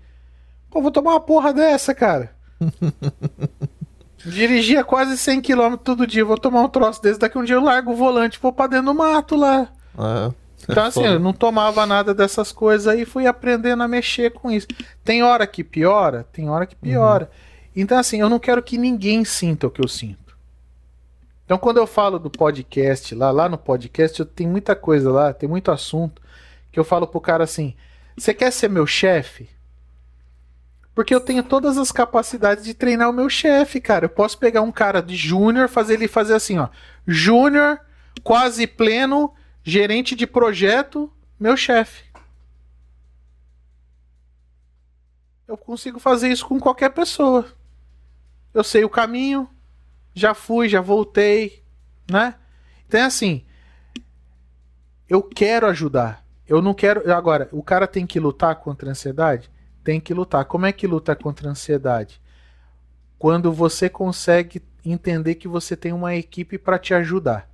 [0.69, 2.33] Pô, vou tomar uma porra dessa, cara.
[4.25, 7.63] Dirigia quase 100 km todo dia, vou tomar um troço desse, daqui um dia eu
[7.63, 9.67] largo o volante, vou pra dentro do mato lá.
[9.97, 10.33] É.
[10.69, 14.67] Então, assim, eu não tomava nada dessas coisas aí, fui aprendendo a mexer com isso.
[15.03, 17.25] Tem hora que piora, tem hora que piora.
[17.25, 17.81] Uhum.
[17.83, 20.22] Então, assim, eu não quero que ninguém sinta o que eu sinto.
[21.45, 25.33] Então, quando eu falo do podcast lá, lá no podcast, eu tenho muita coisa lá,
[25.33, 26.21] tem muito assunto,
[26.71, 27.75] que eu falo pro cara assim:
[28.17, 29.49] você quer ser meu chefe?
[30.95, 34.05] Porque eu tenho todas as capacidades de treinar o meu chefe, cara.
[34.05, 36.69] Eu posso pegar um cara de júnior, fazer ele fazer assim, ó.
[37.07, 37.79] Júnior,
[38.23, 39.33] quase pleno,
[39.63, 42.03] gerente de projeto, meu chefe.
[45.47, 47.47] Eu consigo fazer isso com qualquer pessoa.
[48.53, 49.49] Eu sei o caminho,
[50.13, 51.63] já fui, já voltei,
[52.09, 52.35] né?
[52.87, 53.43] Então é assim,
[55.09, 56.23] eu quero ajudar.
[56.47, 57.11] Eu não quero.
[57.11, 59.49] Agora, o cara tem que lutar contra a ansiedade?
[59.83, 60.45] Tem que lutar.
[60.45, 62.21] Como é que luta contra a ansiedade?
[63.17, 67.49] Quando você consegue entender que você tem uma equipe para te ajudar.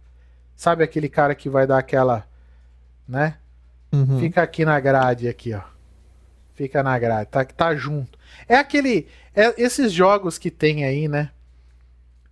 [0.55, 2.27] Sabe aquele cara que vai dar aquela,
[3.07, 3.37] né?
[3.91, 4.19] Uhum.
[4.19, 5.61] Fica aqui na grade aqui, ó.
[6.53, 8.17] Fica na grade, tá, tá junto.
[8.47, 11.31] É aquele, é esses jogos que tem aí, né?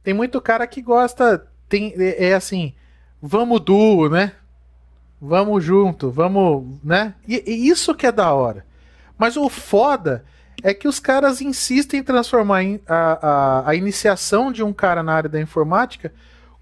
[0.07, 2.73] Tem muito cara que gosta, tem é, é assim,
[3.21, 4.31] vamos duo, né?
[5.19, 7.13] Vamos junto, vamos, né?
[7.27, 8.65] E, e, isso que é da hora.
[9.17, 10.23] Mas o foda
[10.63, 15.13] é que os caras insistem em transformar a, a, a iniciação de um cara na
[15.13, 16.13] área da informática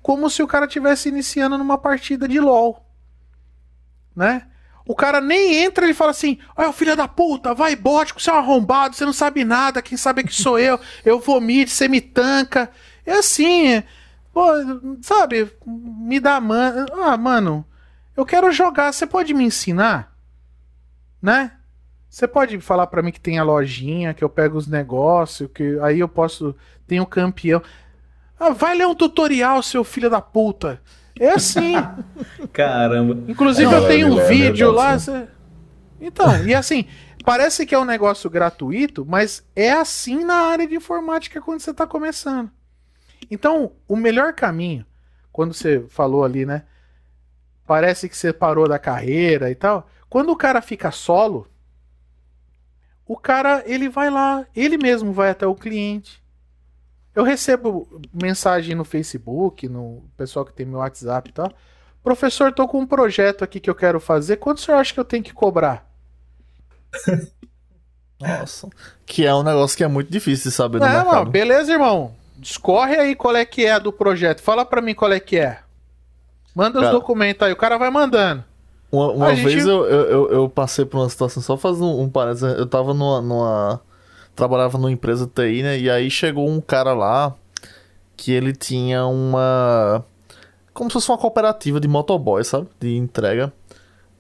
[0.02, 2.84] como se o cara tivesse iniciando numa partida de LoL.
[4.16, 4.48] Né?
[4.88, 8.34] O cara nem entra e fala assim: Olha, filho da puta, vai bot, você é
[8.34, 11.70] um arrombado, você não sabe nada, quem sabe é que sou eu, eu vou mid,
[11.70, 12.72] você me tanca.
[13.06, 13.84] É assim,
[14.34, 14.46] pô,
[15.02, 16.86] sabe, me dá man.
[16.92, 17.66] Ah, mano,
[18.16, 20.16] eu quero jogar, você pode me ensinar?
[21.22, 21.52] Né?
[22.10, 25.78] Você pode falar para mim que tem a lojinha, que eu pego os negócios, que
[25.82, 26.56] aí eu posso.
[26.88, 27.62] Tem o campeão.
[28.40, 30.82] Ah, vai ler um tutorial, seu filho da puta.
[31.20, 31.74] É assim.
[32.54, 33.30] Caramba.
[33.30, 34.98] Inclusive, Não, eu tenho um é, vídeo é lá.
[34.98, 35.28] Cê...
[36.00, 36.86] Então, e assim,
[37.26, 41.72] parece que é um negócio gratuito, mas é assim na área de informática quando você
[41.72, 42.50] está começando.
[43.30, 44.86] Então, o melhor caminho,
[45.32, 46.64] quando você falou ali, né?
[47.66, 49.90] Parece que você parou da carreira e tal.
[50.10, 51.48] Quando o cara fica solo,
[53.06, 56.24] o cara ele vai lá, ele mesmo vai até o cliente
[57.16, 61.52] eu recebo mensagem no Facebook, no pessoal que tem meu WhatsApp e tal.
[62.04, 64.36] Professor, tô com um projeto aqui que eu quero fazer.
[64.36, 65.90] Quanto o senhor acha que eu tenho que cobrar?
[68.20, 68.70] Nossa.
[69.06, 71.26] Que é um negócio que é muito difícil de saber no não, mercado.
[71.26, 72.14] Não, beleza, irmão.
[72.38, 74.42] Discorre aí qual é que é do projeto.
[74.42, 75.60] Fala pra mim qual é que é.
[76.56, 77.54] Manda cara, os documentos aí.
[77.54, 78.44] O cara vai mandando.
[78.92, 79.68] Uma, uma vez gente...
[79.68, 82.58] eu, eu, eu, passei por uma situação, só fazendo um, um parênteses.
[82.58, 83.82] Eu tava numa, numa
[84.36, 85.80] trabalhava numa empresa TI, né?
[85.80, 87.34] E aí chegou um cara lá
[88.16, 90.04] que ele tinha uma.
[90.74, 92.68] Como se fosse uma cooperativa de motoboy, sabe?
[92.80, 93.52] De entrega.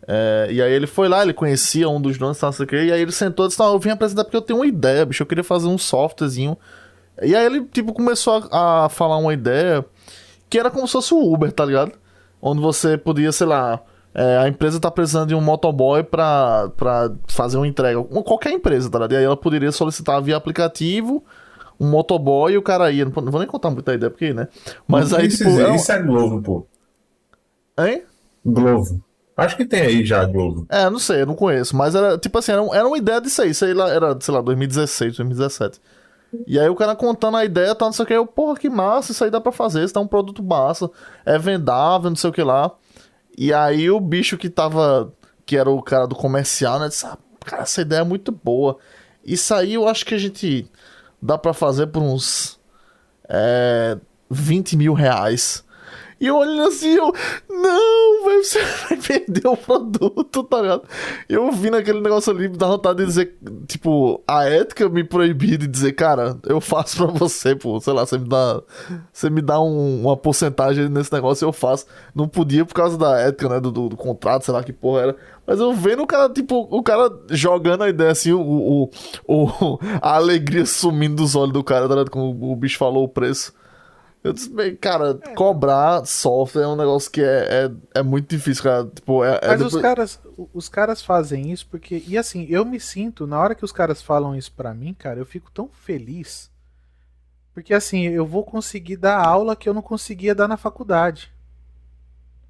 [0.08, 2.76] É, e aí ele foi lá, ele conhecia um dos donos, não sei o que,
[2.76, 5.06] e aí ele sentou e disse: Não, eu vim apresentar porque eu tenho uma ideia,
[5.06, 5.24] bicho.
[5.24, 6.58] Eu queria fazer um softwarezinho.
[7.22, 9.86] E aí ele, tipo, começou a, a falar uma ideia
[10.50, 11.94] que era como se fosse o Uber, tá ligado?
[12.42, 13.82] Onde você podia, sei lá,
[14.14, 18.02] é, a empresa tá precisando de um motoboy pra, pra fazer uma entrega.
[18.04, 19.14] Qualquer empresa, tá ligado?
[19.14, 21.24] E aí ela poderia solicitar via aplicativo
[21.80, 23.06] um motoboy e o cara ia.
[23.06, 24.48] Não vou nem contar muita ideia porque, né?
[24.88, 25.50] Mas aí, isso, tipo.
[25.76, 26.68] Isso é Globo, pô.
[27.78, 28.04] Hein?
[28.46, 29.04] Globo.
[29.36, 30.66] Acho que tem aí já Globo.
[30.70, 31.76] É, não sei, eu não conheço.
[31.76, 33.50] Mas era, tipo assim, era, era uma ideia disso aí.
[33.50, 35.82] Isso aí era, sei lá, 2016, 2017.
[36.46, 38.14] E aí o cara contando a ideia, tá, não sei o que.
[38.14, 39.84] Eu, porra, que massa, isso aí dá pra fazer.
[39.84, 40.90] Isso tá um produto massa.
[41.26, 42.72] É vendável, não sei o que lá.
[43.38, 45.14] E aí o bicho que tava.
[45.46, 46.88] Que era o cara do comercial, né?
[46.88, 48.78] Disse, ah, cara, essa ideia é muito boa.
[49.24, 50.70] Isso aí eu acho que a gente
[51.22, 52.60] dá para fazer por uns.
[53.28, 53.98] É,
[54.30, 55.65] 20 mil reais.
[56.20, 57.14] E eu olhando assim, eu.
[57.50, 58.60] Não, Aí você
[58.90, 60.84] vai perder o produto, tá ligado?
[61.30, 63.38] Eu vi naquele negócio ali, dá vontade de dizer,
[63.68, 68.06] tipo, a ética me proibir de dizer, cara, eu faço pra você, pô, sei lá,
[68.06, 68.62] você me dá,
[69.12, 71.86] você me dá um, uma porcentagem nesse negócio, eu faço.
[72.14, 75.02] Não podia por causa da ética, né, do, do, do, contrato, sei lá que porra
[75.02, 75.16] era.
[75.46, 78.90] Mas eu vendo o cara, tipo, o cara jogando a ideia assim, o, o,
[79.28, 82.12] o a alegria sumindo dos olhos do cara, tá ligado?
[82.12, 83.54] Como o bicho falou o preço.
[84.26, 85.36] Eu disse, bem, cara, é.
[85.36, 88.88] cobrar software é um negócio que é, é, é muito difícil, cara.
[88.88, 89.76] Tipo, é, é Mas depois...
[89.76, 90.20] os, caras,
[90.52, 92.04] os caras fazem isso porque.
[92.08, 95.20] E assim, eu me sinto, na hora que os caras falam isso pra mim, cara,
[95.20, 96.50] eu fico tão feliz.
[97.54, 101.32] Porque assim, eu vou conseguir dar aula que eu não conseguia dar na faculdade.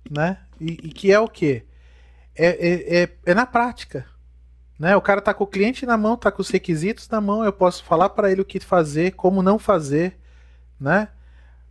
[0.10, 0.38] Né?
[0.62, 1.66] E, e que é o quê?
[2.34, 4.06] É, é, é, é, na prática.
[4.80, 4.96] Né?
[4.96, 7.52] O cara tá com o cliente na mão, tá com os requisitos na mão, eu
[7.52, 10.18] posso falar para ele o que fazer, como não fazer,
[10.80, 11.10] né?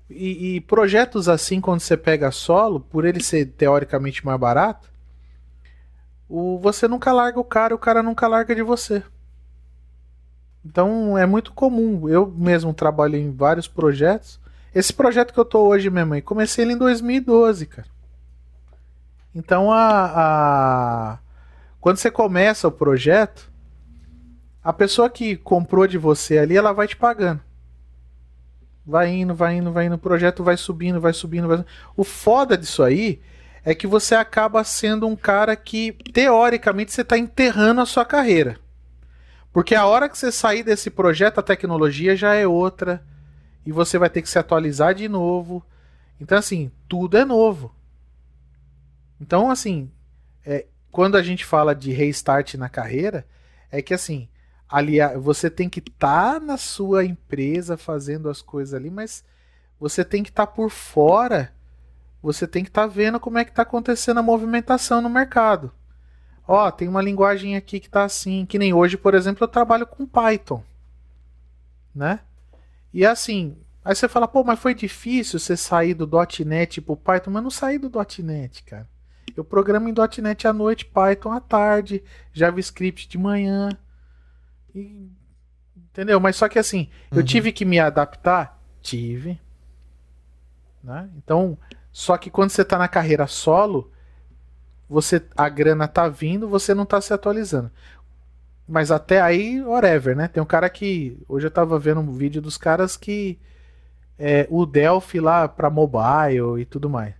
[0.09, 4.93] E, e, projetos assim, quando você pega solo, por ele ser teoricamente mais barato,
[6.29, 9.03] o, você nunca larga o cara, o cara nunca larga de você.
[10.65, 12.09] Então é muito comum.
[12.09, 14.41] Eu mesmo trabalho em vários projetos.
[14.75, 17.89] Esse projeto que eu tô hoje mesmo, comecei ele em 2012, cara.
[19.35, 21.19] Então a, a
[21.81, 23.53] quando você começa o projeto,
[24.63, 27.43] a pessoa que comprou de você ali, ela vai te pagando.
[28.87, 31.65] Vai indo, vai indo, vai indo, o projeto vai subindo, vai subindo, vai
[31.97, 33.21] O foda disso aí
[33.65, 38.59] é que você acaba sendo um cara que, teoricamente, você está enterrando a sua carreira.
[39.53, 43.03] Porque a hora que você sair desse projeto, a tecnologia já é outra.
[43.65, 45.65] E você vai ter que se atualizar de novo.
[46.21, 47.75] Então, assim, tudo é novo.
[49.19, 49.91] Então, assim,
[50.45, 53.27] é, quando a gente fala de restart na carreira,
[53.71, 54.29] é que assim,
[54.75, 59.25] ali você tem que estar tá na sua empresa fazendo as coisas ali, mas
[59.79, 61.55] você tem que estar tá por fora.
[62.21, 65.73] Você tem que estar tá vendo como é que está acontecendo a movimentação no mercado.
[66.47, 69.87] Ó, tem uma linguagem aqui que está assim, que nem hoje, por exemplo, eu trabalho
[69.87, 70.61] com Python,
[71.95, 72.19] né?
[72.93, 76.11] E assim, aí você fala, pô, mas foi difícil você sair do
[76.45, 77.93] .NET pro Python, mas não saí do
[78.25, 78.89] .NET, cara.
[79.37, 82.03] Eu programo em .NET à noite, Python à tarde,
[82.33, 83.69] JavaScript de manhã.
[84.75, 85.09] E,
[85.77, 86.19] entendeu?
[86.19, 87.19] Mas só que assim, uhum.
[87.19, 88.61] eu tive que me adaptar?
[88.83, 89.41] Tive.
[90.83, 91.09] Né?
[91.17, 91.57] Então,
[91.93, 93.91] só que quando você está na carreira solo,
[94.89, 97.71] você a grana tá vindo, você não está se atualizando.
[98.67, 100.27] Mas até aí, whatever, né?
[100.29, 101.19] Tem um cara que.
[101.29, 103.39] Hoje eu estava vendo um vídeo dos caras que.
[104.19, 107.15] É, o Delphi lá para mobile e tudo mais.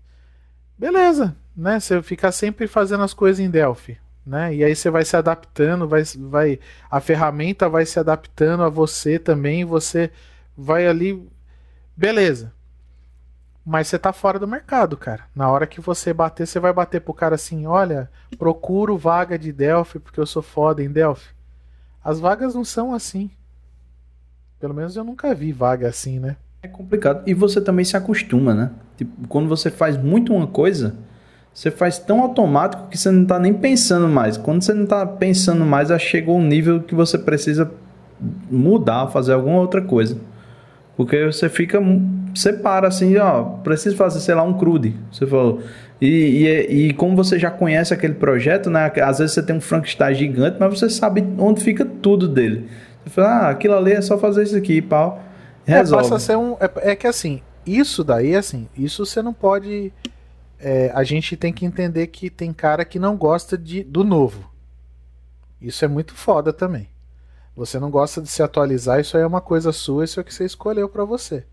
[0.79, 1.81] Beleza, né?
[1.81, 4.55] Você ficar sempre fazendo as coisas em Delphi né?
[4.55, 6.59] E aí você vai se adaptando, vai, vai
[6.91, 10.11] a ferramenta vai se adaptando a você também, você
[10.57, 11.29] vai ali,
[11.97, 12.53] beleza.
[13.67, 15.25] Mas você tá fora do mercado, cara.
[15.35, 19.51] Na hora que você bater, você vai bater pro cara assim, olha, procuro vaga de
[19.53, 21.35] Delphi porque eu sou foda em Delphi.
[22.03, 23.31] As vagas não são assim.
[24.61, 26.37] Pelo menos eu nunca vi vaga assim, né?
[26.63, 27.23] É complicado.
[27.27, 28.71] E você também se acostuma, né?
[28.97, 30.95] Tipo, quando você faz muito uma coisa,
[31.55, 34.37] você faz tão automático que você não está nem pensando mais.
[34.37, 37.71] Quando você não está pensando mais, já chegou um nível que você precisa
[38.51, 40.17] mudar, fazer alguma outra coisa.
[40.97, 41.81] Porque você fica.
[42.35, 44.97] Você para assim, ó, preciso fazer, sei lá, um crude.
[45.13, 45.63] Você falou.
[46.01, 48.91] E, e, e, como você já conhece aquele projeto, né?
[49.03, 52.69] Às vezes você tem um Frankenstein gigante, mas você sabe onde fica tudo dele.
[53.05, 55.23] Você fala, ah, aquilo ali é só fazer isso aqui e pau.
[55.65, 56.05] Resolve.
[56.05, 56.57] É, passa a ser um.
[56.61, 59.93] É, é que assim, isso daí, assim, isso você não pode
[60.59, 64.51] é, a gente tem que entender que tem cara que não gosta de, do novo.
[65.61, 66.89] Isso é muito foda também.
[67.57, 70.25] Você não gosta de se atualizar, isso aí é uma coisa sua, isso é o
[70.25, 71.45] que você escolheu para você.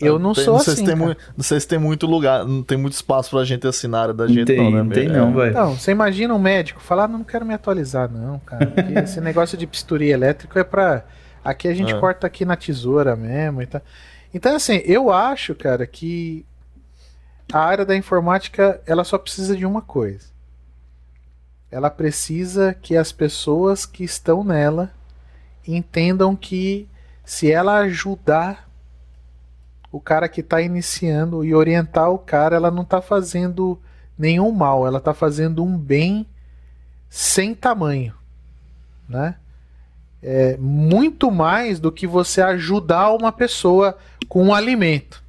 [0.00, 0.76] Eu não tem, sou não assim.
[0.76, 3.66] Se tem muito, não sei se tem muito lugar, não tem muito espaço pra gente
[3.66, 4.82] assinar na área da gente, tem, não, né?
[4.82, 5.50] Não tem, não, velho.
[5.50, 8.72] Então, você imagina um médico falar, não, não quero me atualizar, não, cara.
[9.04, 11.04] esse negócio de bisturi elétrico é pra.
[11.44, 11.98] Aqui a gente é.
[11.98, 13.82] corta aqui na tesoura mesmo e tal.
[14.34, 16.46] Então, assim, eu acho, cara, que
[17.52, 20.32] a área da informática ela só precisa de uma coisa.
[21.70, 24.92] Ela precisa que as pessoas que estão nela
[25.66, 26.88] entendam que
[27.24, 28.68] se ela ajudar
[29.90, 33.78] o cara que está iniciando e orientar o cara, ela não está fazendo
[34.18, 36.26] nenhum mal, ela está fazendo um bem
[37.08, 38.14] sem tamanho,
[39.06, 39.36] né?
[40.22, 43.98] É muito mais do que você ajudar uma pessoa
[44.28, 45.21] com um alimento.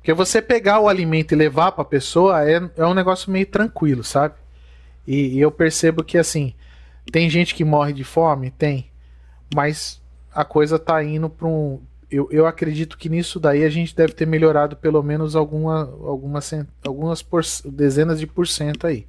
[0.00, 3.44] Porque você pegar o alimento e levar para a pessoa é, é um negócio meio
[3.44, 4.34] tranquilo, sabe?
[5.06, 6.54] E, e, eu percebo que, assim,
[7.12, 8.50] tem gente que morre de fome?
[8.50, 8.90] Tem.
[9.54, 10.00] Mas
[10.32, 11.80] a coisa tá indo para um.
[12.10, 16.50] eu, eu acredito que nisso daí a gente deve ter melhorado pelo menos alguma, algumas,
[16.82, 19.06] algumas por, dezenas de por cento aí.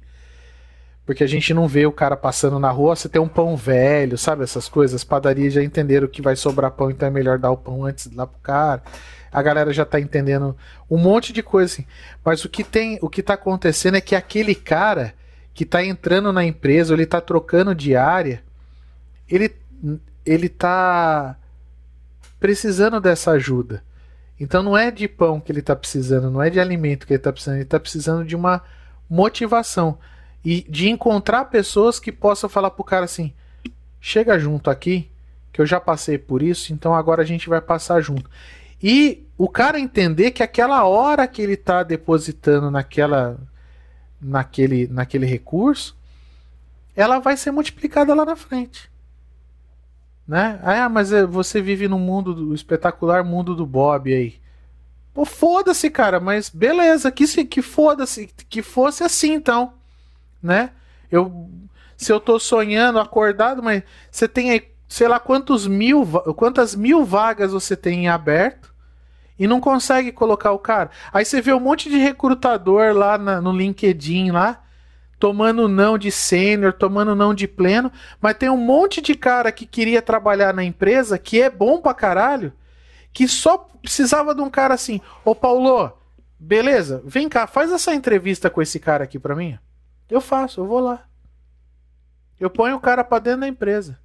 [1.06, 4.18] Porque a gente não vê o cara passando na rua, você tem um pão velho,
[4.18, 4.42] sabe?
[4.44, 4.96] Essas coisas.
[4.96, 8.10] As padarias já entenderam que vai sobrar pão, então é melhor dar o pão antes
[8.14, 8.82] lá pro cara.
[9.32, 10.56] A galera já tá entendendo
[10.90, 11.86] um monte de coisa assim.
[12.24, 15.14] Mas o que tem, o que tá acontecendo é que aquele cara
[15.54, 18.42] que tá entrando na empresa, ele tá trocando de área,
[19.28, 19.54] ele,
[20.24, 21.36] ele tá
[22.38, 23.82] precisando dessa ajuda.
[24.38, 27.20] Então não é de pão que ele está precisando, não é de alimento que ele
[27.20, 28.62] está precisando, ele está precisando de uma
[29.08, 29.98] motivação
[30.44, 33.32] e de encontrar pessoas que possam falar pro cara assim:
[34.00, 35.08] chega junto aqui,
[35.52, 38.28] que eu já passei por isso, então agora a gente vai passar junto.
[38.82, 43.38] E o cara entender que aquela hora que ele está depositando naquela
[44.20, 45.96] naquele naquele recurso,
[46.94, 48.90] ela vai ser multiplicada lá na frente.
[50.26, 50.60] Né?
[50.62, 54.40] Ah, mas é, você vive no mundo do espetacular mundo do Bob aí.
[55.12, 59.74] Pô, foda-se, cara, mas beleza, que, que foda-se, que fosse assim então
[60.42, 60.70] né?
[61.10, 61.48] Eu,
[61.96, 66.04] se eu tô sonhando, acordado, mas você tem aí, sei lá quantos mil,
[66.34, 68.71] quantas mil vagas você tem em aberto
[69.42, 70.88] e não consegue colocar o cara.
[71.12, 74.62] Aí você vê um monte de recrutador lá na, no LinkedIn lá,
[75.18, 77.90] tomando não de sênior, tomando não de pleno,
[78.20, 81.92] mas tem um monte de cara que queria trabalhar na empresa, que é bom pra
[81.92, 82.52] caralho,
[83.12, 85.90] que só precisava de um cara assim, ô Paulo,
[86.38, 89.58] beleza, vem cá, faz essa entrevista com esse cara aqui pra mim.
[90.08, 91.02] Eu faço, eu vou lá.
[92.38, 93.98] Eu ponho o cara para dentro da empresa.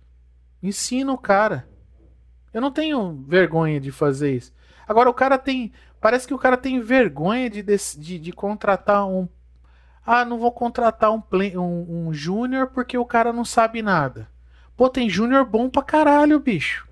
[0.64, 1.70] Ensino o cara.
[2.52, 4.57] Eu não tenho vergonha de fazer isso.
[4.88, 5.72] Agora o cara tem.
[6.00, 9.28] Parece que o cara tem vergonha de, de, de contratar um.
[10.06, 11.22] Ah, não vou contratar um,
[11.56, 14.30] um, um júnior porque o cara não sabe nada.
[14.76, 16.88] Pô, tem júnior bom pra caralho, bicho.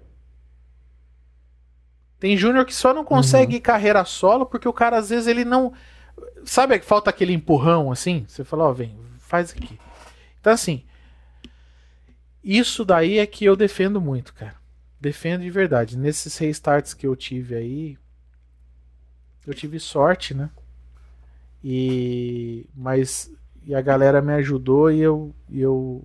[2.19, 3.61] Tem júnior que só não consegue uhum.
[3.61, 5.71] carreira solo porque o cara às vezes ele não.
[6.43, 8.25] Sabe que falta aquele empurrão assim?
[8.27, 9.79] Você fala, ó, oh, vem, faz aqui.
[10.39, 10.83] Então, assim,
[12.43, 14.55] isso daí é que eu defendo muito, cara.
[15.05, 15.95] Defendo de verdade.
[15.95, 17.95] Nesses restarts que eu tive aí,
[19.45, 20.49] eu tive sorte, né?
[21.63, 23.31] E mas
[23.63, 26.03] e a galera me ajudou e eu, e eu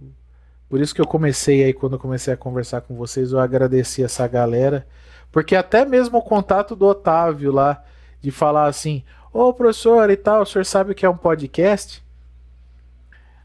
[0.69, 4.05] por isso que eu comecei aí quando eu comecei a conversar com vocês, eu agradeci
[4.05, 4.87] essa galera,
[5.33, 7.83] porque até mesmo o contato do Otávio lá
[8.21, 9.03] de falar assim:
[9.33, 12.03] "Ô, professor, e tal, o senhor sabe o que é um podcast?"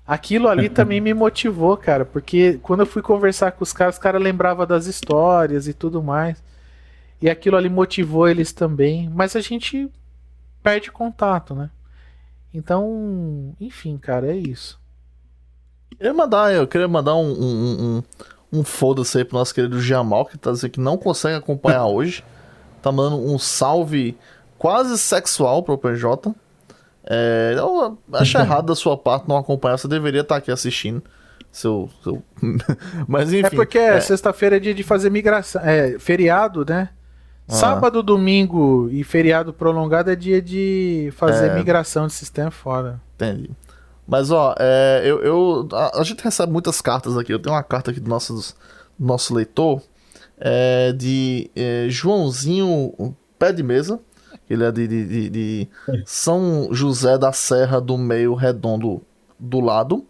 [0.07, 3.99] Aquilo ali também me motivou, cara, porque quando eu fui conversar com os caras, os
[3.99, 6.43] caras lembravam das histórias e tudo mais.
[7.19, 9.89] E aquilo ali motivou eles também, mas a gente
[10.61, 11.71] perde contato, né?
[12.53, 14.79] Então, enfim, cara, é isso.
[15.91, 18.03] Eu queria mandar, eu queria mandar um, um,
[18.53, 21.85] um, um foda-se aí pro nosso querido Jamal, que tá dizendo que não consegue acompanhar
[21.87, 22.23] hoje.
[22.81, 24.15] Tá mandando um salve
[24.57, 26.33] quase sexual pro PJ.
[27.07, 31.03] É, eu acho errado da sua parte não acompanhar, você deveria estar aqui assistindo.
[31.51, 32.21] Seu, seu...
[33.07, 33.45] Mas enfim.
[33.45, 33.99] É porque é...
[34.01, 35.61] sexta-feira é dia de fazer migração.
[35.63, 36.89] É feriado, né?
[37.47, 37.53] Ah.
[37.53, 41.55] Sábado, domingo e feriado prolongado é dia de fazer é...
[41.55, 42.99] migração de sistema fora.
[43.15, 43.51] Entendi.
[44.07, 47.33] Mas ó, é, eu, eu a, a, gente recebe muitas cartas aqui.
[47.33, 49.81] Eu tenho uma carta aqui do nosso, do nosso leitor
[50.37, 53.99] é, de é, Joãozinho Pé de Mesa.
[54.49, 55.69] Ele é de, de, de, de
[56.05, 59.01] São José da Serra do Meio Redondo
[59.39, 60.05] do lado.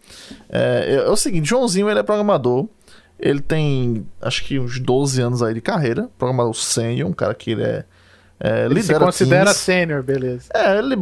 [0.48, 2.68] É, é, é, o seguinte, Joãozinho ele é programador.
[3.18, 6.08] Ele tem acho que uns 12 anos aí de carreira.
[6.18, 7.84] Programador sênior, um cara que ele é.
[8.38, 10.48] é ele se considera sênior, beleza.
[10.54, 10.94] É, ele,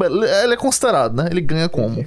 [0.45, 1.29] ele, é considerado, né?
[1.31, 2.05] Ele ganha como?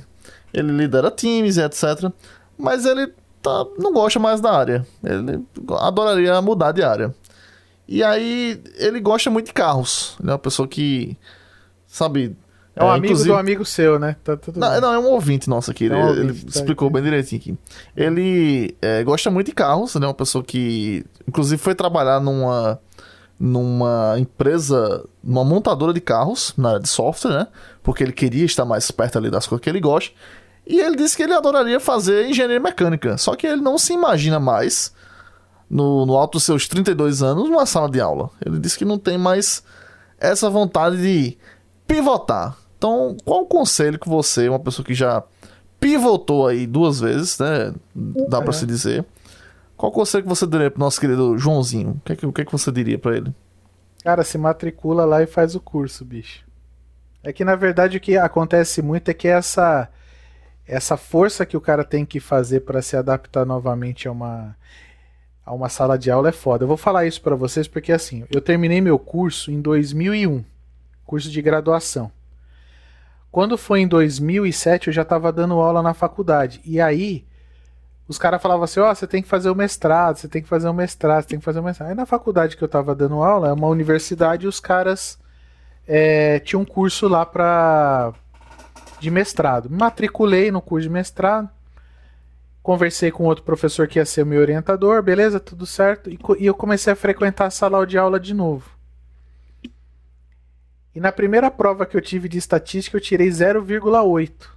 [0.54, 2.10] Ele lidera times etc.
[2.58, 4.88] Mas ele tá, não gosta mais da área.
[5.04, 5.44] Ele
[5.80, 7.14] adoraria mudar de área.
[7.88, 10.16] E aí, ele gosta muito de carros.
[10.20, 11.18] Ele é uma pessoa que,
[11.88, 12.36] sabe...
[12.76, 13.30] É um é, amigo inclusive...
[13.30, 14.16] do amigo seu, né?
[14.24, 15.88] Tá, não, não, é um ouvinte nosso aqui.
[15.88, 16.94] É um ele, ouvinte, ele tá explicou aqui.
[16.94, 17.58] bem direitinho aqui.
[17.96, 20.06] Ele é, gosta muito de carros, né?
[20.06, 22.80] Uma pessoa que, inclusive, foi trabalhar numa
[23.40, 27.48] numa empresa, numa montadora de carros, na área de software, né?
[27.84, 30.12] Porque ele queria estar mais perto ali das coisas que ele gosta.
[30.66, 33.18] E ele disse que ele adoraria fazer engenharia mecânica.
[33.18, 34.94] Só que ele não se imagina mais
[35.70, 38.30] no, no alto dos seus 32 anos numa sala de aula.
[38.46, 39.64] Ele disse que não tem mais
[40.20, 41.38] essa vontade de
[41.86, 42.58] pivotar.
[42.78, 45.24] Então, qual o conselho que você, uma pessoa que já
[45.80, 47.74] pivotou aí duas vezes, né?
[48.30, 49.06] Dá para se dizer.
[49.76, 51.92] Qual o conselho que você daria pro nosso querido Joãozinho?
[51.92, 53.34] O que é que, o que, é que você diria para ele?
[54.04, 56.46] Cara, se matricula lá e faz o curso, bicho.
[57.24, 59.90] É que na verdade o que acontece muito é que essa
[60.66, 64.56] essa força que o cara tem que fazer para se adaptar novamente a uma
[65.48, 66.66] a uma sala de aula é foda.
[66.66, 70.44] Eu vou falar isso para vocês porque assim, eu terminei meu curso em 2001,
[71.06, 72.12] curso de graduação.
[73.32, 76.60] Quando foi em 2007, eu já estava dando aula na faculdade.
[76.66, 77.26] E aí,
[78.10, 80.50] os caras falavam assim: Ó, oh, você tem que fazer o mestrado, você tem que
[80.50, 81.90] fazer o mestrado, você tem que fazer o mestrado.
[81.90, 85.18] Aí na faculdade que eu estava dando aula, é uma universidade, e os caras
[85.88, 88.12] é, tinham um curso lá pra,
[89.00, 89.70] de mestrado.
[89.70, 91.50] Me matriculei no curso de mestrado.
[92.68, 96.10] Conversei com outro professor que ia ser meu orientador, beleza, tudo certo.
[96.10, 98.70] E, e eu comecei a frequentar a sala de aula de novo.
[100.94, 104.50] E na primeira prova que eu tive de estatística, eu tirei 0,8.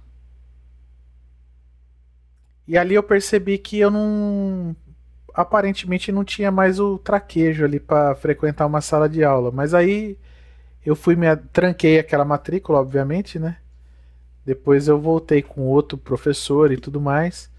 [2.67, 4.75] E ali eu percebi que eu não.
[5.33, 9.51] Aparentemente não tinha mais o traquejo ali para frequentar uma sala de aula.
[9.51, 10.17] Mas aí
[10.85, 13.55] eu fui me tranquei aquela matrícula, obviamente, né?
[14.45, 17.49] Depois eu voltei com outro professor e tudo mais.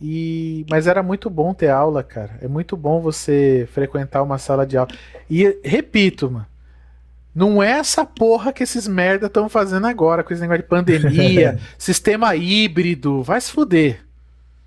[0.00, 2.38] E mas era muito bom ter aula, cara.
[2.40, 4.90] É muito bom você frequentar uma sala de aula.
[5.28, 6.46] E repito, mano,
[7.34, 11.58] não é essa porra que esses merda estão fazendo agora, com esse negócio de pandemia,
[11.78, 14.04] sistema híbrido, vai se fuder.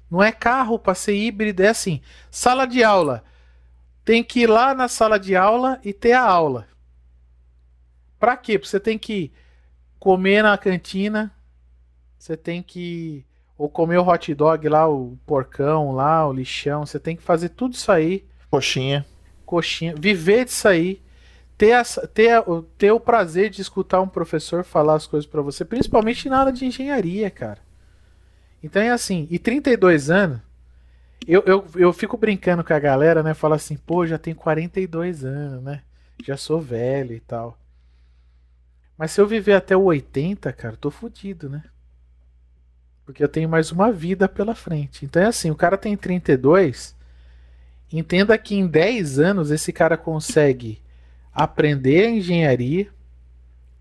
[0.10, 2.02] Não é carro para ser híbrido, é assim.
[2.30, 3.24] Sala de aula.
[4.03, 6.68] Tem que ir lá na sala de aula e ter a aula.
[8.20, 8.60] Pra quê?
[8.60, 9.32] Porque você tem que
[9.99, 11.32] comer na cantina,
[12.18, 13.26] você tem que
[13.61, 17.49] ou comer o hot dog lá, o porcão lá, o lixão, você tem que fazer
[17.49, 18.25] tudo isso aí.
[18.49, 19.05] Coxinha.
[19.45, 19.93] Coxinha.
[19.95, 20.99] Viver disso aí.
[21.55, 22.43] Ter, a, ter,
[22.75, 26.51] ter o prazer de escutar um professor falar as coisas para você, principalmente na área
[26.51, 27.59] de engenharia, cara.
[28.63, 30.39] Então é assim, e 32 anos,
[31.27, 33.35] eu, eu, eu fico brincando com a galera, né?
[33.35, 35.83] Fala assim, pô, já tenho 42 anos, né?
[36.25, 37.55] Já sou velho e tal.
[38.97, 41.63] Mas se eu viver até o 80, cara, tô fudido, né?
[43.06, 45.06] Porque eu tenho mais uma vida pela frente.
[45.06, 46.95] Então é assim, o cara tem 32,
[47.91, 50.82] entenda que em 10 anos esse cara consegue
[51.34, 52.88] aprender engenharia,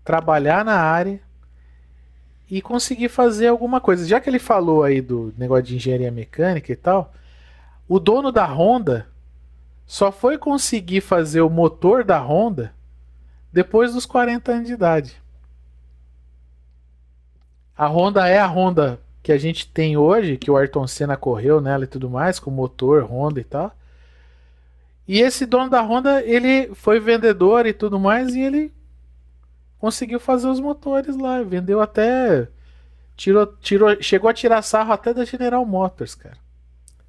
[0.03, 1.21] trabalhar na área
[2.49, 4.05] e conseguir fazer alguma coisa.
[4.05, 7.13] Já que ele falou aí do negócio de engenharia mecânica e tal,
[7.87, 9.07] o dono da Honda
[9.85, 12.73] só foi conseguir fazer o motor da Honda
[13.51, 15.21] depois dos 40 anos de idade.
[17.75, 21.61] A Honda é a Honda que a gente tem hoje, que o Ayrton Senna correu
[21.61, 23.71] nela e tudo mais, com motor Honda e tal.
[25.07, 28.71] E esse dono da Honda, ele foi vendedor e tudo mais, e ele
[29.77, 32.47] conseguiu fazer os motores lá, vendeu até
[33.15, 36.37] tirou, tirou, chegou a tirar sarro até da General Motors, cara.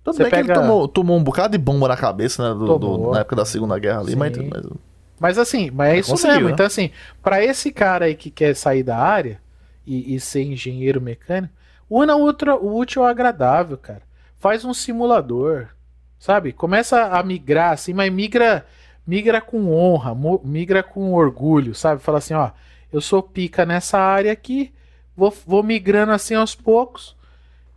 [0.03, 0.45] Tudo Você bem pega...
[0.45, 3.37] que ele tomou, tomou um bocado de bomba na cabeça, né, do, do, na época
[3.37, 4.67] da Segunda Guerra ali, mas, mas
[5.23, 6.49] mas assim, mas é isso mesmo.
[6.49, 6.53] Né?
[6.53, 6.91] Então, assim,
[7.23, 9.41] para esse cara aí que quer sair da área
[9.87, 11.55] e, e ser engenheiro mecânico,
[12.01, 14.03] una outra, o útil ao agradável, cara.
[14.39, 15.69] Faz um simulador,
[16.19, 16.53] sabe?
[16.53, 18.67] Começa a migrar, assim, mas migra,
[19.07, 22.03] migra com honra, migra com orgulho, sabe?
[22.03, 22.51] Fala assim, ó,
[22.93, 24.73] eu sou pica nessa área aqui,
[25.17, 27.17] vou, vou migrando assim aos poucos.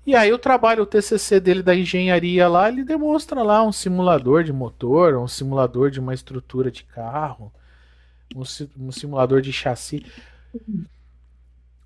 [0.06, 4.44] E aí o trabalho, o TCC dele da engenharia lá, ele demonstra lá um simulador
[4.44, 7.52] de motor, um simulador de uma estrutura de carro,
[8.36, 8.44] um,
[8.78, 10.06] um simulador de chassi.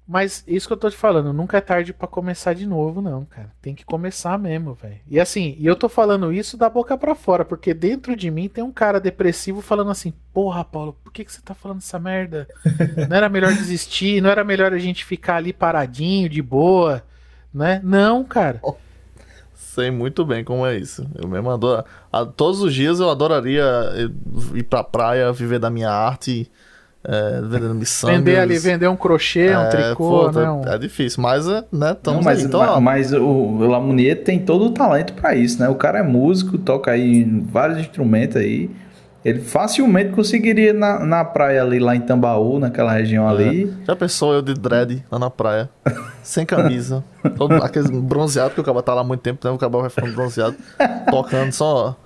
[0.09, 3.25] Mas isso que eu tô te falando, nunca é tarde para começar de novo, não,
[3.25, 3.51] cara.
[3.61, 4.97] Tem que começar mesmo, velho.
[5.07, 8.49] E assim, e eu tô falando isso da boca para fora, porque dentro de mim
[8.49, 11.99] tem um cara depressivo falando assim: Porra, Paulo, por que, que você tá falando essa
[11.99, 12.47] merda?
[13.07, 14.19] Não era melhor desistir?
[14.19, 17.03] Não era melhor a gente ficar ali paradinho, de boa?
[17.53, 17.81] né?
[17.83, 18.61] Não, cara.
[19.53, 21.07] Sei muito bem como é isso.
[21.15, 21.85] Eu mesmo adoro.
[22.11, 23.63] A, todos os dias eu adoraria
[24.53, 26.49] ir pra praia, viver da minha arte,
[27.03, 28.09] é, vendendo missão.
[28.09, 30.51] Vender ali, vender um crochê, é, um tricô, pô, né?
[30.51, 30.61] Um...
[30.67, 34.65] É difícil, mas, é, né, estamos mas, aí, então, mas, mas o Lamounier tem todo
[34.65, 35.69] o talento para isso, né?
[35.69, 38.69] O cara é músico, toca aí vários instrumentos aí.
[39.23, 43.31] Ele facilmente conseguiria na, na praia ali, lá em Tambaú, naquela região é.
[43.31, 43.73] ali.
[43.85, 45.69] Já pensou eu de dread lá na praia,
[46.23, 47.03] sem camisa,
[47.37, 49.53] todo, aquele bronzeado, que o cara tá lá há muito tempo, né?
[49.53, 50.55] O cara vai ficando bronzeado,
[51.09, 51.97] tocando só,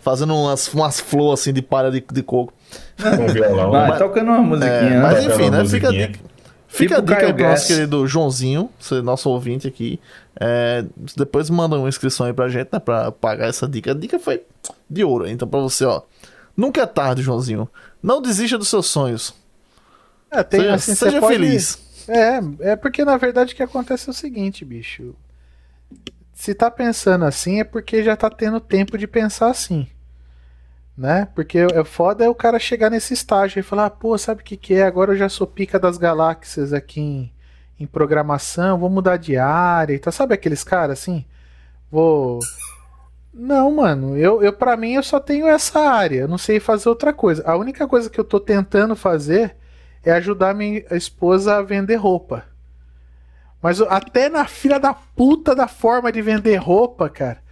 [0.00, 2.52] fazendo umas, umas flores assim de palha de, de coco.
[2.98, 3.70] Com violão.
[3.70, 4.72] Vai, mas, tocando uma musiquinha.
[4.72, 5.00] É, né?
[5.00, 5.64] mas enfim, né?
[5.66, 6.20] Fica a dica.
[6.68, 8.70] Fica tipo a dica aí pro nosso querido Joãozinho,
[9.02, 10.00] nosso ouvinte aqui.
[10.38, 10.84] É,
[11.16, 12.78] depois manda uma inscrição aí pra gente, né?
[12.78, 13.90] Pra pagar essa dica.
[13.90, 14.42] A dica foi
[14.88, 16.02] de ouro, então pra você, ó.
[16.56, 17.68] Nunca é tarde, Joãozinho.
[18.02, 19.34] Não desista dos seus sonhos.
[20.30, 21.34] É, tem, seja, assim, seja pode...
[21.34, 21.78] feliz.
[22.06, 25.14] É, é porque na verdade o que acontece é o seguinte, bicho.
[26.40, 29.86] Se tá pensando assim é porque já tá tendo tempo de pensar assim.
[30.96, 31.28] Né?
[31.34, 34.44] Porque é foda é o cara chegar nesse estágio e falar, ah, pô, sabe o
[34.44, 34.84] que, que é?
[34.84, 37.32] Agora eu já sou pica das galáxias aqui em,
[37.78, 40.10] em programação, vou mudar de área e tá.
[40.10, 41.26] Sabe aqueles caras assim?
[41.90, 42.38] Vou
[43.34, 47.12] Não, mano, eu, eu para mim eu só tenho essa área, não sei fazer outra
[47.12, 47.42] coisa.
[47.46, 49.56] A única coisa que eu tô tentando fazer
[50.02, 52.49] é ajudar minha esposa a vender roupa.
[53.62, 57.42] Mas até na fila da puta da forma de vender roupa, cara,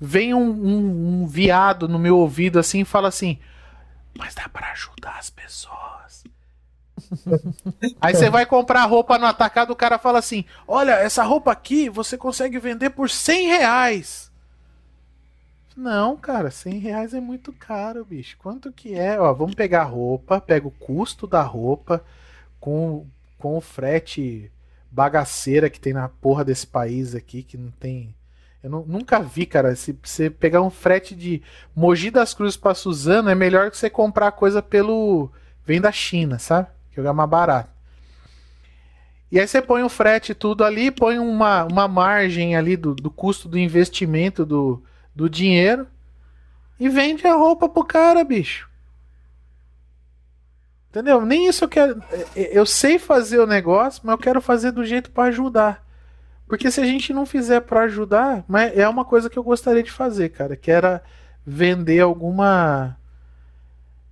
[0.00, 3.38] vem um, um, um viado no meu ouvido assim e fala assim:
[4.16, 6.24] Mas dá para ajudar as pessoas.
[8.00, 11.88] Aí você vai comprar roupa no atacado, o cara fala assim: Olha, essa roupa aqui
[11.88, 14.32] você consegue vender por 100 reais.
[15.76, 18.36] Não, cara, 100 reais é muito caro, bicho.
[18.38, 19.18] Quanto que é?
[19.18, 22.04] Ó, vamos pegar a roupa, pega o custo da roupa
[22.60, 23.06] com,
[23.38, 24.52] com o frete
[24.92, 28.14] bagaceira que tem na porra desse país aqui, que não tem.
[28.62, 29.74] Eu não, nunca vi, cara.
[29.74, 31.42] Se você pegar um frete de
[31.74, 35.30] Mogi das Cruzes pra Suzano, é melhor que você comprar coisa pelo.
[35.64, 36.68] Vem da China, sabe?
[36.92, 37.70] Que é mais barato.
[39.30, 43.10] E aí você põe o frete tudo ali, põe uma, uma margem ali do, do
[43.10, 44.82] custo do investimento do,
[45.14, 45.86] do dinheiro
[46.78, 48.68] e vende a roupa pro cara, bicho.
[50.92, 51.24] Entendeu?
[51.24, 52.02] Nem isso eu quero.
[52.12, 55.82] É, é, eu sei fazer o negócio, mas eu quero fazer do jeito para ajudar.
[56.46, 59.82] Porque se a gente não fizer para ajudar, mas é uma coisa que eu gostaria
[59.82, 61.02] de fazer, cara, que era
[61.46, 62.94] vender alguma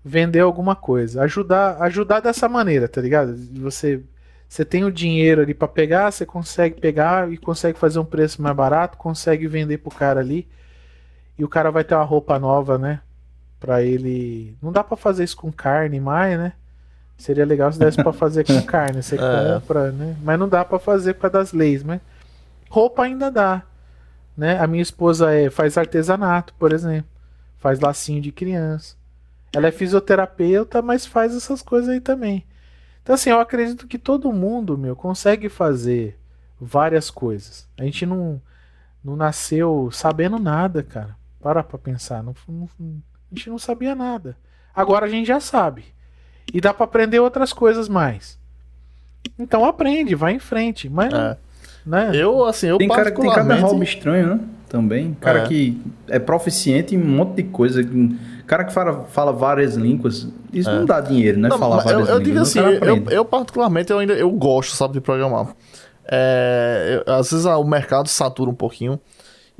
[0.02, 3.36] vender alguma coisa, ajudar, ajudar dessa maneira, tá ligado?
[3.60, 4.02] Você
[4.48, 8.40] você tem o dinheiro ali para pegar, você consegue pegar e consegue fazer um preço
[8.40, 10.48] mais barato, consegue vender pro cara ali.
[11.38, 13.00] E o cara vai ter uma roupa nova, né?
[13.60, 14.56] Pra ele.
[14.62, 16.54] Não dá para fazer isso com carne mais, né?
[17.20, 19.02] Seria legal se desse para fazer com carne.
[19.02, 19.18] Você é.
[19.18, 20.16] compra, né?
[20.22, 22.00] Mas não dá para fazer por causa das leis, né?
[22.70, 23.62] Roupa ainda dá.
[24.34, 24.58] Né?
[24.58, 27.10] A minha esposa é, faz artesanato, por exemplo.
[27.58, 28.96] Faz lacinho de criança.
[29.52, 32.46] Ela é fisioterapeuta, mas faz essas coisas aí também.
[33.02, 36.18] Então, assim, eu acredito que todo mundo, meu, consegue fazer
[36.58, 37.68] várias coisas.
[37.78, 38.40] A gente não,
[39.04, 41.14] não nasceu sabendo nada, cara.
[41.38, 42.22] Para pra pensar.
[42.22, 42.66] Não, não,
[43.30, 44.38] a gente não sabia nada.
[44.74, 45.84] Agora a gente já sabe.
[46.52, 48.38] E dá para aprender outras coisas mais.
[49.38, 50.88] Então aprende, vai em frente.
[50.88, 51.12] Mas.
[51.12, 51.36] É.
[51.84, 52.10] Né?
[52.14, 54.40] Eu, assim, eu tem cara que tem cada hobby estranho, né?
[54.68, 55.16] Também.
[55.20, 55.48] Cara é.
[55.48, 57.82] que é proficiente em um monte de coisa.
[58.46, 60.28] Cara que fala, fala várias línguas.
[60.52, 60.74] Isso é.
[60.74, 61.48] não dá dinheiro, né?
[61.48, 62.54] Não, falar várias eu, eu línguas.
[62.54, 65.48] Eu digo assim, eu, eu, particularmente eu ainda eu gosto, sabe, de programar.
[66.06, 69.00] É, eu, às vezes o mercado satura um pouquinho.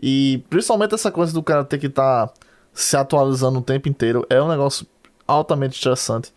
[0.01, 2.35] E principalmente essa coisa do cara ter que estar tá
[2.73, 4.87] se atualizando o tempo inteiro é um negócio
[5.27, 6.33] altamente estressante.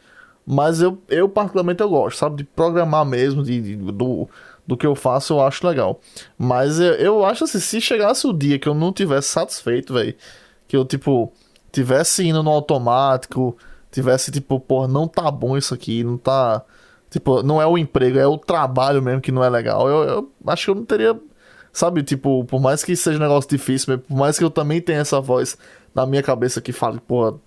[0.45, 2.37] Mas eu, eu particularmente eu gosto, sabe?
[2.37, 4.27] De programar mesmo, de, de do,
[4.67, 5.99] do que eu faço, eu acho legal.
[6.37, 10.15] Mas eu, eu acho assim, se chegasse o dia que eu não tivesse satisfeito, velho,
[10.67, 11.31] que eu, tipo,
[11.71, 13.57] tivesse indo no automático,
[13.91, 16.63] tivesse, tipo, pô, não tá bom isso aqui, não tá.
[17.09, 19.87] Tipo, não é o emprego, é o trabalho mesmo que não é legal.
[19.87, 21.17] Eu, eu acho que eu não teria
[21.73, 24.99] Sabe, tipo, por mais que seja um negócio difícil, por mais que eu também tenha
[24.99, 25.57] essa voz
[25.93, 27.39] na minha cabeça que fale, pô,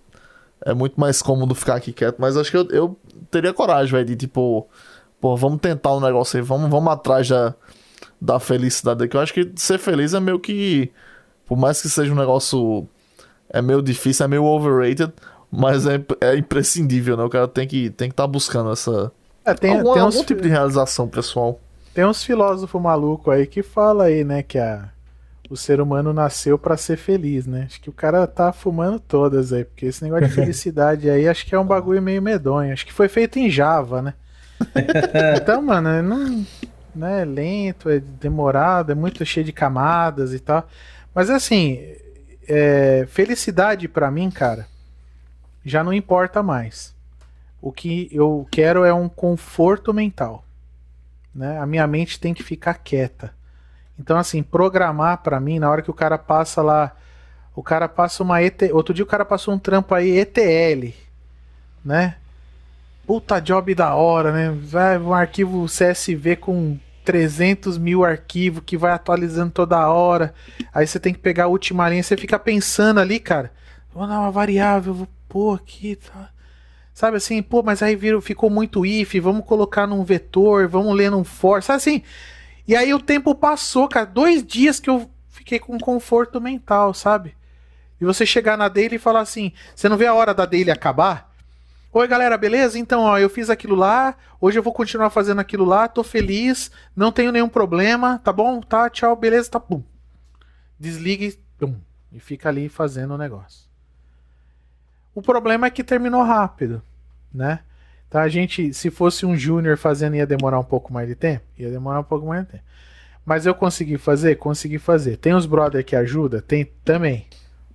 [0.65, 2.99] é muito mais cômodo ficar aqui quieto, mas acho que eu, eu
[3.31, 4.67] teria coragem, velho, de tipo,
[5.21, 7.55] pô, vamos tentar um negócio aí, vamos, vamos atrás da,
[8.21, 9.17] da felicidade aqui.
[9.17, 10.91] Eu acho que ser feliz é meio que,
[11.47, 12.89] por mais que seja um negócio,
[13.51, 15.13] é meio difícil, é meio overrated,
[15.51, 17.25] mas é, é imprescindível, né?
[17.25, 19.13] O cara tem que tem que estar tá buscando essa.
[19.45, 20.15] É, tem, algum, tem uns...
[20.15, 21.61] algum tipo de realização pessoal.
[21.95, 24.91] Tem uns filósofos malucos aí que fala aí, né, que a,
[25.49, 27.65] o ser humano nasceu para ser feliz, né?
[27.67, 31.47] Acho que o cara tá fumando todas aí, porque esse negócio de felicidade aí acho
[31.47, 32.73] que é um bagulho meio medonho.
[32.73, 34.15] Acho que foi feito em Java, né?
[35.37, 36.47] então, mano, é não,
[36.95, 40.69] né, é lento, é demorado, é muito cheio de camadas e tal.
[41.15, 41.81] Mas assim,
[42.49, 44.67] é, felicidade para mim, cara,
[45.65, 46.95] já não importa mais.
[47.61, 50.47] O que eu quero é um conforto mental
[51.37, 51.59] né?
[51.59, 53.35] A minha mente tem que ficar quieta.
[53.99, 56.93] Então, assim, programar para mim, na hora que o cara passa lá,
[57.55, 58.63] o cara passa uma ET...
[58.73, 60.93] Outro dia o cara passou um trampo aí, ETL,
[61.85, 62.17] né?
[63.07, 64.51] Puta job da hora, né?
[64.63, 70.35] Vai um arquivo CSV com 300 mil arquivos que vai atualizando toda hora.
[70.75, 73.53] Aí você tem que pegar a última linha, você fica pensando ali, cara.
[73.95, 76.31] Vou dar uma variável, vou pôr aqui, tá?
[76.93, 81.11] Sabe assim, pô, mas aí virou, ficou muito if, vamos colocar num vetor, vamos ler
[81.11, 82.03] num for, sabe assim?
[82.67, 87.37] E aí o tempo passou, cara, dois dias que eu fiquei com conforto mental, sabe?
[88.01, 90.71] E você chegar na dele e falar assim, você não vê a hora da dele
[90.71, 91.33] acabar?
[91.93, 92.79] Oi, galera, beleza?
[92.79, 96.71] Então, ó, eu fiz aquilo lá, hoje eu vou continuar fazendo aquilo lá, tô feliz,
[96.95, 98.61] não tenho nenhum problema, tá bom?
[98.61, 99.83] Tá, tchau, beleza, tá, pum.
[100.79, 101.75] Desliga e, pum,
[102.13, 103.67] e fica ali fazendo o negócio.
[105.15, 106.83] O problema é que terminou rápido,
[107.33, 107.61] né?
[108.09, 111.45] Então a gente, se fosse um júnior fazendo, ia demorar um pouco mais de tempo?
[111.59, 112.65] Ia demorar um pouco mais de tempo.
[113.25, 114.37] Mas eu consegui fazer?
[114.37, 115.17] Consegui fazer.
[115.17, 116.41] Tem os brother que ajuda?
[116.41, 117.27] Tem também.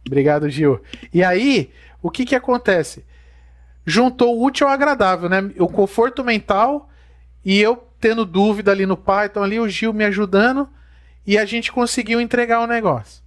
[0.07, 0.81] Obrigado, Gil.
[1.13, 1.71] E aí,
[2.01, 3.05] o que que acontece?
[3.85, 5.51] Juntou o útil ao agradável, né?
[5.59, 6.89] O conforto mental
[7.43, 10.69] e eu tendo dúvida ali no Python, ali o Gil me ajudando
[11.25, 13.21] e a gente conseguiu entregar o negócio.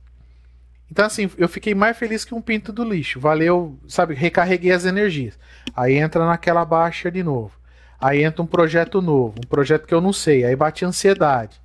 [0.90, 3.18] Então, assim, eu fiquei mais feliz que um pinto do lixo.
[3.18, 4.14] Valeu, sabe?
[4.14, 5.38] Recarreguei as energias.
[5.76, 7.52] Aí entra naquela baixa de novo.
[8.00, 10.44] Aí entra um projeto novo, um projeto que eu não sei.
[10.44, 11.60] Aí bate ansiedade.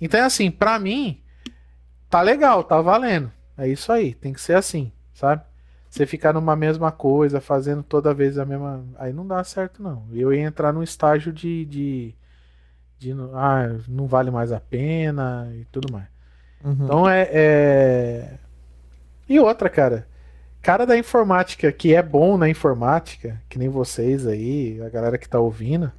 [0.00, 1.20] Então, é assim, pra mim,
[2.08, 3.30] tá legal, tá valendo.
[3.56, 5.42] É isso aí, tem que ser assim, sabe?
[5.90, 8.84] Você ficar numa mesma coisa, fazendo toda vez a mesma.
[8.96, 10.04] Aí não dá certo, não.
[10.12, 11.64] Eu ia entrar num estágio de.
[11.64, 12.14] de,
[12.96, 16.06] de ah, não vale mais a pena e tudo mais.
[16.64, 16.84] Uhum.
[16.84, 18.38] Então é, é.
[19.28, 20.06] E outra, cara.
[20.62, 25.28] Cara da informática que é bom na informática, que nem vocês aí, a galera que
[25.28, 25.90] tá ouvindo.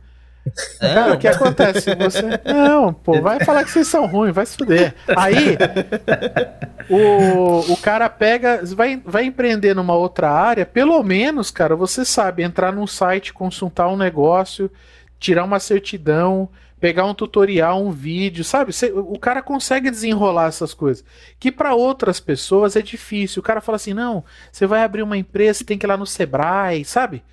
[0.79, 1.95] É, cara, o que acontece?
[1.95, 2.21] Você.
[2.45, 4.93] Não, pô, vai falar que vocês são ruins, vai se fuder.
[5.15, 5.57] Aí,
[6.89, 12.43] o, o cara pega, vai, vai empreender numa outra área, pelo menos, cara, você sabe
[12.43, 14.71] entrar num site, consultar um negócio,
[15.19, 16.49] tirar uma certidão,
[16.81, 18.73] pegar um tutorial, um vídeo, sabe?
[18.73, 21.05] Você, o cara consegue desenrolar essas coisas.
[21.39, 23.39] Que para outras pessoas é difícil.
[23.39, 26.05] O cara fala assim: não, você vai abrir uma empresa, tem que ir lá no
[26.05, 27.23] Sebrae, sabe?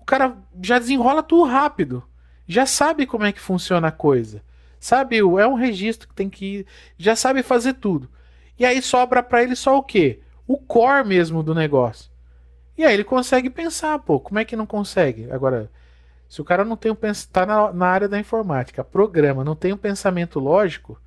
[0.00, 2.02] O cara já desenrola tudo rápido
[2.46, 4.42] já sabe como é que funciona a coisa.
[4.78, 6.66] Sabe, é um registro que tem que ir,
[6.98, 8.08] já sabe fazer tudo.
[8.58, 10.20] E aí sobra para ele só o quê?
[10.46, 12.10] O core mesmo do negócio.
[12.76, 15.30] E aí ele consegue pensar, pô, como é que não consegue?
[15.30, 15.70] Agora,
[16.28, 16.96] se o cara não tem um
[17.30, 21.00] tá na, na área da informática, programa, não tem um pensamento lógico,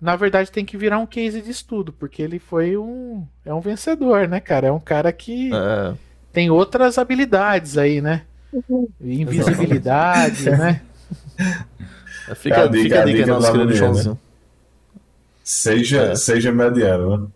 [0.00, 3.60] na verdade tem que virar um case de estudo, porque ele foi um é um
[3.60, 4.68] vencedor, né, cara?
[4.68, 5.94] É um cara que é.
[6.32, 8.22] tem outras habilidades aí, né?
[9.00, 10.82] Invisibilidade, né?
[12.34, 14.18] Fica, a dica, fica a dica, dica nosso querido Joãozinho.
[15.42, 16.14] Seja, é.
[16.14, 17.26] seja mediano, né?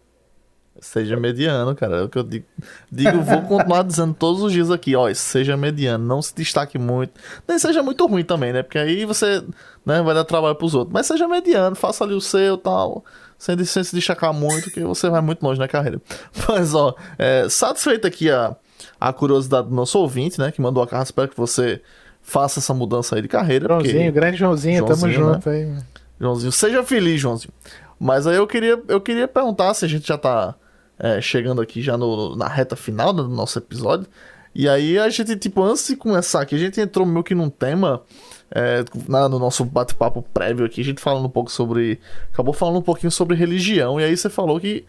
[0.82, 1.98] Seja mediano, cara.
[1.98, 2.44] É o que eu digo.
[2.90, 5.08] Digo, vou continuar dizendo todos os dias aqui, ó.
[5.14, 7.12] Seja mediano, não se destaque muito.
[7.46, 8.64] Nem seja muito ruim também, né?
[8.64, 9.44] Porque aí você
[9.86, 10.92] né, vai dar trabalho pros outros.
[10.92, 13.04] Mas seja mediano, faça ali o seu tal.
[13.38, 16.02] Sem, sem se destacar muito, que você vai muito longe na carreira.
[16.48, 18.56] Mas, ó, é, satisfeito aqui a,
[19.00, 20.50] a curiosidade do nosso ouvinte, né?
[20.50, 21.80] Que mandou a carta, espero que você
[22.20, 23.68] faça essa mudança aí de carreira.
[23.68, 24.10] Joãozinho, porque...
[24.10, 25.34] grande Joãozinho, Joãozinho tamo né?
[25.34, 25.72] junto aí.
[26.20, 27.52] Joãozinho, seja feliz, Joãozinho.
[28.00, 30.56] Mas aí eu queria, eu queria perguntar se a gente já tá
[30.98, 34.06] é, chegando aqui já no, na reta final do nosso episódio.
[34.54, 37.48] E aí a gente, tipo, antes de começar aqui, a gente entrou meio que num
[37.48, 38.02] tema
[38.50, 41.98] é, na, no nosso bate-papo prévio aqui, a gente falando um pouco sobre.
[42.32, 44.84] Acabou falando um pouquinho sobre religião, e aí você falou que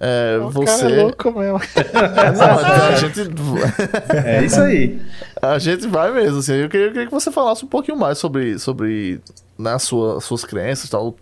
[0.00, 0.82] é, o você.
[0.82, 1.60] Cara é louco mesmo.
[2.36, 3.20] Não, a gente.
[4.26, 5.00] É isso aí.
[5.40, 6.54] A gente vai mesmo, assim.
[6.54, 9.20] Eu queria, eu queria que você falasse um pouquinho mais sobre, sobre
[9.58, 11.14] né, sua, suas crenças tal.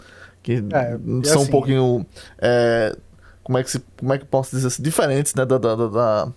[0.42, 2.06] Que é, são assim, um pouquinho.
[2.38, 2.96] É,
[3.42, 4.82] como, é que se, como é que posso dizer assim?
[4.82, 5.44] Diferentes, né?
[5.44, 6.32] Da, da, da,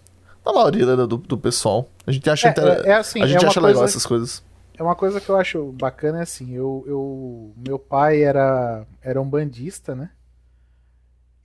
[0.45, 1.87] da maioria né, do, do pessoal.
[2.05, 2.65] A gente acha, é, inter...
[2.85, 4.43] é, assim, a gente acha legal essas coisas.
[4.77, 9.21] É uma coisa que eu acho bacana, é assim, eu, eu meu pai era, era
[9.21, 10.09] um bandista, né?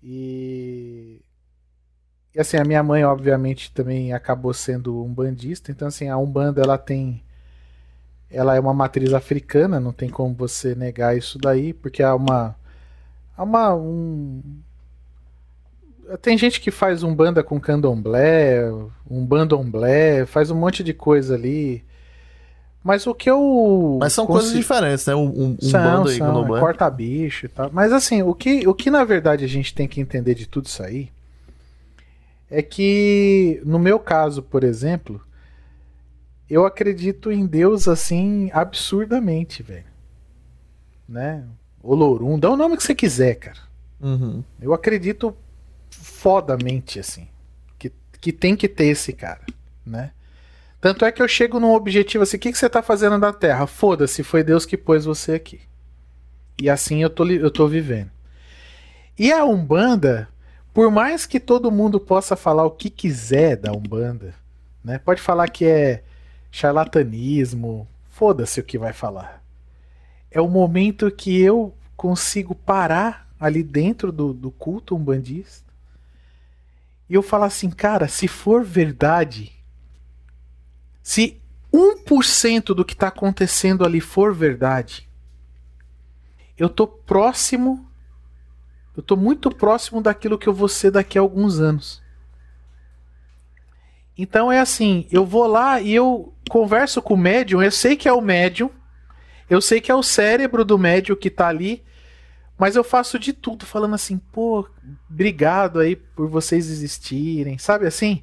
[0.03, 1.23] E,
[2.35, 5.71] e assim, a minha mãe, obviamente, também acabou sendo um bandista.
[5.71, 7.23] Então, assim, a Umbanda, ela tem.
[8.31, 12.57] Ela é uma matriz africana, não tem como você negar isso daí, porque há uma.
[13.37, 13.75] Há uma.
[13.75, 14.43] Um,
[16.19, 18.71] tem gente que faz umbanda com candomblé,
[19.09, 21.85] um bandomblé, faz um monte de coisa ali.
[22.83, 23.99] Mas o que eu.
[24.01, 24.43] Mas são consigo...
[24.43, 25.15] coisas diferentes, né?
[25.15, 27.71] Um, um, um são, bando aí são, é corta bicho e tal.
[27.73, 30.67] Mas assim, o que, o que na verdade a gente tem que entender de tudo
[30.67, 31.11] isso aí
[32.51, 35.21] é que, no meu caso, por exemplo,
[36.49, 39.85] eu acredito em Deus assim absurdamente, velho.
[41.09, 41.45] Né?
[41.83, 43.59] Olorum, dá o nome que você quiser, cara.
[44.01, 44.43] Uhum.
[44.61, 45.37] Eu acredito
[46.01, 47.29] fodamente, assim,
[47.79, 49.45] que, que tem que ter esse cara,
[49.85, 50.13] né?
[50.81, 53.33] Tanto é que eu chego num objetivo assim: o que, que você está fazendo na
[53.33, 53.67] Terra?
[53.67, 55.61] Foda-se, foi Deus que pôs você aqui.
[56.61, 58.11] E assim eu tô, eu tô vivendo.
[59.19, 60.29] E a Umbanda,
[60.73, 64.35] por mais que todo mundo possa falar o que quiser da Umbanda,
[64.83, 64.99] né?
[64.99, 66.03] Pode falar que é
[66.51, 69.43] charlatanismo, foda-se o que vai falar.
[70.31, 75.70] É o momento que eu consigo parar ali dentro do, do culto umbandista
[77.11, 79.53] e eu falar assim, cara, se for verdade
[81.03, 81.41] se
[81.73, 85.09] 1% do que está acontecendo ali for verdade,
[86.57, 87.85] eu tô próximo,
[88.97, 92.01] eu tô muito próximo daquilo que eu vou ser daqui a alguns anos.
[94.17, 98.09] Então é assim, eu vou lá e eu converso com o médium, eu sei que
[98.09, 98.71] é o médium,
[99.49, 101.83] eu sei que é o cérebro do médium que está ali,
[102.61, 104.69] Mas eu faço de tudo, falando assim, pô,
[105.11, 108.23] obrigado aí por vocês existirem, sabe assim?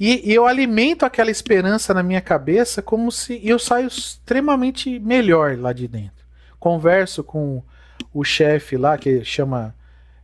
[0.00, 5.58] E, e, eu alimento aquela esperança na minha cabeça como se eu saio extremamente melhor
[5.58, 6.24] lá de dentro.
[6.58, 7.62] Converso com
[8.10, 9.74] o chefe lá, que chama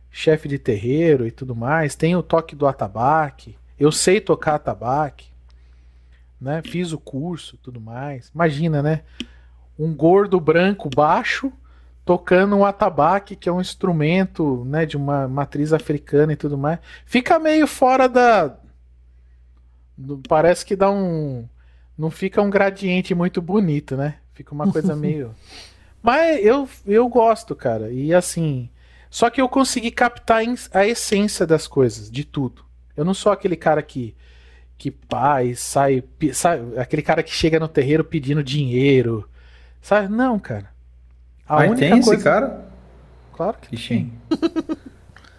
[0.09, 1.93] chefe de terreiro e tudo mais.
[1.93, 3.55] Tem o toque do atabaque.
[3.79, 5.27] Eu sei tocar atabaque.
[6.41, 6.63] Né?
[6.65, 8.31] Fiz o curso tudo mais.
[8.33, 9.03] Imagina, né?
[9.77, 11.53] Um gordo branco baixo
[12.05, 16.79] tocando um atabaque, que é um instrumento né, de uma matriz africana e tudo mais.
[17.05, 18.57] Fica meio fora da,
[20.27, 21.47] Parece que dá um.
[21.97, 24.15] Não fica um gradiente muito bonito, né?
[24.33, 25.35] Fica uma coisa meio.
[26.01, 27.91] Mas eu, eu gosto, cara.
[27.91, 28.69] E assim.
[29.09, 30.41] Só que eu consegui captar
[30.73, 32.65] a essência das coisas, de tudo.
[32.97, 34.15] Eu não sou aquele cara que.
[34.75, 36.03] Que pai, sai,
[36.33, 36.61] sai.
[36.77, 39.29] Aquele cara que chega no terreiro pedindo dinheiro.
[39.81, 40.11] Sabe?
[40.11, 40.72] Não, cara.
[41.47, 42.13] A Mas única tem coisa...
[42.13, 42.65] esse cara?
[43.33, 43.87] Claro que Ixi.
[43.89, 44.13] tem.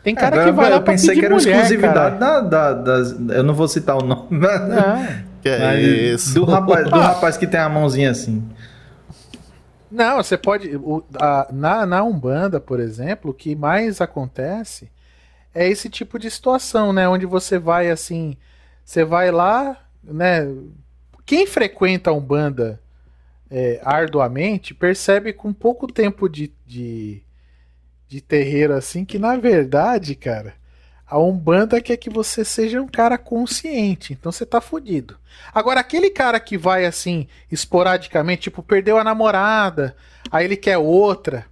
[0.05, 3.13] Tem cara Agora, que vai lá pra pensei que era mulher, exclusividade da, da, das.
[3.13, 4.27] Eu não vou citar o nome.
[4.33, 5.25] Não.
[5.41, 6.35] Que é isso.
[6.35, 8.47] Do rapaz, do rapaz que tem a mãozinha assim.
[9.91, 10.77] Não, você pode.
[10.77, 14.91] O, a, na, na Umbanda, por exemplo, o que mais acontece
[15.55, 17.09] é esse tipo de situação, né?
[17.09, 18.37] Onde você vai assim.
[18.85, 20.47] Você vai lá, né?
[21.25, 22.79] Quem frequenta a Umbanda
[23.57, 27.23] é, arduamente percebe com pouco tempo de, de
[28.09, 30.55] de terreiro assim que na verdade, cara,
[31.07, 35.17] a Umbanda quer que você seja um cara consciente, então você tá fudido.
[35.55, 39.95] Agora aquele cara que vai assim esporadicamente, tipo, perdeu a namorada,
[40.33, 41.47] aí ele quer outra,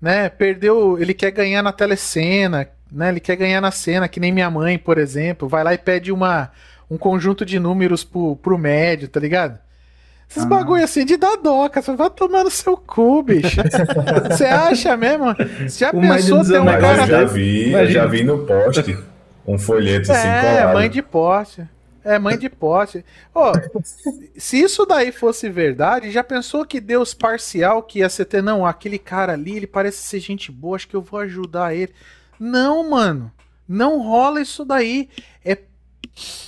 [0.00, 0.28] né?
[0.28, 3.08] Perdeu, ele quer ganhar na telecena, né?
[3.08, 6.12] Ele quer ganhar na cena, que nem minha mãe, por exemplo, vai lá e pede
[6.12, 6.52] uma
[6.90, 9.58] um conjunto de números pro, pro médio, tá ligado?
[10.28, 10.46] Esses ah.
[10.46, 13.60] bagulho assim de dar doca, você vai tomar no seu cu, bicho.
[14.28, 15.34] Você acha mesmo?
[15.62, 17.02] Você já o pensou ter um cara.
[17.02, 18.98] Eu já vi, eu já vi no poste
[19.46, 20.70] um folheto assim é, colado.
[20.70, 21.68] É, mãe de poste.
[22.04, 23.04] É, mãe de poste.
[23.32, 23.52] Oh,
[24.36, 28.66] se isso daí fosse verdade, já pensou que Deus parcial que ia ser ter, não,
[28.66, 31.92] aquele cara ali, ele parece ser gente boa, acho que eu vou ajudar ele.
[32.38, 33.32] Não, mano.
[33.68, 35.08] Não rola isso daí.
[35.44, 35.58] É,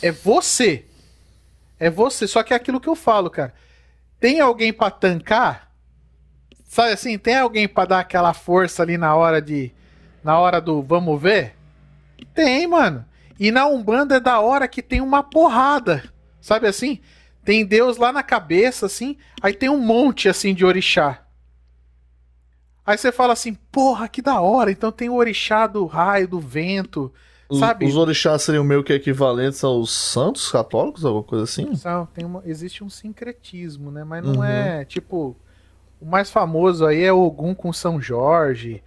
[0.02, 0.84] é você.
[1.78, 2.26] É você.
[2.26, 3.52] Só que é aquilo que eu falo, cara
[4.20, 5.70] tem alguém para tancar?
[6.64, 9.72] Sabe assim, tem alguém para dar aquela força ali na hora de
[10.22, 11.56] na hora do vamos ver?
[12.34, 13.04] Tem, mano.
[13.38, 16.04] E na Umbanda é da hora que tem uma porrada.
[16.40, 17.00] Sabe assim?
[17.44, 21.24] Tem Deus lá na cabeça assim, aí tem um monte assim de orixá.
[22.84, 24.70] Aí você fala assim: "Porra, que da hora".
[24.70, 27.12] Então tem o orixá do raio, do vento,
[27.56, 27.86] Sabe?
[27.86, 31.70] Os orixás seriam meio que equivalentes aos santos católicos, alguma coisa assim?
[32.12, 34.04] Tem uma, existe um sincretismo, né?
[34.04, 34.44] Mas não uhum.
[34.44, 35.36] é, tipo...
[36.00, 38.82] O mais famoso aí é Ogum com São Jorge,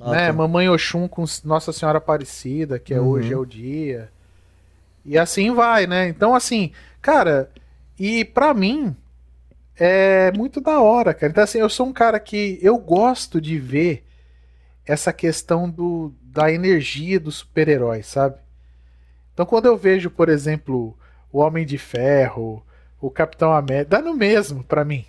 [0.00, 0.26] ah, né?
[0.28, 0.32] Tá.
[0.32, 3.08] Mamãe Oxum com Nossa Senhora Aparecida, que é uhum.
[3.08, 4.10] hoje é o dia.
[5.04, 6.08] E assim vai, né?
[6.08, 7.50] Então, assim, cara...
[8.00, 8.96] E para mim,
[9.76, 11.30] é muito da hora, cara.
[11.30, 14.04] Então, assim, eu sou um cara que eu gosto de ver
[14.86, 18.36] essa questão do, da energia dos super-heróis, sabe?
[19.34, 20.96] Então quando eu vejo, por exemplo,
[21.32, 22.64] o Homem de Ferro,
[23.00, 25.04] o Capitão América, dá no mesmo para mim.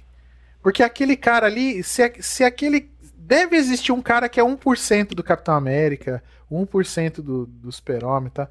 [0.60, 2.90] Porque aquele cara ali, se, se aquele.
[3.16, 8.50] Deve existir um cara que é 1% do Capitão América, 1% do, do Super-Homem, tá?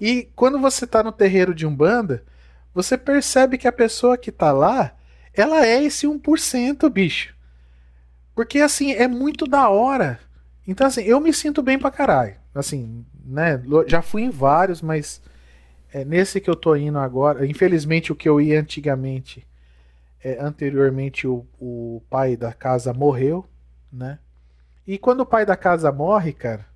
[0.00, 2.24] E quando você tá no terreiro de Umbanda,
[2.72, 4.96] você percebe que a pessoa que tá lá,
[5.34, 7.34] ela é esse 1%, bicho.
[8.34, 10.18] Porque assim, é muito da hora
[10.66, 12.36] então, assim, eu me sinto bem pra caralho.
[12.54, 13.62] Assim, né?
[13.86, 15.20] Já fui em vários, mas
[15.92, 19.46] é, nesse que eu tô indo agora, infelizmente o que eu ia antigamente,
[20.22, 23.44] é, anteriormente o, o pai da casa morreu,
[23.92, 24.18] né?
[24.86, 26.66] E quando o pai da casa morre, cara,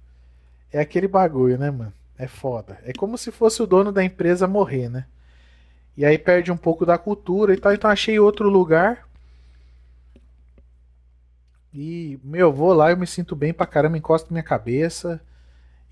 [0.73, 1.93] é aquele bagulho, né, mano?
[2.19, 2.79] É foda.
[2.85, 5.07] É como se fosse o dono da empresa morrer, né?
[5.97, 7.73] E aí perde um pouco da cultura e tal.
[7.73, 9.08] Então achei outro lugar
[11.73, 15.21] e, meu, vou lá, eu me sinto bem pra caramba, encosto minha cabeça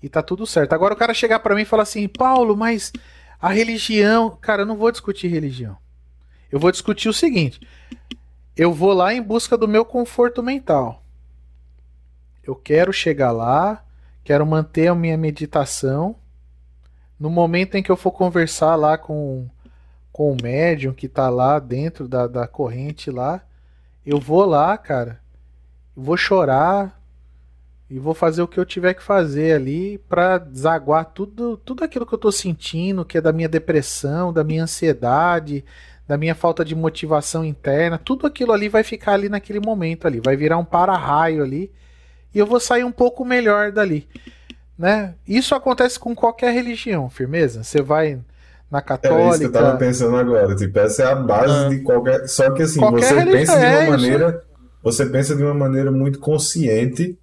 [0.01, 0.73] e tá tudo certo.
[0.73, 2.91] Agora o cara chegar para mim e falar assim, Paulo, mas
[3.39, 4.37] a religião.
[4.41, 5.77] Cara, eu não vou discutir religião.
[6.51, 7.61] Eu vou discutir o seguinte:
[8.55, 11.03] eu vou lá em busca do meu conforto mental.
[12.43, 13.83] Eu quero chegar lá,
[14.23, 16.15] quero manter a minha meditação.
[17.19, 19.47] No momento em que eu for conversar lá com,
[20.11, 23.43] com o médium que tá lá dentro da, da corrente lá,
[24.05, 25.19] eu vou lá, cara,
[25.97, 27.01] vou chorar
[27.89, 32.05] e vou fazer o que eu tiver que fazer ali para desaguar tudo, tudo aquilo
[32.05, 35.65] que eu tô sentindo, que é da minha depressão, da minha ansiedade,
[36.07, 40.21] da minha falta de motivação interna, tudo aquilo ali vai ficar ali naquele momento ali,
[40.23, 41.71] vai virar um para-raio ali
[42.33, 44.07] e eu vou sair um pouco melhor dali.
[44.77, 45.15] Né?
[45.27, 47.63] Isso acontece com qualquer religião, firmeza?
[47.63, 48.19] Você vai
[48.69, 49.23] na católica.
[49.23, 50.55] É isso que eu tava pensando agora.
[50.55, 51.69] Tipo, essa é a base ah.
[51.69, 52.27] de qualquer.
[52.27, 54.46] Só que assim, qualquer você pensa de uma é maneira.
[54.87, 57.19] Você pensa de uma maneira muito consciente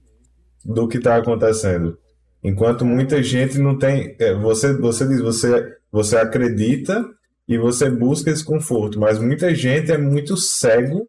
[0.63, 1.97] do que está acontecendo.
[2.43, 4.15] Enquanto muita gente não tem.
[4.21, 7.03] É, você, você diz, você, você acredita
[7.49, 11.09] e você busca esse conforto, mas muita gente é muito cego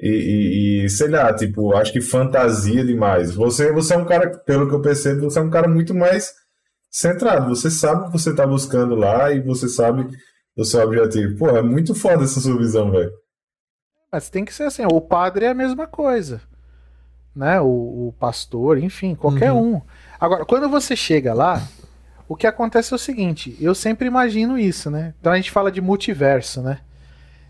[0.00, 3.34] e, e, e, sei lá, tipo, acho que fantasia demais.
[3.34, 6.32] Você, você é um cara, pelo que eu percebo, você é um cara muito mais
[6.90, 7.54] centrado.
[7.54, 10.08] Você sabe o que você está buscando lá e você sabe
[10.56, 11.36] o seu objetivo.
[11.36, 13.12] Pô, é muito foda essa sua visão, velho.
[14.12, 16.42] Mas tem que ser assim, o padre é a mesma coisa.
[17.34, 17.58] Né?
[17.62, 19.76] O, o pastor, enfim, qualquer uhum.
[19.76, 19.82] um.
[20.20, 21.66] Agora, quando você chega lá,
[22.28, 25.14] o que acontece é o seguinte, eu sempre imagino isso, né?
[25.18, 26.80] Então a gente fala de multiverso, né?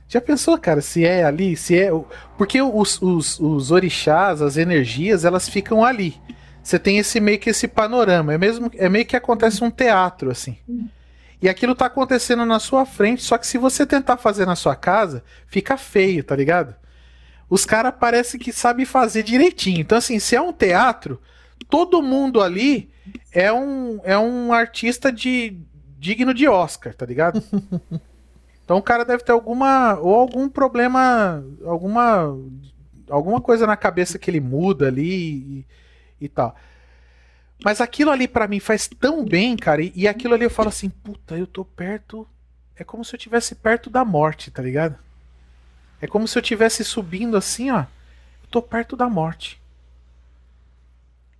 [0.06, 1.90] Já pensou, cara, se é ali, se é.
[2.39, 6.14] Porque os, os, os orixás, as energias, elas ficam ali.
[6.62, 8.32] Você tem esse meio que esse panorama.
[8.32, 10.56] É, mesmo, é meio que acontece um teatro, assim.
[11.43, 14.77] E aquilo tá acontecendo na sua frente, só que se você tentar fazer na sua
[14.77, 16.74] casa, fica feio, tá ligado?
[17.51, 19.81] Os caras parecem que sabem fazer direitinho.
[19.81, 21.20] Então, assim, se é um teatro,
[21.69, 22.90] todo mundo ali
[23.32, 25.59] é um, é um artista de
[25.98, 27.43] digno de Oscar, tá ligado?
[28.64, 32.35] Então o cara deve ter alguma ou algum problema, alguma
[33.10, 35.66] alguma coisa na cabeça que ele muda ali e,
[36.23, 36.56] e tal.
[37.64, 40.68] Mas aquilo ali para mim faz tão bem, cara, e, e, aquilo ali eu falo
[40.68, 42.26] assim, puta, eu tô perto,
[42.74, 44.98] é como se eu tivesse perto da morte, tá ligado?
[46.01, 49.62] É como se eu tivesse subindo assim, ó, eu tô perto da morte.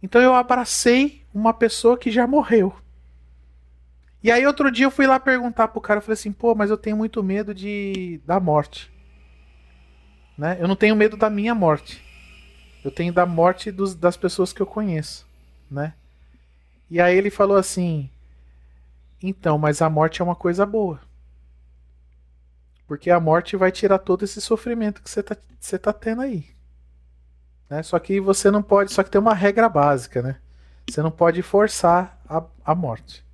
[0.01, 2.75] Então eu abracei uma pessoa que já morreu.
[4.23, 6.71] E aí outro dia eu fui lá perguntar pro cara, eu falei assim, pô, mas
[6.71, 8.93] eu tenho muito medo de da morte.
[10.39, 10.57] Né?
[10.61, 12.01] Eu não tenho medo da minha morte.
[12.85, 15.27] Eu tenho da morte dos, das pessoas que eu conheço,
[15.71, 15.95] né?
[16.93, 18.11] E aí ele falou assim:
[19.23, 21.01] "Então, mas a morte é uma coisa boa.
[22.87, 26.45] Porque a morte vai tirar todo esse sofrimento que você tá, você tá tendo aí.
[27.71, 27.83] Né?
[27.83, 30.37] Só que você não pode, só que tem uma regra básica, né?
[30.87, 33.25] Você não pode forçar a, a morte.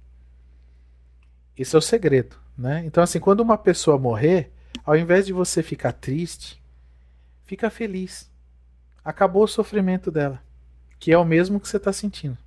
[1.56, 2.85] Esse é o segredo, né?
[2.86, 4.52] Então, assim, quando uma pessoa morrer,
[4.85, 6.62] ao invés de você ficar triste,
[7.44, 8.30] fica feliz.
[9.05, 10.40] Acabou o sofrimento dela,
[11.01, 12.39] que é o mesmo que você está sentindo.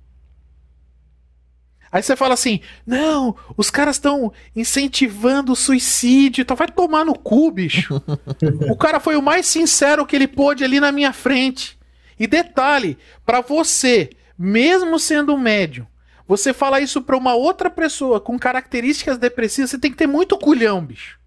[1.92, 7.14] Aí você fala assim: não, os caras estão incentivando o suicídio, então vai tomar no
[7.14, 8.02] cu, bicho.
[8.70, 11.78] o cara foi o mais sincero que ele pôde ali na minha frente.
[12.18, 12.96] E detalhe,
[13.26, 14.08] para você,
[14.38, 15.86] mesmo sendo um médium,
[16.26, 20.38] você fala isso para uma outra pessoa com características depressivas, você tem que ter muito
[20.38, 21.20] culhão, bicho.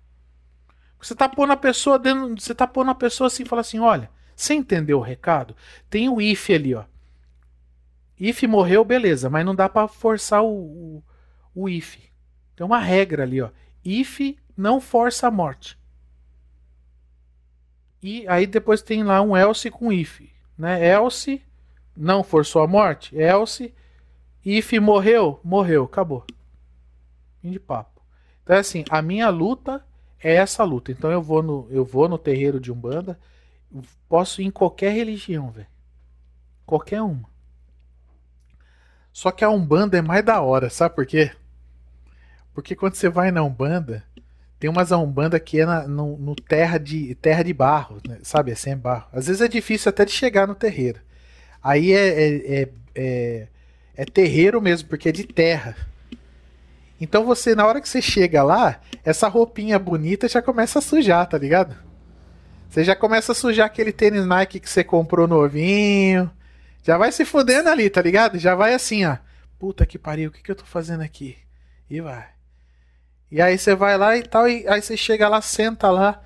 [0.99, 4.09] Você tá pondo a pessoa dentro, você tá pondo a pessoa assim, fala assim, olha,
[4.35, 5.55] você entendeu o recado?
[5.89, 6.85] Tem o if ali, ó.
[8.19, 11.03] If morreu, beleza, mas não dá para forçar o, o,
[11.53, 11.97] o if.
[12.55, 13.49] Tem uma regra ali, ó.
[13.83, 15.77] If não força a morte.
[18.01, 20.21] E aí depois tem lá um else com if,
[20.57, 20.87] né?
[20.87, 21.41] Else
[21.95, 23.73] não forçou a morte, else
[24.45, 26.23] If morreu, morreu, acabou.
[27.41, 27.99] Fim de papo.
[28.43, 29.83] Então é assim, a minha luta
[30.19, 30.91] é essa luta.
[30.91, 33.19] Então eu vou no, eu vou no terreiro de Umbanda,
[34.07, 35.67] posso ir em qualquer religião, velho.
[36.63, 37.27] Qualquer uma.
[39.15, 41.31] Só que a Umbanda é mais da hora, sabe por quê?
[42.53, 44.03] Porque quando você vai na Umbanda,
[44.59, 48.17] tem umas Umbanda que é na, no, no, terra, de, terra de barro, né?
[48.23, 48.51] sabe?
[48.51, 49.07] É sem barro.
[49.13, 50.99] Às vezes é difícil até de chegar no terreiro.
[51.63, 53.47] Aí é, é, é, é
[53.97, 55.75] é terreiro mesmo, porque é de terra.
[56.99, 61.25] Então você, na hora que você chega lá, essa roupinha bonita já começa a sujar,
[61.27, 61.73] tá ligado?
[62.69, 66.29] Você já começa a sujar aquele tênis Nike que você comprou novinho.
[66.85, 68.37] Já vai se fudendo ali, tá ligado?
[68.37, 69.17] Já vai assim, ó.
[69.57, 71.35] Puta que pariu, o que, que eu tô fazendo aqui?
[71.89, 72.27] E vai.
[73.31, 76.21] E aí você vai lá e tal, e aí você chega lá, senta lá.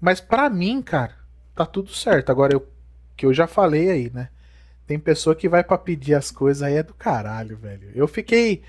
[0.00, 1.14] Mas pra mim, cara,
[1.54, 2.30] tá tudo certo.
[2.30, 2.68] Agora, eu,
[3.16, 4.30] que eu já falei aí, né?
[4.88, 7.92] Tem pessoa que vai para pedir as coisas aí é do caralho, velho.
[7.94, 8.64] Eu fiquei.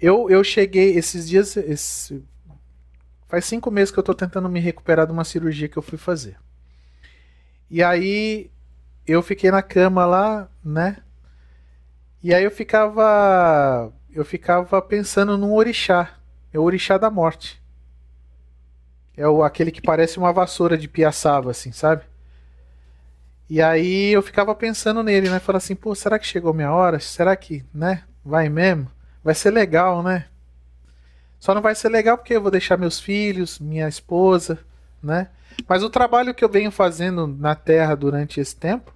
[0.00, 1.54] Eu, eu cheguei esses dias.
[1.54, 2.24] Esse,
[3.28, 5.98] faz cinco meses que eu tô tentando me recuperar de uma cirurgia que eu fui
[5.98, 6.38] fazer.
[7.68, 8.50] E aí
[9.06, 10.98] eu fiquei na cama lá, né?
[12.22, 13.92] E aí eu ficava.
[14.12, 16.18] Eu ficava pensando num orixá.
[16.52, 17.60] É o orixá da morte.
[19.16, 22.02] É o, aquele que parece uma vassoura de piaçava, assim, sabe?
[23.48, 25.38] E aí eu ficava pensando nele, né?
[25.38, 26.98] Falando assim, pô, será que chegou minha hora?
[27.00, 28.04] Será que, né?
[28.24, 28.90] Vai mesmo?
[29.22, 30.26] Vai ser legal, né?
[31.38, 34.58] Só não vai ser legal porque eu vou deixar meus filhos, minha esposa,
[35.02, 35.28] né?
[35.68, 38.92] Mas o trabalho que eu venho fazendo na Terra durante esse tempo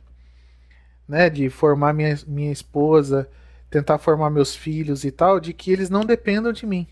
[1.08, 3.28] né, de formar minha, minha esposa,
[3.70, 6.86] tentar formar meus filhos e tal, de que eles não dependam de mim.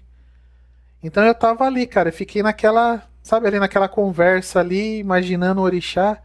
[1.03, 6.19] Então eu tava ali, cara, fiquei naquela, sabe, ali naquela conversa ali, imaginando o orixá.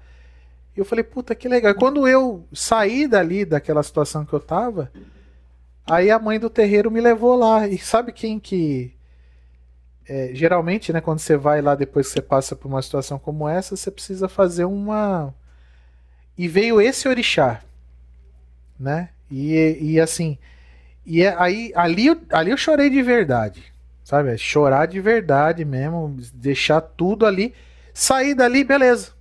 [0.76, 1.76] E eu falei, puta, que legal.
[1.76, 4.92] Quando eu saí dali, daquela situação que eu tava,
[5.86, 7.68] aí a mãe do terreiro me levou lá.
[7.68, 8.94] E sabe quem que.
[10.10, 13.48] É, geralmente, né, quando você vai lá depois que você passa por uma situação como
[13.48, 15.32] essa, você precisa fazer uma.
[16.36, 17.62] E veio esse orixá,
[18.80, 19.10] né?
[19.30, 20.36] E, e assim.
[21.06, 23.72] E é, aí, ali, ali eu chorei de verdade.
[24.04, 24.32] Sabe?
[24.32, 27.54] É chorar de verdade mesmo, deixar tudo ali,
[27.94, 29.12] sair dali, beleza.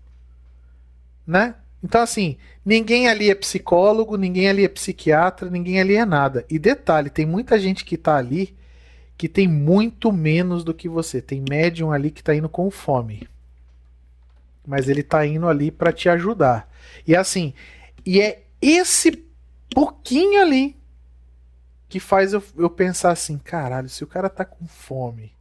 [1.27, 1.55] Né?
[1.85, 6.47] Então, assim, ninguém ali é psicólogo, ninguém ali é psiquiatra, ninguém ali é nada.
[6.48, 8.56] E detalhe, tem muita gente que tá ali
[9.19, 11.20] que tem muito menos do que você.
[11.20, 13.28] Tem médium ali que tá indo com fome.
[14.65, 16.73] Mas ele tá indo ali para te ajudar.
[17.05, 17.53] E assim,
[18.07, 19.24] e é esse
[19.74, 20.77] pouquinho ali
[21.89, 25.32] que faz eu, eu pensar assim, caralho, se o cara tá com fome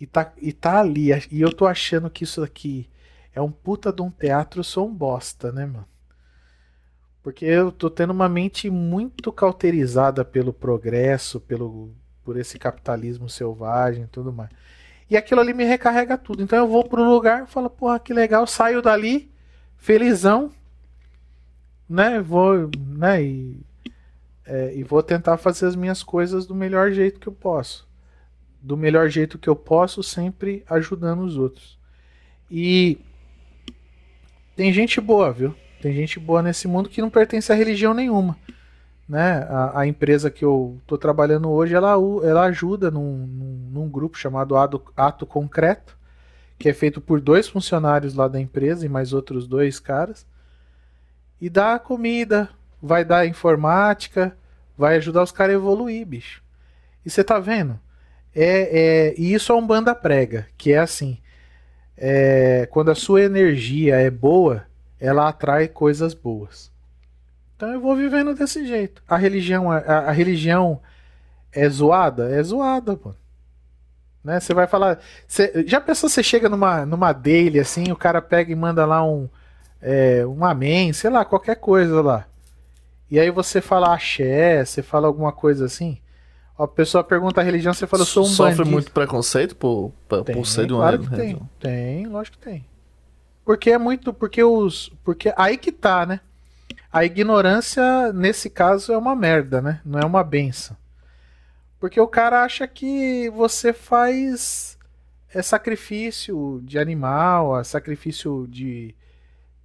[0.00, 2.90] e tá, e tá ali, e eu tô achando que isso aqui
[3.32, 5.86] é um puta de um teatro, eu sou um bosta, né, mano?
[7.22, 11.94] Porque eu tô tendo uma mente muito cauterizada pelo progresso, pelo
[12.26, 14.50] por esse capitalismo selvagem e tudo mais.
[15.08, 16.42] E aquilo ali me recarrega tudo.
[16.42, 19.30] Então eu vou pro lugar, falo, porra, que legal, saio dali,
[19.78, 20.50] felizão,
[21.88, 22.20] né?
[22.20, 23.22] Vou, né?
[23.22, 23.64] E
[24.46, 27.86] é, e vou tentar fazer as minhas coisas do melhor jeito que eu posso.
[28.62, 31.76] Do melhor jeito que eu posso, sempre ajudando os outros.
[32.48, 32.98] E
[34.54, 35.54] tem gente boa, viu?
[35.82, 38.38] Tem gente boa nesse mundo que não pertence a religião nenhuma.
[39.08, 39.46] Né?
[39.48, 41.92] A, a empresa que eu estou trabalhando hoje, ela,
[42.24, 45.96] ela ajuda num, num, num grupo chamado Ato, Ato Concreto,
[46.58, 50.26] que é feito por dois funcionários lá da empresa e mais outros dois caras.
[51.40, 52.48] E dá comida,
[52.82, 54.36] vai dar informática,
[54.76, 56.42] vai ajudar os caras a evoluir, bicho.
[57.04, 57.78] E você tá vendo?
[58.34, 61.18] É, é, e isso é um banda prega, que é assim.
[61.96, 64.66] É, quando a sua energia é boa,
[64.98, 66.70] ela atrai coisas boas.
[67.56, 69.02] Então eu vou vivendo desse jeito.
[69.08, 70.80] A religião, a, a religião
[71.52, 72.30] é zoada?
[72.30, 73.14] É zoada, pô.
[74.22, 74.38] Né?
[74.40, 74.98] Você vai falar.
[75.26, 79.02] Você, já pensou você chega numa, numa daily assim, o cara pega e manda lá
[79.04, 79.28] um,
[79.80, 82.26] é, um amém, sei lá, qualquer coisa lá.
[83.10, 85.98] E aí você fala axé, você fala alguma coisa assim.
[86.58, 88.70] A pessoa pergunta a religião, você fala, eu sou um Sofre bandido.
[88.70, 91.48] muito preconceito por, por, Tem, ser de uma claro religião.
[91.60, 92.02] tem.
[92.02, 92.66] Tem, lógico que tem.
[93.44, 96.20] Porque é muito, porque os, porque aí que tá, né?
[96.96, 99.82] A ignorância nesse caso é uma merda, né?
[99.84, 100.74] Não é uma benção.
[101.78, 104.78] Porque o cara acha que você faz
[105.28, 108.94] é sacrifício de animal, é sacrifício de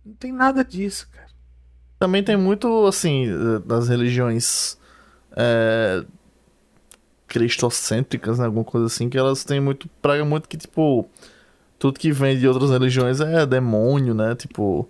[0.05, 1.29] não tem nada disso, cara.
[1.97, 3.27] Também tem muito, assim,
[3.65, 4.77] das religiões
[5.37, 6.03] é,
[7.29, 8.45] cristocêntricas, né?
[8.45, 9.87] Alguma coisa assim, que elas têm muito.
[10.01, 11.07] Praga muito que, tipo,
[11.79, 14.35] tudo que vem de outras religiões é demônio, né?
[14.35, 14.89] Tipo.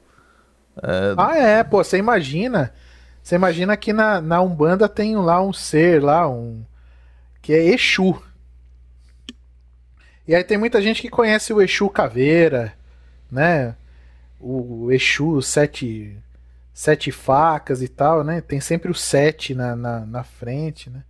[0.78, 2.74] É, Ah, é, pô, você imagina.
[3.22, 6.64] Você imagina que na, na Umbanda tem lá um ser lá, um.
[7.42, 8.22] que é Exu.
[10.28, 12.74] E aí tem muita gente que conhece o Exu Caveira,
[13.32, 13.76] né?
[14.40, 16.18] O Exu Sete,
[16.74, 18.42] sete Facas e tal, né?
[18.42, 21.04] Tem sempre o sete na, na, na frente, né?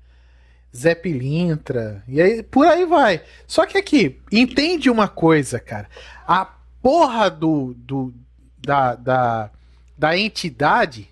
[0.75, 2.03] Zé Pilintra.
[2.07, 3.21] E aí, por aí vai.
[3.45, 5.87] Só que aqui, entende uma coisa, cara.
[6.25, 6.45] A
[6.81, 8.13] porra do, do
[8.61, 9.49] da, da,
[9.97, 11.09] da entidade,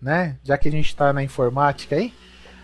[0.00, 0.36] né?
[0.42, 2.12] Já que a gente tá na informática aí,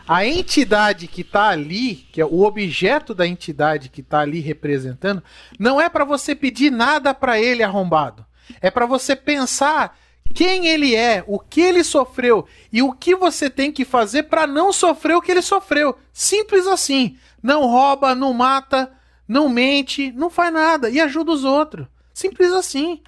[0.08, 5.22] a entidade que tá ali, que é o objeto da entidade que tá ali representando,
[5.58, 8.24] não é para você pedir nada para ele arrombado.
[8.62, 9.98] É para você pensar
[10.34, 14.46] quem ele é, o que ele sofreu e o que você tem que fazer para
[14.46, 15.98] não sofrer o que ele sofreu.
[16.10, 17.18] Simples assim.
[17.42, 18.90] Não rouba, não mata,
[19.26, 21.86] não mente, não faz nada e ajuda os outros.
[22.14, 23.02] Simples assim.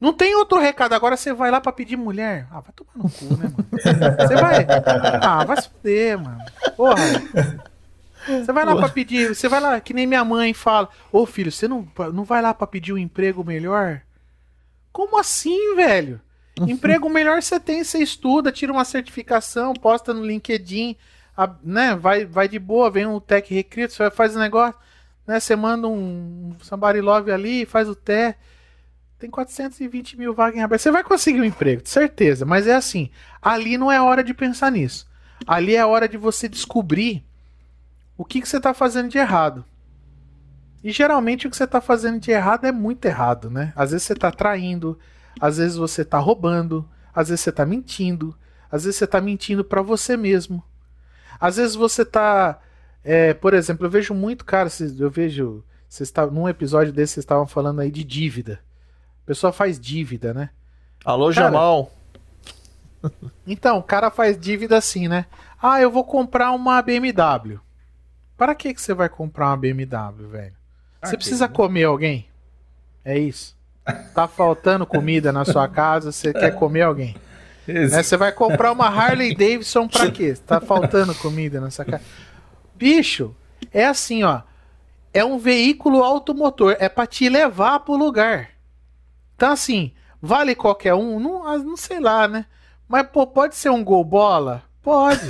[0.00, 0.94] Não tem outro recado.
[0.94, 2.46] Agora você vai lá pra pedir mulher.
[2.50, 3.68] Ah, vai tomar no cu, né, mano?
[4.18, 4.66] Você vai.
[5.22, 6.38] Ah, vai se fuder, mano.
[6.76, 6.94] Porra.
[8.26, 9.34] Você vai lá pra pedir.
[9.34, 10.88] Você vai lá, que nem minha mãe fala.
[11.12, 14.00] Ô filho, você não, não vai lá pra pedir um emprego melhor?
[14.92, 16.20] Como assim, velho?
[16.60, 20.94] Emprego melhor você tem, você estuda, tira uma certificação, posta no LinkedIn,
[21.36, 21.94] a- né?
[21.94, 24.74] Vai, vai de boa, vem um tech recruit, você faz o negócio,
[25.26, 25.40] né?
[25.40, 28.38] Você manda um somebody love ali, faz o teste.
[29.20, 30.80] Tem 420 mil vagas em aberto.
[30.80, 32.46] Você vai conseguir um emprego, certeza.
[32.46, 33.10] Mas é assim,
[33.42, 35.06] ali não é hora de pensar nisso.
[35.46, 37.22] Ali é hora de você descobrir
[38.16, 39.62] o que, que você está fazendo de errado.
[40.82, 43.74] E geralmente o que você está fazendo de errado é muito errado, né?
[43.76, 44.98] Às vezes você está traindo,
[45.38, 48.34] às vezes você está roubando, Às vezes você tá mentindo.
[48.72, 50.64] Às vezes você tá mentindo para você mesmo.
[51.38, 52.58] Às vezes você tá.
[53.04, 55.62] É, por exemplo, eu vejo muito, cara, eu vejo.
[55.86, 58.60] Vocês tá, num episódio desse vocês estavam falando aí de dívida.
[59.24, 60.50] A pessoa faz dívida, né?
[61.04, 61.92] Alô, Cara, Jamal.
[63.46, 65.26] Então, o cara faz dívida assim, né?
[65.62, 67.58] Ah, eu vou comprar uma BMW.
[68.36, 70.54] Para que, que você vai comprar uma BMW, velho?
[71.02, 72.28] Você precisa que- comer alguém?
[73.04, 73.56] É isso.
[74.14, 77.16] Tá faltando comida na sua casa, você quer comer alguém?
[77.66, 78.02] Né?
[78.02, 80.34] Você vai comprar uma Harley Davidson pra quê?
[80.46, 82.02] Tá faltando comida nessa casa.
[82.74, 83.34] Bicho,
[83.72, 84.42] é assim, ó.
[85.12, 88.50] É um veículo automotor, é pra te levar pro lugar.
[89.40, 91.18] Então, assim, vale qualquer um?
[91.18, 92.44] Não, ah, não sei lá, né?
[92.86, 94.62] Mas, pô, pode ser um gol bola?
[94.82, 95.22] Pode.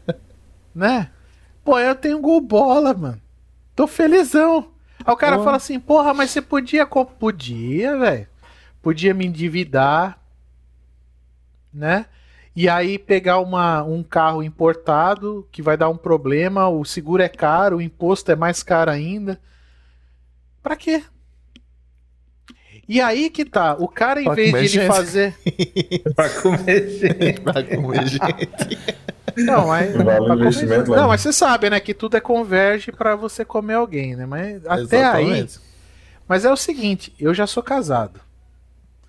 [0.74, 1.10] né?
[1.62, 3.20] Pô, eu tenho gol bola, mano.
[3.76, 4.70] Tô felizão.
[5.04, 5.44] Aí o cara Pô.
[5.44, 6.86] fala assim, porra, mas você podia.
[6.86, 8.26] Podia, velho.
[8.80, 10.18] Podia me endividar,
[11.70, 12.06] né?
[12.56, 17.28] E aí pegar uma, um carro importado que vai dar um problema, o seguro é
[17.28, 19.38] caro, o imposto é mais caro ainda.
[20.62, 21.04] Pra quê?
[22.88, 24.86] E aí que tá, o cara em Pra vez de ele gente.
[24.86, 25.34] fazer.
[26.14, 27.40] pra comer gente.
[27.40, 28.78] Pra comer gente.
[29.36, 33.44] Não, mas, Vale investimento, não, mas você sabe, né, que tudo é converge pra você
[33.44, 34.26] comer alguém, né?
[34.26, 35.24] Mas até aí.
[35.24, 35.60] Exatamente.
[36.28, 38.20] Mas é o seguinte, eu já sou casado.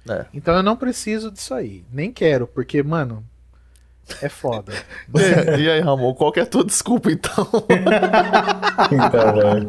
[0.09, 0.25] É.
[0.33, 1.83] Então eu não preciso disso aí.
[1.91, 3.23] Nem quero, porque, mano,
[4.21, 4.73] é foda.
[5.13, 5.19] E
[5.49, 7.47] aí, e aí, Ramon, qual que é a tua desculpa, então?
[8.91, 9.67] Então, velho.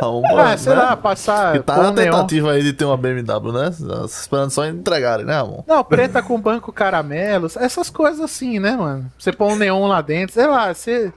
[0.00, 0.78] Ramon, ah, sei né?
[0.78, 1.52] lá, passar.
[1.58, 2.04] Que tá na um neon.
[2.12, 3.70] tentativa aí de ter uma BMW, né?
[4.04, 5.62] Esperando só entregarem, né, Ramon?
[5.66, 9.10] Não, preta com banco caramelos, essas coisas assim, né, mano?
[9.18, 11.12] Você põe um neon lá dentro, sei lá, você.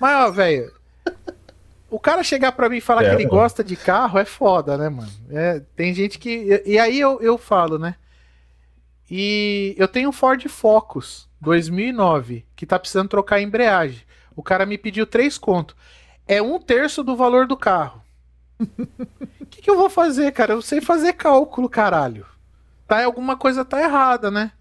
[0.00, 0.70] Mas, ó, velho.
[1.90, 3.38] O cara chegar pra mim e falar É, que ele mano.
[3.38, 5.08] gosta de carro é foda, né, mano?
[5.30, 6.62] É, tem gente que.
[6.66, 7.94] E, e aí eu, eu falo, né?
[9.10, 14.02] E eu tenho um Ford Focus 2009 que tá precisando trocar a embreagem.
[14.36, 15.74] O cara me pediu três conto.
[16.26, 18.02] É um terço do valor do carro.
[18.60, 20.52] O que, que eu vou fazer, cara?
[20.54, 22.26] Eu sei fazer cálculo, caralho.
[22.86, 24.52] Tá, alguma coisa tá errada, né?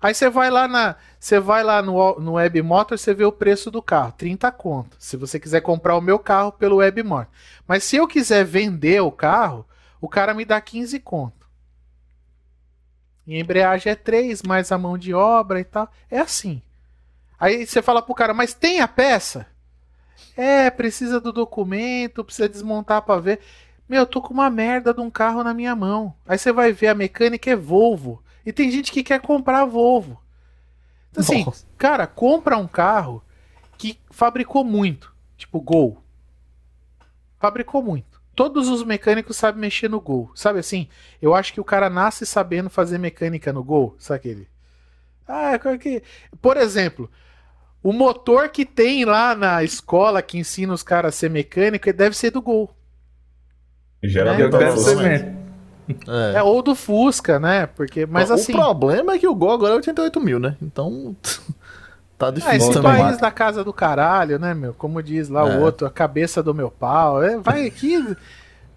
[0.00, 3.30] Aí você vai lá na, você vai lá no, no Web Motor, você vê o
[3.30, 4.96] preço do carro, 30 conto.
[4.98, 7.28] Se você quiser comprar o meu carro pelo Web Motor.
[7.68, 9.64] Mas se eu quiser vender o carro,
[10.00, 11.48] o cara me dá 15 conto.
[13.24, 15.88] E a embreagem é 3, mais a mão de obra e tal.
[16.10, 16.60] É assim.
[17.38, 19.46] Aí você fala pro cara, mas tem a peça?
[20.36, 23.40] É, precisa do documento, precisa desmontar pra ver.
[23.88, 26.14] Meu, eu tô com uma merda de um carro na minha mão.
[26.26, 28.22] Aí você vai ver, a mecânica é Volvo.
[28.44, 30.20] E tem gente que quer comprar Volvo.
[31.10, 31.66] Então, assim, Nossa.
[31.76, 33.22] cara, compra um carro
[33.76, 35.14] que fabricou muito.
[35.36, 36.02] Tipo, Gol.
[37.38, 38.22] Fabricou muito.
[38.34, 40.30] Todos os mecânicos sabem mexer no Gol.
[40.34, 40.88] Sabe assim?
[41.20, 43.94] Eu acho que o cara nasce sabendo fazer mecânica no Gol.
[43.98, 44.48] Sabe aquele?
[45.28, 46.02] Ah, qual que...
[46.40, 47.10] Por exemplo,
[47.82, 52.16] o motor que tem lá na escola que ensina os caras a ser mecânico deve
[52.16, 52.70] ser do Gol.
[54.02, 55.08] Geralmente Eu quero ser né?
[55.08, 55.42] mesmo.
[56.08, 56.38] É.
[56.38, 57.66] É, ou do Fusca, né?
[57.66, 58.52] Porque, mas o assim.
[58.52, 60.56] problema é que o Gol agora é 88 mil, né?
[60.62, 61.14] Então.
[62.16, 63.02] tá Ah, difícil esse também.
[63.02, 64.72] país da casa do caralho, né, meu?
[64.74, 65.56] Como diz lá É.
[65.56, 67.22] o outro, a cabeça do meu pau.
[67.22, 67.98] É, vai aqui.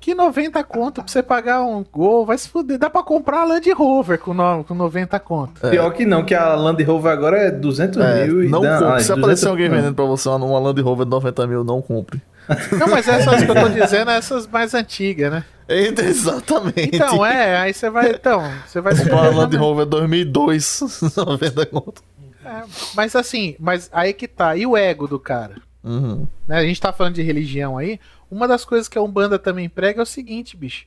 [0.06, 2.78] Que 90 conto pra você pagar um gol, vai se fuder.
[2.78, 5.60] Dá pra comprar a Land Rover com, no, com 90 conto.
[5.68, 8.78] Pior que não, que a Land Rover agora é 200 É, mil e não dá-
[8.78, 8.94] compre.
[8.94, 11.82] ah, Se 200 aparecer alguém vendendo pra você uma, Land Rover de 90 mil, não
[11.82, 12.22] compre.
[12.80, 15.44] Não, mas essas que eu tô dizendo, é essas mais antigas, né?
[15.68, 16.92] Exatamente.
[16.96, 18.12] Então, é, aí você vai.
[18.12, 19.68] Então, você vai se Comprar uma fuder Land também.
[19.68, 22.04] Rover 2002, 90 conto.
[22.46, 22.62] É,
[22.96, 24.56] Mas assim, mas aí que tá.
[24.56, 25.56] E o ego do cara?
[25.84, 26.28] Uhum.
[26.48, 26.58] né?
[26.60, 28.00] A gente tá falando de religião aí.
[28.36, 30.86] Uma das coisas que a Umbanda também prega é o seguinte, bicho.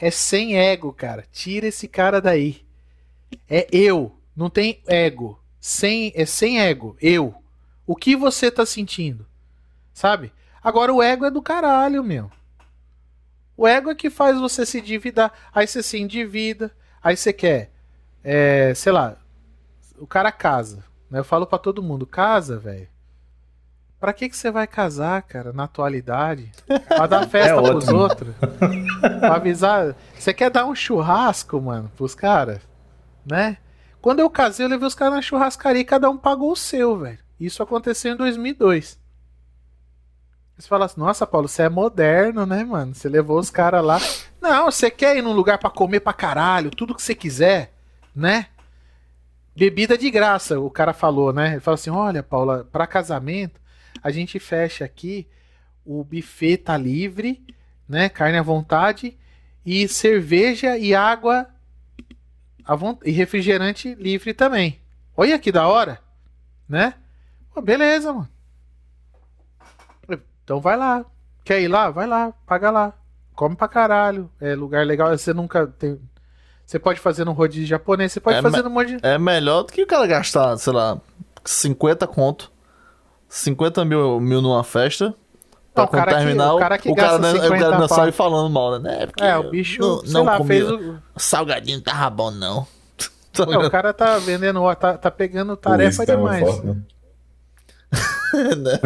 [0.00, 1.24] É sem ego, cara.
[1.30, 2.66] Tira esse cara daí.
[3.48, 4.18] É eu.
[4.34, 5.40] Não tem ego.
[5.60, 6.96] Sem, é sem ego.
[7.00, 7.36] Eu.
[7.86, 9.24] O que você tá sentindo?
[9.94, 10.32] Sabe?
[10.60, 12.32] Agora o ego é do caralho, meu.
[13.56, 15.32] O ego é que faz você se endividar.
[15.54, 16.72] Aí você se endivida.
[17.00, 17.70] Aí você quer.
[18.24, 19.16] É, sei lá.
[20.00, 20.84] O cara casa.
[21.08, 21.20] Né?
[21.20, 22.88] Eu falo pra todo mundo: casa, velho.
[24.00, 26.50] Pra que, que você vai casar, cara, na atualidade?
[26.86, 27.98] Pra dar festa É pros ótimo.
[27.98, 28.34] outros?
[29.18, 29.96] pra avisar.
[30.16, 32.60] Você quer dar um churrasco, mano, pros caras?
[33.26, 33.58] Né?
[34.00, 36.96] Quando eu casei, eu levei os caras na churrascaria e cada um pagou o seu,
[36.98, 37.18] velho.
[37.40, 38.98] Isso aconteceu em 2002.
[40.56, 42.94] Você fala assim, nossa, Paulo, você é moderno, né, mano?
[42.94, 43.98] Você levou os caras lá.
[44.40, 47.72] Não, você quer ir num lugar pra comer pra caralho, tudo que você quiser,
[48.14, 48.46] né?
[49.56, 51.52] Bebida de graça, o cara falou, né?
[51.52, 53.60] Ele falou assim: olha, Paula, pra casamento,
[54.02, 55.26] a gente fecha aqui,
[55.84, 57.44] o buffet tá livre,
[57.88, 58.08] né?
[58.08, 59.16] Carne à vontade,
[59.64, 61.48] e cerveja e água
[63.04, 64.80] e refrigerante livre também.
[65.16, 65.98] Olha que da hora,
[66.68, 66.94] né?
[67.52, 68.28] Pô, beleza, mano.
[70.44, 71.04] Então vai lá.
[71.44, 71.90] Quer ir lá?
[71.90, 72.92] Vai lá, paga lá.
[73.34, 74.30] Come pra caralho.
[74.40, 75.10] É lugar legal.
[75.16, 76.00] Você nunca tem.
[76.64, 79.06] Você pode fazer no rodízio japonês, você pode É, fazer no monte de.
[79.06, 81.00] É melhor do que o cara gastar, sei lá,
[81.44, 82.52] 50 conto,
[83.28, 85.14] 50 mil, mil numa festa.
[85.74, 87.78] Pra Não, cara que- terminar, o cara que o cara, gasta não- o 50 cara
[87.78, 89.06] não sai falando mal, né?
[89.06, 90.96] porque É, o bicho, não, sei não lá, comi- fez o.
[91.16, 92.66] Salgadinho tava bom, não.
[93.32, 96.40] Tá É, o cara tá vendendo, tá, tá pegando tarefa tava demais.
[96.44, 96.76] forte, né?
[98.58, 98.78] Né?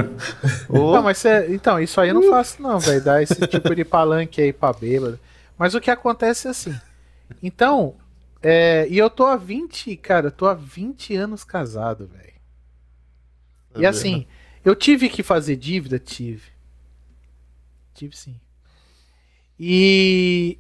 [0.69, 3.03] Ô, Não, mas cê, então, isso aí eu não faço, não, velho.
[3.03, 5.19] Dar esse tipo de palanque aí pra bêbado.
[5.59, 6.75] Mas o que acontece é assim.
[7.43, 7.95] Então,
[8.43, 12.32] é, e eu tô há 20, cara, eu tô há 20 anos casado, velho.
[13.77, 14.27] E assim,
[14.65, 15.99] eu tive que fazer dívida?
[15.99, 16.51] Tive.
[17.95, 18.41] Tive sim.
[19.59, 20.59] E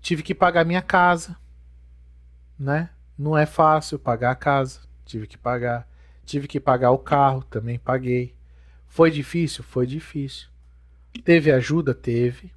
[0.00, 1.36] tive que pagar minha casa.
[2.58, 2.90] Né?
[3.18, 4.80] Não é fácil pagar a casa.
[5.04, 5.88] Tive que pagar.
[6.24, 8.34] Tive que pagar o carro, também paguei.
[8.86, 9.62] Foi difícil?
[9.62, 10.48] Foi difícil.
[11.24, 11.94] Teve ajuda?
[11.94, 12.52] Teve.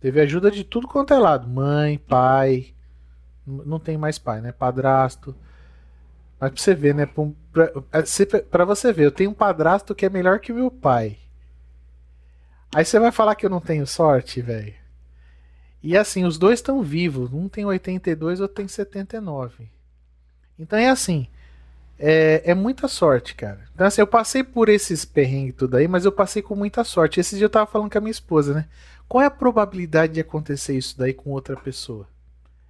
[0.00, 1.48] Teve ajuda de tudo quanto é lado.
[1.48, 2.74] Mãe, pai.
[3.46, 4.52] Não tem mais pai, né?
[4.52, 5.34] Padrasto.
[6.40, 7.06] Mas pra você ver, né?
[7.06, 10.70] Pra, pra- é, pra você ver, eu tenho um padrasto que é melhor que meu
[10.70, 11.18] pai.
[12.74, 14.74] Aí você vai falar que eu não tenho sorte, velho.
[15.82, 17.32] E assim, os dois estão vivos.
[17.32, 19.68] Um tem 82, outro tem 79.
[20.58, 21.28] Então é assim.
[21.98, 23.60] É, é muita sorte, cara.
[23.74, 27.20] Então, assim, eu passei por esses perrengues tudo aí, mas eu passei com muita sorte.
[27.20, 28.66] Esse dia eu tava falando com a minha esposa, né?
[29.08, 32.08] Qual é a probabilidade de acontecer isso daí com outra pessoa?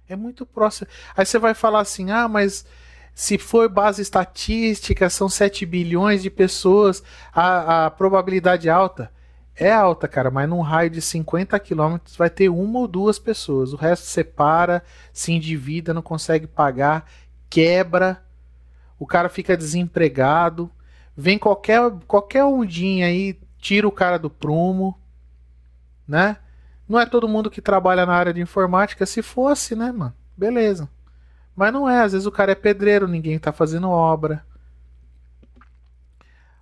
[0.07, 0.87] É muito próximo.
[1.17, 2.65] Aí você vai falar assim: ah, mas
[3.15, 7.01] se for base estatística, são 7 bilhões de pessoas,
[7.33, 9.11] a, a probabilidade é alta.
[9.57, 13.71] É alta, cara, mas num raio de 50 quilômetros vai ter uma ou duas pessoas.
[13.71, 14.83] O resto separa,
[15.13, 17.09] se endivida, não consegue pagar,
[17.49, 18.21] quebra
[18.99, 20.71] o cara fica desempregado,
[21.15, 24.97] vem qualquer qualquer ondinha aí, tira o cara do prumo,
[26.07, 26.37] né?
[26.87, 30.13] Não é todo mundo que trabalha na área de informática, se fosse, né, mano?
[30.37, 30.87] Beleza.
[31.55, 34.45] Mas não é, às vezes o cara é pedreiro, ninguém tá fazendo obra.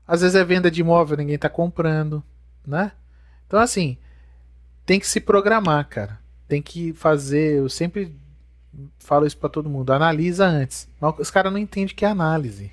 [0.07, 2.23] Às vezes é venda de imóvel, ninguém tá comprando,
[2.65, 2.91] né?
[3.47, 3.97] Então assim,
[4.85, 6.19] tem que se programar, cara.
[6.47, 8.15] Tem que fazer, eu sempre
[8.99, 10.87] falo isso pra todo mundo, analisa antes.
[10.99, 12.71] Mas os caras não entendem que é análise.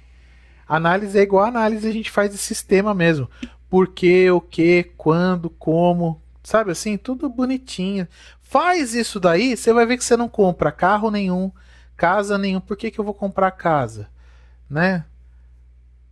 [0.68, 3.28] Análise é igual análise, a gente faz de sistema mesmo.
[3.68, 8.06] Por quê, o que, quando, como, sabe assim, tudo bonitinho.
[8.40, 11.52] Faz isso daí, você vai ver que você não compra carro nenhum,
[12.00, 12.60] casa nenhum.
[12.62, 14.08] Por que, que eu vou comprar casa?
[14.70, 15.04] Né?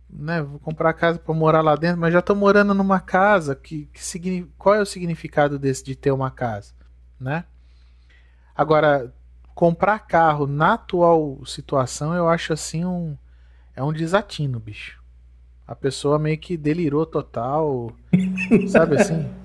[0.07, 3.87] Né, vou comprar casa para morar lá dentro, mas já tô morando numa casa que,
[3.91, 6.73] que signi- qual é o significado desse de ter uma casa,
[7.19, 7.43] né?
[8.55, 9.13] Agora,
[9.55, 13.17] comprar carro na atual situação, eu acho assim um.
[13.75, 14.99] É um desatino, bicho.
[15.67, 17.91] A pessoa meio que delirou total.
[18.67, 19.27] sabe assim?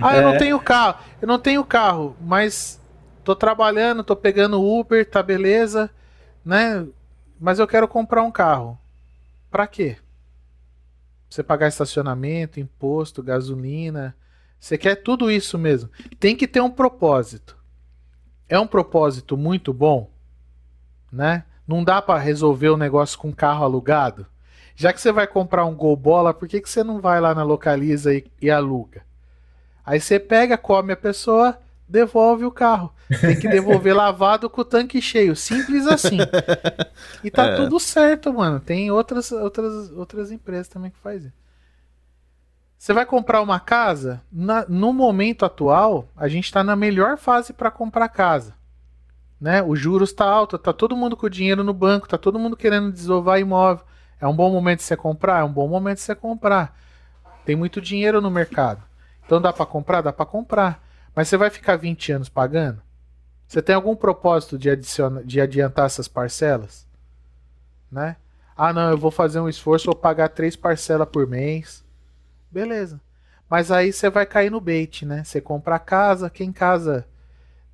[0.00, 0.98] Ah, eu não tenho carro.
[1.22, 2.78] Eu não tenho carro, mas
[3.24, 5.90] tô trabalhando, tô pegando Uber, tá beleza,
[6.44, 6.86] né?
[7.40, 8.78] Mas eu quero comprar um carro.
[9.50, 9.96] Pra quê?
[11.28, 14.14] Você pagar estacionamento, imposto, gasolina.
[14.60, 15.90] Você quer tudo isso mesmo.
[16.20, 17.56] Tem que ter um propósito
[18.48, 20.10] é um propósito muito bom,
[21.10, 21.44] né?
[21.66, 24.26] Não dá para resolver o negócio com carro alugado.
[24.76, 27.34] Já que você vai comprar um Gol Bola, por que, que você não vai lá
[27.34, 29.02] na Localiza e, e aluga?
[29.84, 32.92] Aí você pega, come a pessoa, devolve o carro.
[33.20, 35.36] Tem que devolver lavado com o tanque cheio.
[35.36, 36.18] Simples assim.
[37.22, 37.56] E tá É.
[37.56, 38.60] tudo certo, mano.
[38.60, 41.32] Tem outras, outras, outras empresas também que fazem.
[42.78, 44.20] Você vai comprar uma casa?
[44.30, 48.54] Na- no momento atual, a gente está na melhor fase para comprar casa.
[49.40, 49.62] Né?
[49.62, 52.92] O juros está alto, tá todo mundo com dinheiro no banco, tá todo mundo querendo
[52.92, 53.84] desovar imóvel.
[54.20, 55.40] É um bom momento de você comprar?
[55.40, 56.78] É um bom momento de você comprar.
[57.44, 58.82] Tem muito dinheiro no mercado.
[59.24, 60.00] Então dá para comprar?
[60.02, 60.82] Dá para comprar.
[61.14, 62.82] Mas você vai ficar 20 anos pagando?
[63.46, 66.86] Você tem algum propósito de, adiciona, de adiantar essas parcelas?
[67.90, 68.16] Né?
[68.56, 71.84] Ah, não, eu vou fazer um esforço, vou pagar três parcelas por mês.
[72.50, 73.00] Beleza.
[73.48, 75.22] Mas aí você vai cair no bait, né?
[75.22, 77.06] Você compra a casa, quem casa,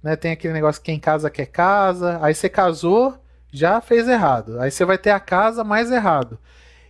[0.02, 0.16] né?
[0.16, 2.18] Tem aquele negócio quem casa quer casa.
[2.22, 3.18] Aí você casou,
[3.50, 4.60] já fez errado.
[4.60, 6.38] Aí você vai ter a casa mais errado.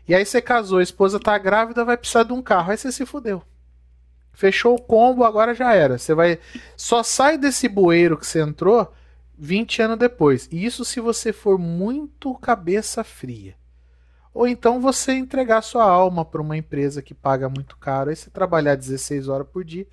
[0.08, 2.70] E aí você casou, a esposa tá grávida, vai precisar de um carro.
[2.70, 3.42] Aí você se fudeu.
[4.40, 5.98] Fechou o combo, agora já era.
[5.98, 6.38] Você vai
[6.74, 8.90] só sai desse bueiro que você entrou
[9.36, 10.48] 20 anos depois.
[10.50, 13.54] E isso se você for muito cabeça fria.
[14.32, 18.30] Ou então você entregar sua alma para uma empresa que paga muito caro, aí você
[18.30, 19.86] trabalhar 16 horas por dia,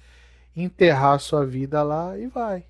[0.55, 2.63] enterrar sua vida lá e vai.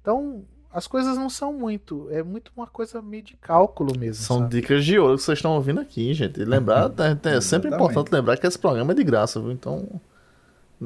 [0.00, 0.42] Então,
[0.72, 2.08] as coisas não são muito.
[2.10, 4.24] É muito uma coisa meio de cálculo mesmo.
[4.24, 4.56] São sabe?
[4.56, 6.40] dicas de ouro que vocês estão ouvindo aqui, gente.
[6.40, 6.90] E lembrar,
[7.26, 9.52] é, é sempre importante lembrar que esse programa é de graça, viu?
[9.52, 10.00] Então.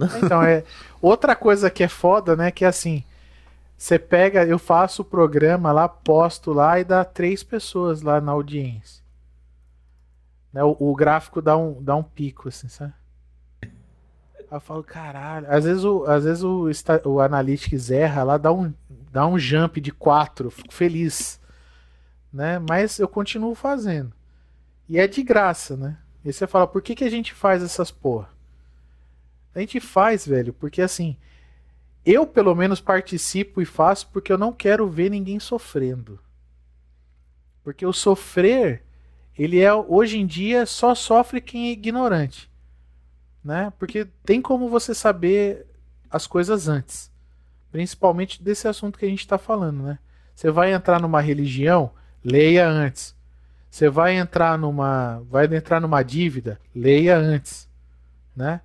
[0.23, 0.65] Então, é.
[1.01, 2.51] Outra coisa que é foda, né?
[2.51, 3.05] Que é assim.
[3.77, 8.33] Você pega, eu faço o programa lá, posto lá e dá três pessoas lá na
[8.33, 9.05] audiência.
[10.53, 12.95] Né, o, o gráfico dá um, dá um pico, assim, sabe?
[13.63, 13.71] Aí
[14.51, 15.47] eu falo, caralho.
[15.51, 16.71] Às vezes o, às vezes o,
[17.05, 18.73] o Analytics erra lá, dá um,
[19.13, 21.39] dá um jump de quatro, fico feliz.
[22.33, 22.59] Né?
[22.59, 24.13] Mas eu continuo fazendo.
[24.89, 25.99] E é de graça, né?
[26.25, 28.29] E você fala, por que, que a gente faz essas porra?
[29.57, 31.17] A gente faz, velho, porque assim,
[32.05, 36.21] eu pelo menos participo e faço porque eu não quero ver ninguém sofrendo.
[37.65, 38.85] Porque o sofrer,
[39.35, 42.51] ele é hoje em dia só sofre quem é ignorante,
[43.43, 43.73] né?
[43.79, 45.65] Porque tem como você saber
[46.11, 47.11] as coisas antes,
[47.73, 49.99] principalmente desse assunto que a gente está falando, né?
[50.35, 51.93] Você vai entrar numa religião,
[52.23, 53.17] leia antes.
[53.71, 57.67] Você vai entrar numa, vai entrar numa dívida, leia antes,
[58.37, 58.61] né?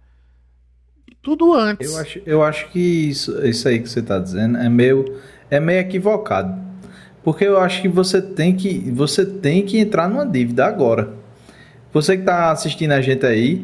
[1.22, 1.92] Tudo antes.
[1.92, 2.80] Eu acho, eu acho que
[3.10, 5.06] isso, isso aí que você está dizendo é meio,
[5.50, 6.60] é meio equivocado.
[7.24, 11.10] Porque eu acho que você tem que, você tem que entrar numa dívida agora.
[11.94, 13.64] Você que está assistindo a gente aí,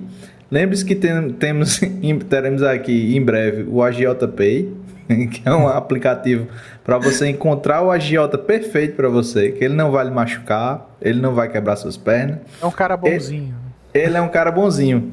[0.51, 1.79] lembre-se que tem- temos,
[2.29, 4.71] teremos aqui em breve o Agiota Pay,
[5.31, 6.47] que é um aplicativo
[6.83, 11.19] para você encontrar o agiota perfeito para você, que ele não vai lhe machucar, ele
[11.19, 12.37] não vai quebrar suas pernas.
[12.61, 13.55] É um cara bonzinho.
[13.93, 15.11] Ele é um cara bonzinho.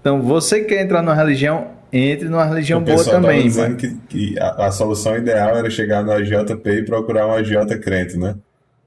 [0.00, 4.38] Então, você que quer entrar numa religião, entre numa religião boa também, dizendo que, que
[4.38, 8.36] a, a solução ideal era chegar no AJP e procurar um agiota crente, né?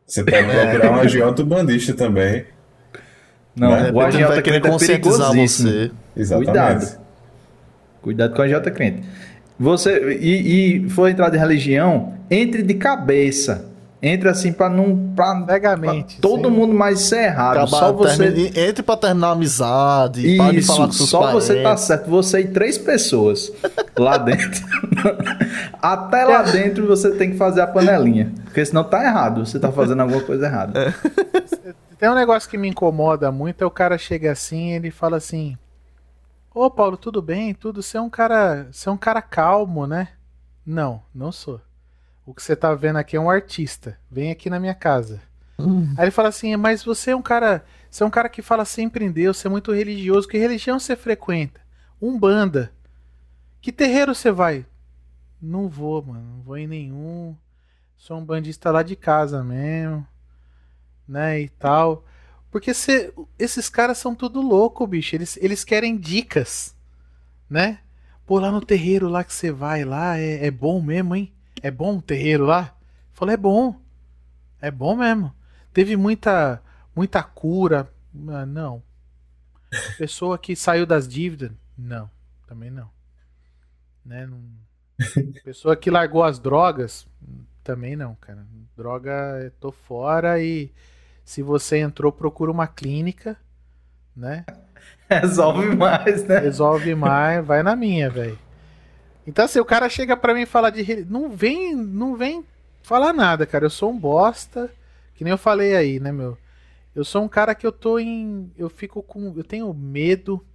[0.06, 2.46] Você pode procurar um agiota bandista também.
[3.56, 3.92] Não, Né?
[3.92, 5.70] o querer crente é conscientizar perigosíssimo.
[5.70, 5.92] você.
[6.16, 6.46] Exatamente.
[6.52, 7.04] Cuidado.
[8.02, 9.04] Cuidado com a agiota crente.
[9.60, 13.72] Você, e, e for entrar de religião, entre de cabeça.
[14.06, 15.14] Entre assim pra não.
[15.16, 16.54] Pra, Cegamente, pra todo sim.
[16.56, 17.58] mundo mais ser errado.
[17.58, 18.18] Acabar, só você.
[18.18, 21.46] termine- Entre pra terminar a amizade, para de Isso, falar com seus só parentes.
[21.46, 22.10] você tá certo.
[22.10, 23.50] Você e três pessoas
[23.98, 24.62] lá dentro.
[25.82, 28.34] Até lá dentro você tem que fazer a panelinha.
[28.44, 29.46] Porque senão tá errado.
[29.46, 30.94] Você tá fazendo alguma coisa errada.
[31.98, 35.16] Tem um negócio que me incomoda muito, é o cara chega assim e ele fala
[35.16, 35.58] assim:
[36.54, 37.54] Ô Paulo, tudo bem?
[37.54, 37.82] Tudo?
[37.82, 38.68] Você é um cara.
[38.70, 40.10] Você é um cara calmo, né?
[40.66, 41.62] Não, não sou.
[42.26, 43.98] O que você tá vendo aqui é um artista.
[44.10, 45.22] Vem aqui na minha casa.
[45.60, 45.94] Hum.
[45.98, 47.64] Aí ele fala assim, mas você é um cara.
[47.90, 50.28] Você é um cara que fala sempre em Deus, você é muito religioso.
[50.28, 51.62] Que religião você frequenta?
[52.02, 52.72] Umbanda.
[53.62, 54.66] Que terreiro você vai?
[55.42, 56.38] Não vou, mano.
[56.38, 57.36] Não vou em nenhum.
[57.98, 60.06] Sou um bandista lá de casa mesmo.
[61.08, 61.42] Né?
[61.42, 62.06] E tal.
[62.52, 65.16] Porque cê- esses caras são tudo louco, bicho.
[65.16, 66.76] Eles, eles querem dicas.
[67.50, 67.80] Né?
[68.26, 71.33] Pô, lá no terreiro lá que você vai lá, é, é bom mesmo, hein?
[71.64, 72.76] É bom o terreiro lá?
[73.14, 73.80] Falei, é bom.
[74.62, 75.34] É bom mesmo.
[75.74, 76.62] Teve muita
[76.94, 77.90] muita cura.
[78.28, 78.84] Ah, Não.
[79.98, 81.52] Pessoa que saiu das dívidas?
[81.78, 82.12] Não,
[82.46, 82.90] também não.
[84.06, 84.28] Né?
[84.28, 84.42] não...
[85.44, 87.08] Pessoa que largou as drogas?
[87.64, 88.46] Também não, cara.
[88.76, 90.70] Droga, eu tô fora e
[91.24, 93.38] se você entrou, procura uma clínica,
[94.16, 94.46] né?
[95.10, 96.40] Resolve mais, né?
[96.40, 98.38] Resolve mais, vai na minha, velho.
[99.26, 101.06] Então, assim, o cara chega pra mim e fala de.
[101.06, 102.44] Não vem, não vem
[102.82, 103.66] falar nada, cara.
[103.66, 104.70] Eu sou um bosta.
[105.16, 106.38] Que nem eu falei aí, né, meu?
[106.96, 108.52] Eu sou um cara que eu tô em.
[108.58, 109.34] Eu fico com.
[109.36, 110.46] Eu tenho medo.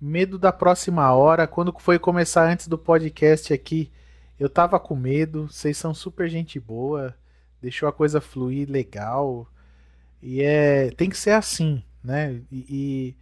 [0.00, 1.46] Medo da próxima hora.
[1.46, 3.90] Quando foi começar antes do podcast aqui,
[4.38, 5.46] eu tava com medo.
[5.48, 7.14] Vocês são super gente boa.
[7.62, 9.46] Deixou a coisa fluir legal.
[10.22, 10.90] E é.
[10.90, 12.40] Tem que ser assim, né?
[12.50, 12.66] E.
[12.68, 13.16] e-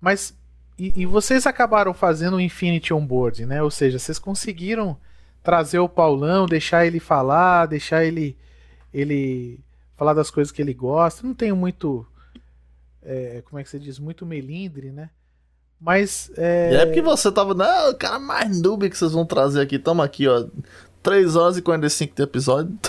[0.00, 0.34] mas.
[0.80, 3.62] E, e vocês acabaram fazendo o Infinity Onboard, né?
[3.62, 4.96] Ou seja, vocês conseguiram
[5.42, 8.34] trazer o Paulão, deixar ele falar, deixar ele.
[8.92, 9.60] Ele
[9.94, 11.26] falar das coisas que ele gosta.
[11.26, 12.06] Não tenho muito.
[13.02, 13.98] é, como é que se diz?
[13.98, 15.10] Muito melindre, né?
[15.78, 16.32] Mas.
[16.34, 17.52] É, é porque você tava.
[17.52, 19.78] Não, o cara mais noob que vocês vão trazer aqui.
[19.78, 20.46] Tamo aqui, ó.
[21.02, 22.78] 3 horas e 45 de episódio.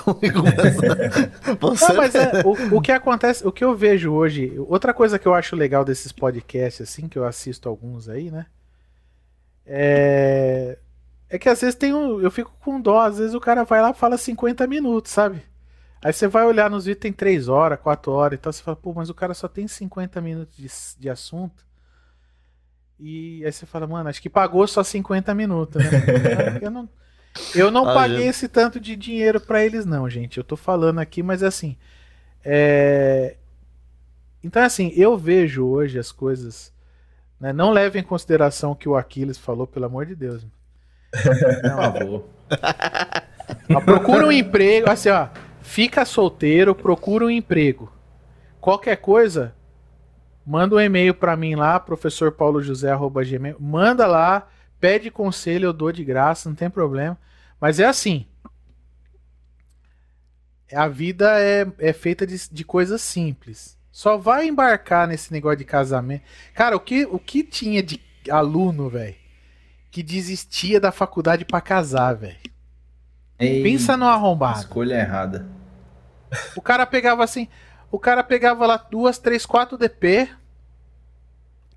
[1.48, 4.94] Então, você Não, mas é, o, o que acontece, o que eu vejo hoje, outra
[4.94, 8.46] coisa que eu acho legal desses podcasts, assim, que eu assisto alguns aí, né?
[9.66, 10.78] É,
[11.30, 13.82] é que às vezes tem um, eu fico com dó, às vezes o cara vai
[13.82, 15.42] lá e fala 50 minutos, sabe?
[16.04, 18.94] Aí você vai olhar nos vídeos, tem 3 horas, 4 horas, então você fala, pô,
[18.94, 20.68] mas o cara só tem 50 minutos de,
[21.00, 21.64] de assunto.
[23.00, 26.60] E aí você fala, mano, acho que pagou só 50 minutos, né?
[26.62, 26.90] Eu não,
[27.56, 28.28] eu não Ah, paguei gente.
[28.30, 30.38] esse tanto de dinheiro pra eles, não, gente.
[30.38, 31.78] Eu tô falando aqui, mas assim.
[32.44, 33.36] É...
[34.44, 36.74] Então, assim, eu vejo hoje as coisas.
[37.40, 40.46] né, Não leve em consideração o que o Aquiles falou, pelo amor de Deus.
[41.14, 42.26] Favor.
[43.74, 45.28] Ó, procura um emprego, assim, ó.
[45.62, 47.92] Fica solteiro, procura um emprego.
[48.60, 49.54] Qualquer coisa,
[50.46, 53.56] manda um e-mail pra mim lá, professorpaulojosé.gmail.
[53.60, 54.48] Manda lá,
[54.82, 57.18] pede conselho, eu dou de graça, não tem problema.
[57.60, 58.26] Mas é assim.
[60.74, 63.78] A vida é, é feita de, de coisas simples.
[63.92, 66.24] Só vai embarcar nesse negócio de casamento.
[66.56, 69.16] Cara, o que, o que tinha de aluno, velho,
[69.92, 72.40] que desistia da faculdade pra casar, velho?
[73.38, 74.60] Pensa no arrombado.
[74.60, 75.48] Escolha errada.
[76.56, 77.50] O cara pegava assim.
[77.92, 80.30] O cara pegava lá duas, três, quatro DP.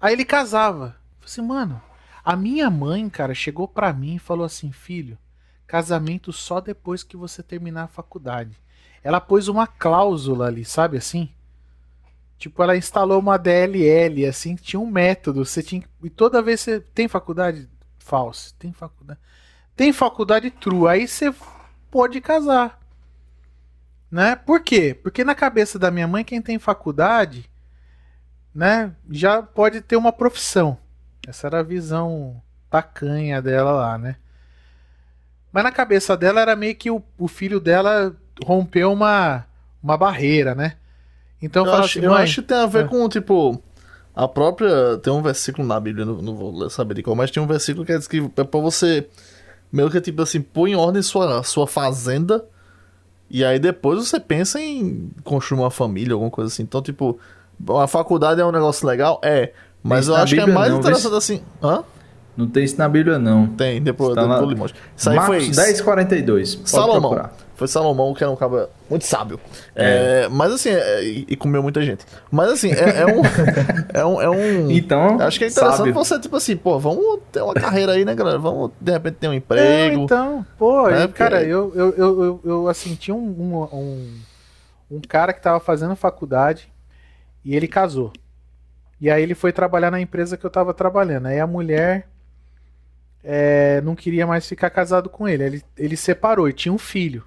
[0.01, 0.97] Aí ele casava.
[1.19, 1.83] Falei assim, mano,
[2.25, 5.19] a minha mãe, cara, chegou pra mim e falou assim: filho,
[5.67, 8.59] casamento só depois que você terminar a faculdade.
[9.03, 11.29] Ela pôs uma cláusula ali, sabe assim?
[12.39, 15.45] Tipo, ela instalou uma DLL, assim, tinha um método.
[15.45, 15.83] Você tinha.
[16.03, 16.81] E toda vez você.
[16.81, 17.69] Tem faculdade?
[17.99, 18.55] Falso.
[18.59, 19.21] Tem faculdade.
[19.77, 20.89] Tem faculdade true.
[20.89, 21.35] Aí você
[21.91, 22.81] pode casar.
[24.11, 24.37] Né?
[24.37, 24.95] Por quê?
[24.95, 27.51] Porque na cabeça da minha mãe, quem tem faculdade,
[28.55, 30.79] né, já pode ter uma profissão.
[31.27, 34.17] Essa era a visão tacanha dela lá, né?
[35.53, 39.45] Mas na cabeça dela era meio que o, o filho dela rompeu uma,
[39.83, 40.77] uma barreira, né?
[41.41, 42.89] Então Eu, acho, assim, eu mãe, acho que tem a ver É.
[42.89, 43.63] com, tipo,
[44.15, 44.99] a própria.
[44.99, 47.85] Tem um versículo na Bíblia, não, não vou saber de qual, mas tem um versículo
[47.87, 49.09] que diz que é pra você.
[49.73, 52.45] Meio que tipo assim, põe em ordem sua, sua fazenda.
[53.29, 56.63] E aí depois você pensa em construir uma família, alguma coisa assim.
[56.63, 57.19] Então, tipo,
[57.81, 59.21] a faculdade é um negócio legal?
[59.23, 59.53] É.
[59.85, 61.43] Mas eu acho que é Bíblia mais não, interessante assim.
[61.63, 61.85] Hã?
[62.37, 63.47] Não tem isso na Bíblia, não.
[63.47, 64.75] Tem, depois Está lá- do Limões.
[64.97, 65.51] Isso aí Marcos foi.
[65.55, 66.57] 10,42.
[66.57, 67.01] Pode Salomão.
[67.11, 67.33] procurar.
[67.55, 69.39] Foi Salomão, que era um cara muito sábio.
[69.77, 72.05] É, mas assim, é, e, comeu muita gente.
[72.33, 73.23] Mas assim, é, é um.
[73.95, 74.21] é um.
[74.23, 75.95] É um Então, acho que é interessante sábio.
[75.95, 78.39] você, tipo assim, pô, vamos ter uma carreira aí, né, galera?
[78.39, 80.03] Vamos, de repente, ter um emprego.
[80.03, 84.11] então, pô, né, cara, porque- eu, eu, eu, eu, eu, assim, tinha um, um, um,
[84.97, 86.69] um cara que tava fazendo faculdade
[87.45, 88.13] e ele casou.
[89.05, 91.27] E aí ele foi trabalhar na empresa que eu tava trabalhando.
[91.27, 92.09] Aí a mulher
[93.23, 95.45] é, não queria mais ficar casado com ele.
[95.45, 97.23] Ele, ele separou e tinha um filho.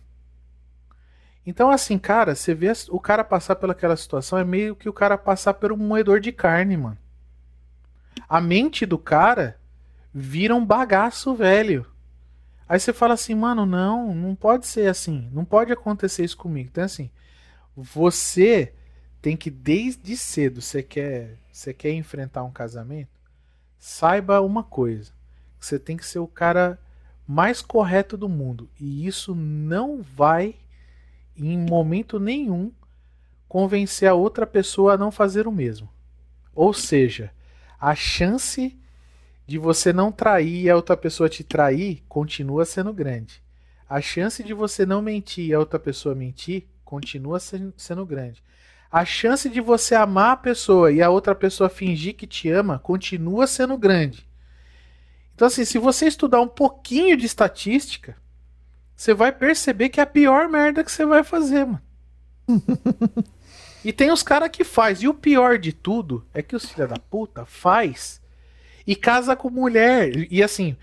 [1.45, 5.19] Então, assim, cara, você vê o cara passar pelaquela situação é meio que o cara
[5.19, 6.97] passar por um moedor de carne, mano.
[8.27, 9.59] A mente do cara
[10.11, 11.85] vira um bagaço velho.
[12.67, 16.69] Aí você fala assim, mano, não, não pode ser assim, não pode acontecer isso comigo.
[16.71, 17.11] Então assim,
[17.75, 18.73] você
[19.21, 23.19] tem que desde cedo, você quer, você quer enfrentar um casamento,
[23.79, 25.11] saiba uma coisa,
[25.59, 26.79] você tem que ser o cara
[27.27, 30.55] mais correto do mundo e isso não vai
[31.35, 32.71] em momento nenhum
[33.47, 35.89] convencer a outra pessoa a não fazer o mesmo.
[36.53, 37.31] Ou seja,
[37.79, 38.77] a chance
[39.47, 43.41] de você não trair e a outra pessoa te trair continua sendo grande.
[43.89, 48.43] A chance de você não mentir e a outra pessoa mentir continua sen- sendo grande.
[48.91, 52.79] A chance de você amar a pessoa e a outra pessoa fingir que te ama
[52.79, 54.27] continua sendo grande.
[55.35, 58.17] Então, assim, se você estudar um pouquinho de estatística,
[58.95, 61.81] você vai perceber que é a pior merda que você vai fazer, mano.
[63.85, 65.03] e tem os caras que faz.
[65.03, 68.19] E o pior de tudo é que os filha da puta faz
[68.87, 70.11] e casa com mulher.
[70.31, 70.75] E assim,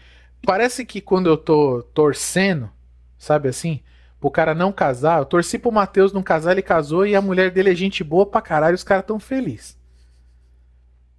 [0.42, 2.70] parece que quando eu tô torcendo,
[3.18, 3.82] sabe assim,
[4.24, 7.50] pro cara não casar, eu torci pro Matheus não casar, ele casou e a mulher
[7.50, 9.76] dele é gente boa pra caralho, os caras tão felizes.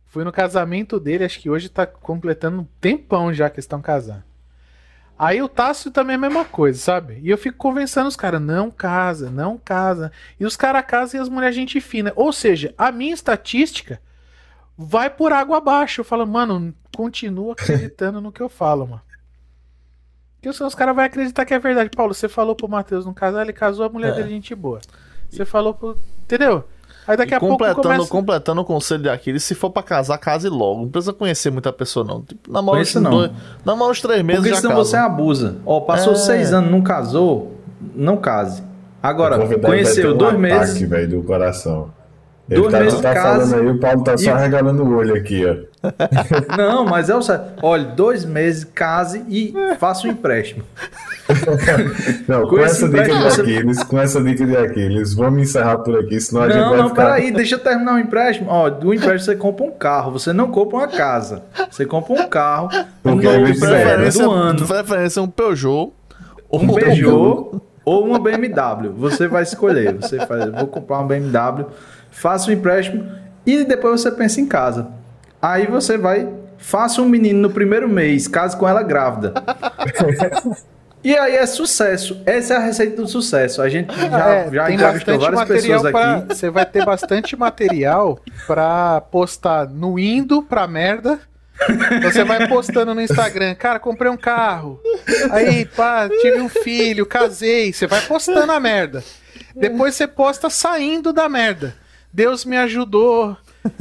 [0.08, 4.24] Fui no casamento dele, acho que hoje tá completando um tempão já que estão casando.
[5.20, 7.20] Aí o Tássio também é a mesma coisa, sabe?
[7.22, 10.12] E eu fico convencendo os caras, não casa, não casa.
[10.40, 12.12] E os caras casam e as mulheres gente fina.
[12.16, 14.02] Ou seja, a minha estatística
[14.76, 16.02] vai por água abaixo.
[16.02, 19.02] Eu falo, mano, continua acreditando no que eu falo, mano.
[20.46, 21.90] Porque senão os caras vão acreditar que é verdade.
[21.96, 24.12] Paulo, você falou pro Matheus não casar, ele casou, a mulher É.
[24.16, 24.80] dele é gente boa.
[25.30, 25.98] Você falou pro.
[26.24, 26.64] Entendeu?
[27.08, 28.10] Aí daqui E a pouco completando, começa.
[28.12, 30.82] completando o conselho de Aquiles, se for pra casar, case logo.
[30.82, 32.22] Não precisa conhecer muita pessoa, não.
[32.22, 33.12] Tipo, namora uns Conheça não.
[33.12, 33.32] dois.
[33.64, 34.90] Namora uns três meses Porque já senão casa.
[34.90, 35.58] você abusa.
[35.66, 36.16] Ó, passou É.
[36.16, 37.56] seis anos, não casou,
[37.96, 38.64] não case.
[39.04, 40.82] Agora, conheceu um dois ataque, meses.
[40.90, 41.92] velho, do coração.
[42.48, 44.84] Ele Dois tá, meses tá de casa falando aí, o Paulo tá só e- regalando
[44.84, 45.56] o olho aqui, ó.
[46.56, 47.54] Não, mas é o certo.
[47.64, 50.64] Olha, dois meses, case e faça um empréstimo.
[52.28, 55.80] Não, Com com essa dica de você- Aquiles, com essa dica de Aquiles, vamos encerrar
[55.80, 57.04] por aqui, senão a gente Não, vai não, ficar...
[57.06, 58.50] peraí, deixa eu terminar o empréstimo.
[58.50, 61.44] Ó, do empréstimo você compra um carro, você não compra uma casa.
[61.72, 62.70] Você compra um carro,
[63.04, 65.94] um Porque novo aí De preferência, do de ano, preferência um Peugeot.
[66.50, 68.92] ou um Peugeot ou uma BMW.
[68.98, 69.96] Você vai escolher.
[69.96, 71.66] Você faz, vou comprar uma BMW,
[72.16, 73.06] faça o empréstimo
[73.46, 74.88] e depois você pensa em casa.
[75.42, 76.28] Aí você vai,
[76.58, 79.34] faça um menino no primeiro mês, case com ela grávida.
[81.04, 82.20] E aí é sucesso.
[82.26, 83.62] Essa é a receita do sucesso.
[83.62, 86.34] A gente já, É, já entrevistou várias pessoas pra, aqui.
[86.34, 91.20] Você vai ter bastante material pra postar no indo pra merda.
[92.02, 94.82] Você vai postando no Instagram, cara, comprei um carro.
[95.30, 97.72] Aí, pá, tive um filho, casei.
[97.72, 99.04] Você vai postando a merda.
[99.56, 101.76] Depois você posta saindo da merda.
[102.16, 103.36] Deus me ajudou.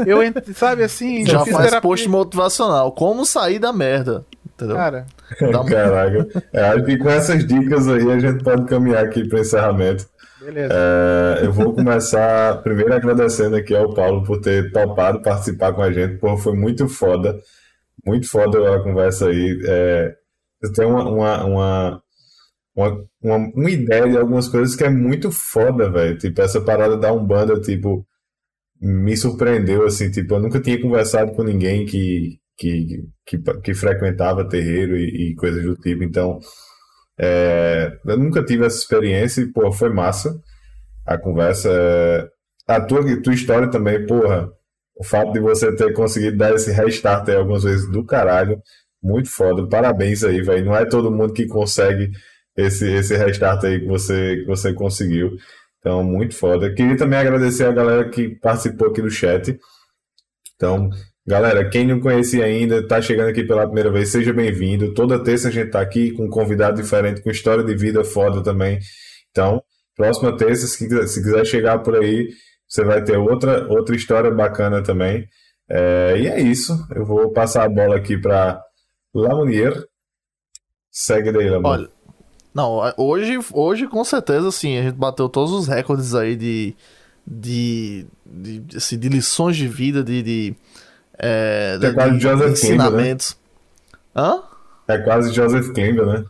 [0.07, 1.81] Eu, ent- sabe assim, Já fiz faz terapia.
[1.89, 2.91] post motivacional.
[2.93, 4.25] Como sair da merda.
[4.55, 4.77] Entendeu?
[4.77, 5.07] Cara,
[5.41, 6.29] Dá Caraca.
[6.53, 10.07] É, acho que com essas dicas aí a gente pode caminhar aqui para encerramento.
[10.41, 10.73] beleza.
[10.75, 15.91] É, eu vou começar primeiro agradecendo aqui ao Paulo por ter topado participar com a
[15.93, 16.19] gente.
[16.19, 17.39] Pô, foi muito foda.
[18.07, 19.61] Muito foda a conversa aí.
[19.67, 20.15] É,
[20.63, 22.03] eu tenho uma, uma, uma,
[22.77, 26.17] uma, uma, uma ideia de algumas coisas que é muito foda, velho.
[26.19, 28.07] Tipo, essa parada da Umbanda, tipo,
[28.85, 30.11] me surpreendeu, assim.
[30.11, 35.35] Tipo, eu nunca tinha conversado com ninguém que, que, que, que frequentava terreiro e, e
[35.37, 36.05] coisas do tipo.
[36.05, 36.39] Então,
[37.19, 40.35] é, eu nunca tive essa experiência e, pô, foi massa
[41.07, 41.71] a conversa.
[41.71, 42.29] É,
[42.69, 44.51] A tua, tua história também, porra,
[44.97, 48.61] o fato de você ter conseguido dar esse restart aí algumas vezes do caralho,
[49.03, 49.69] muito foda.
[49.69, 50.65] Parabéns aí, velho.
[50.67, 52.11] Não é todo mundo que consegue
[52.57, 55.33] esse, esse restart aí que você, que você conseguiu.
[55.85, 56.73] Então, muito foda.
[56.73, 59.55] Queria também agradecer a galera que participou aqui do chat.
[60.57, 60.89] Então,
[61.27, 64.95] galera, quem não conhecia ainda, tá chegando aqui pela primeira vez, seja bem-vindo.
[64.95, 68.43] Toda terça a gente tá aqui com um convidado diferente, com história de vida foda
[68.43, 68.79] também.
[69.31, 69.63] Então,
[69.95, 72.31] próxima terça, se quiser, se quiser chegar por aí,
[72.67, 75.29] você vai ter outra, outra história bacana também.
[75.69, 76.73] É, e é isso.
[76.97, 78.59] Eu vou passar a bola aqui para
[79.15, 79.85] Lamunier.
[80.91, 81.81] Segue daí, Lamonier.
[81.81, 81.91] Olha,
[82.55, 86.75] não, hoje, hoje com certeza, assim, a gente bateu todos os recordes aí de,
[87.27, 90.55] de, de, assim, de lições de vida, de, de,
[91.19, 92.53] é, É de- quase de Joseph Campbell, né?
[92.53, 93.37] ensinamentos.
[94.17, 94.43] Hã?
[94.87, 96.25] É quase Joseph Campbell, né?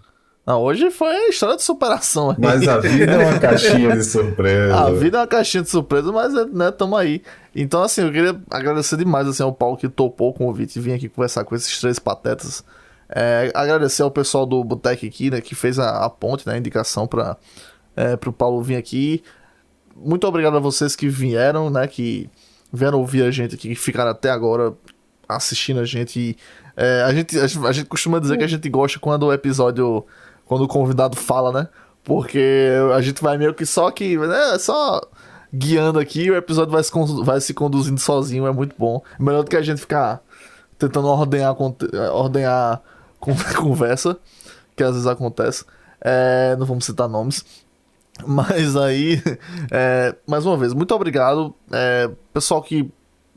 [0.47, 2.37] Não, hoje foi a história de superação aí.
[2.39, 4.77] Mas a vida é uma caixinha de surpresa.
[4.77, 7.23] A vida é uma caixinha de surpresa, mas né, tamo aí.
[7.57, 10.93] Então, assim, eu queria agradecer demais assim, ao Paulo que topou o convite e vir
[10.93, 12.63] aqui conversar com esses três patetas.
[13.09, 16.59] É, agradecer ao pessoal do Botec aqui, né, que fez a, a ponte, né, a
[16.59, 17.37] indicação para
[17.97, 19.23] é, o Paulo vir aqui.
[19.97, 22.29] Muito obrigado a vocês que vieram, né, que
[22.73, 24.75] vieram ouvir a gente aqui, que ficaram até agora
[25.29, 26.19] assistindo a gente.
[26.19, 26.37] E,
[26.77, 27.39] é, a gente.
[27.39, 30.05] A a gente costuma dizer que a gente gosta quando o episódio.
[30.45, 31.69] Quando o convidado fala, né?
[32.03, 34.17] Porque a gente vai meio que só que.
[34.17, 35.01] Né, só
[35.53, 36.91] guiando aqui, o episódio vai se,
[37.25, 39.01] vai se conduzindo sozinho, é muito bom.
[39.21, 40.21] Melhor do que a gente ficar
[40.77, 41.55] tentando ordenar,
[42.13, 42.83] ordenar
[43.57, 44.19] conversa,
[44.77, 45.65] que às vezes acontece.
[46.01, 47.45] É, não vamos citar nomes.
[48.27, 49.21] Mas aí,
[49.73, 51.55] é, mais uma vez, muito obrigado.
[51.73, 52.91] É, pessoal que,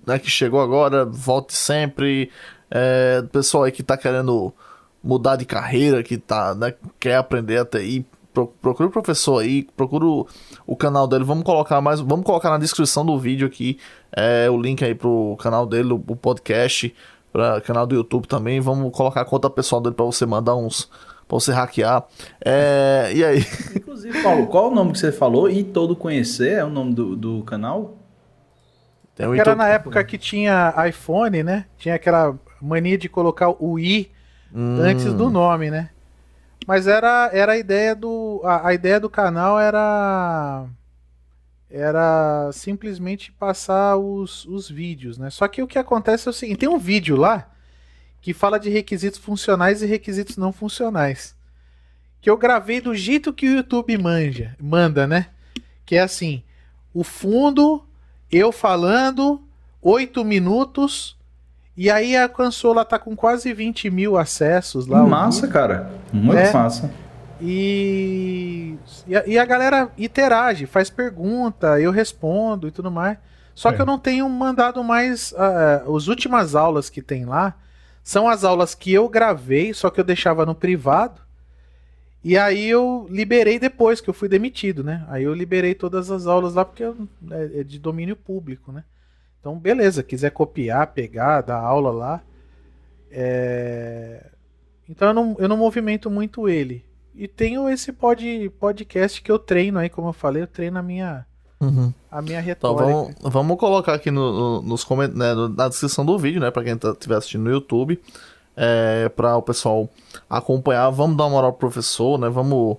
[0.05, 2.29] né, que chegou agora, volte sempre.
[2.69, 4.53] É, pessoal aí que tá querendo
[5.03, 9.63] mudar de carreira, que tá, né, quer aprender até aí, pro- procure o professor aí,
[9.75, 10.27] procure o,
[10.65, 11.23] o canal dele.
[11.23, 13.79] Vamos colocar mais, vamos colocar na descrição do vídeo aqui
[14.15, 16.93] é, o link aí pro canal dele, o, o podcast,
[17.31, 18.59] para canal do YouTube também.
[18.59, 20.85] Vamos colocar a conta pessoal dele para você mandar uns,
[21.27, 22.05] para você hackear.
[22.43, 23.45] É, e aí?
[23.75, 25.49] Inclusive, Paulo, qual o nome que você falou?
[25.49, 27.97] E Todo Conhecer é o nome do, do canal?
[29.15, 31.65] Tem um era na época que tinha iPhone, né?
[31.77, 34.11] Tinha aquela mania de colocar o i
[34.53, 35.89] Hum, antes do nome, né?
[36.65, 38.41] Mas era, era a ideia do.
[38.43, 40.65] A, a ideia do canal era.
[41.69, 45.29] Era simplesmente passar os, os vídeos, né?
[45.29, 47.49] Só que o que acontece é o seguinte: tem um vídeo lá
[48.21, 51.35] que fala de requisitos funcionais e requisitos não funcionais.
[52.21, 55.27] Que eu gravei do jeito que o YouTube manja, manda, né?
[55.85, 56.41] Que é assim:
[56.93, 57.85] o fundo,
[58.31, 59.41] eu falando,
[59.81, 61.15] oito minutos.
[61.75, 65.05] E aí a consola tá com quase 20 mil acessos lá.
[65.05, 65.91] massa, cara.
[66.11, 66.51] Muito É.
[66.51, 66.91] massa.
[67.39, 73.17] E, e, a, e a galera interage, faz pergunta, eu respondo e tudo mais.
[73.53, 73.81] Só que É.
[73.81, 75.33] eu não tenho mandado mais.
[75.37, 77.55] ah, as últimas aulas que tem lá
[78.03, 81.21] são as aulas que eu gravei, só que eu deixava no privado.
[82.23, 85.05] E aí eu liberei depois que eu fui demitido, né?
[85.09, 88.83] Aí eu liberei todas as aulas lá porque é, é de domínio público, né?
[89.39, 92.21] Então, beleza, quiser copiar, pegar, dar aula lá.
[93.11, 94.25] É...
[94.89, 96.83] Então eu não, eu não movimento muito ele.
[97.17, 100.83] E tenho esse pod, podcast que eu treino aí, como eu falei, eu treino a
[100.83, 101.25] minha,
[101.59, 101.91] uhum.
[102.11, 102.85] a minha Então retórica.
[102.85, 105.09] vamos, vamos colocar aqui no, no- nos coment...
[105.15, 106.51] né, na descrição do vídeo, né?
[106.51, 107.99] Pra quem tá, estiver assistindo no YouTube.
[108.55, 109.89] É, para o pessoal
[110.29, 110.89] acompanhar.
[110.89, 112.27] Vamos dar uma moral pro professor, né?
[112.29, 112.77] Vamos,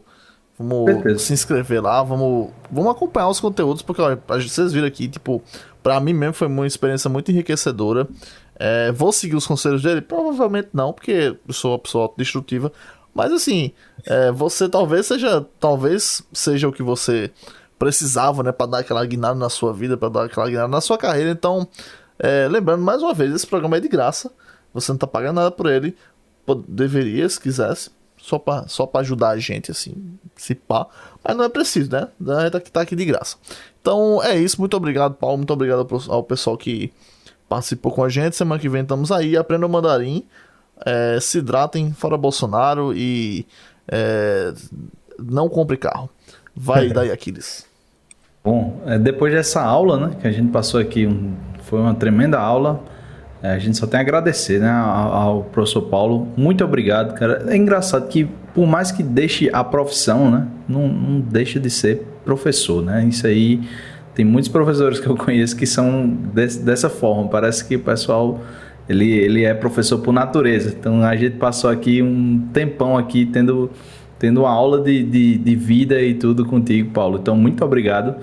[0.58, 2.02] vamos se inscrever lá.
[2.02, 5.42] Vamos, vamos acompanhar os conteúdos, porque gente- vocês viram aqui, tipo,
[5.82, 8.08] pra mim mesmo foi uma experiência muito enriquecedora.
[8.60, 10.00] É, vou seguir os conselhos dele?
[10.00, 12.72] Provavelmente não, porque eu sou uma pessoa autodestrutiva.
[13.18, 13.72] Mas assim,
[14.06, 17.32] é, você talvez seja, talvez seja o que você
[17.76, 20.96] precisava, né, para dar aquela guinada na sua vida, para dar aquela guinada na sua
[20.96, 21.32] carreira.
[21.32, 21.66] Então,
[22.16, 24.30] é, lembrando mais uma vez, esse programa é de graça,
[24.72, 25.96] você não tá pagando nada por ele.
[26.68, 29.96] Deveria, se quisesse, só pra, só pra ajudar a gente, assim,
[30.36, 30.86] se pá.
[31.24, 32.06] Mas não é preciso, né?
[32.24, 33.36] A gente tá, tá aqui de graça.
[33.80, 35.38] Então é isso, muito obrigado, Paulo.
[35.38, 36.92] Muito obrigado ao pessoal que
[37.48, 38.36] participou com a gente.
[38.36, 39.36] Semana que vem estamos aí.
[39.36, 40.24] Aprendam mandarim.
[40.84, 43.46] É, se hidratem, fora Bolsonaro e
[43.90, 44.52] é,
[45.18, 46.08] não compre carro.
[46.54, 47.66] Vai daí, Aquiles.
[48.42, 52.38] Bom, é, depois dessa aula, né, que a gente passou aqui, um, foi uma tremenda
[52.38, 52.82] aula.
[53.42, 56.28] É, a gente só tem a agradecer, né, ao, ao, professor Paulo.
[56.36, 57.44] Muito obrigado, cara.
[57.48, 62.06] É engraçado que, por mais que deixe a profissão, né, não, não deixa de ser
[62.24, 63.04] professor, né?
[63.04, 63.60] Isso aí
[64.14, 67.28] tem muitos professores que eu conheço que são desse, dessa forma.
[67.28, 68.40] Parece que o pessoal
[68.88, 70.74] ele, ele é professor por natureza.
[70.78, 73.70] Então a gente passou aqui um tempão aqui tendo
[74.18, 77.18] tendo uma aula de, de, de vida e tudo contigo, Paulo.
[77.22, 78.16] Então, muito obrigado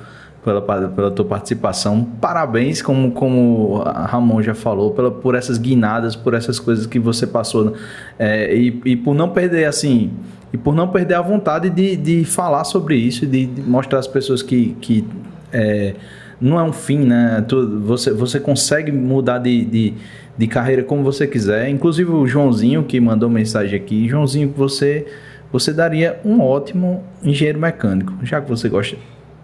[0.43, 2.03] pela, pela tua participação.
[2.19, 7.25] Parabéns, como, como Ramon já falou, pela, por essas guinadas, por essas coisas que você
[7.25, 7.73] passou.
[8.19, 10.11] É, e, e por não perder, assim,
[10.51, 14.07] e por não perder a vontade de, de falar sobre isso, de, de mostrar às
[14.07, 15.07] pessoas que, que
[15.51, 15.95] é,
[16.39, 17.43] não é um fim, né?
[17.47, 19.93] Tu, você, você consegue mudar de, de,
[20.37, 21.69] de carreira como você quiser.
[21.69, 24.07] Inclusive o Joãozinho que mandou mensagem aqui.
[24.07, 25.05] Joãozinho, você
[25.51, 28.13] você daria um ótimo engenheiro mecânico.
[28.23, 28.97] Já que você gosta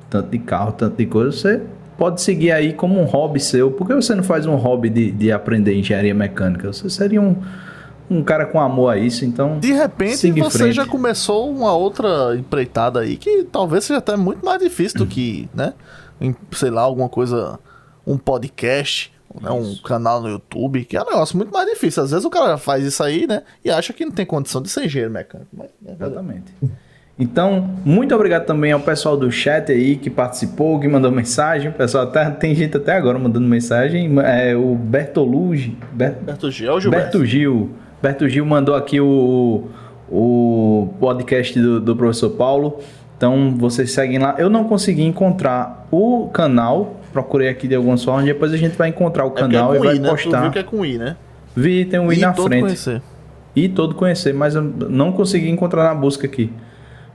[0.09, 1.61] tanto de carro, tanto de coisa, você
[1.97, 3.71] pode seguir aí como um hobby seu.
[3.71, 6.73] Por que você não faz um hobby de, de aprender engenharia mecânica?
[6.73, 7.37] Você seria um,
[8.09, 9.57] um cara com amor a isso, então.
[9.59, 14.61] De repente você já começou uma outra empreitada aí que talvez seja até muito mais
[14.61, 15.73] difícil do que, né?
[16.51, 17.59] Sei lá, alguma coisa.
[18.06, 22.03] Um podcast né, um canal no YouTube, que é um negócio muito mais difícil.
[22.03, 23.43] Às vezes o cara faz isso aí, né?
[23.64, 25.50] E acha que não tem condição de ser engenheiro mecânico.
[25.53, 26.53] Mas, é Exatamente.
[27.19, 31.69] Então, muito obrigado também ao pessoal do chat aí que participou, que mandou mensagem.
[31.69, 34.11] O pessoal até, tem gente até agora mandando mensagem.
[34.22, 35.77] É, o Bertolucci.
[35.91, 37.69] Ber, Berto Gil, é Berto Gil.
[38.01, 39.67] Berto Gil mandou aqui o,
[40.09, 42.80] o podcast do, do professor Paulo.
[43.22, 44.33] Então, vocês seguem lá.
[44.40, 48.90] Eu não consegui encontrar o canal procurei aqui de algumas formas, depois a gente vai
[48.90, 50.09] encontrar o é canal é e vai I, né?
[50.09, 50.38] postar.
[50.38, 51.16] Tu viu que é com I, né?
[51.56, 52.61] Vi, tem um I, I na todo frente.
[52.61, 53.01] Conhecer.
[53.56, 56.51] I todo conhecer, mas eu não consegui encontrar na busca aqui.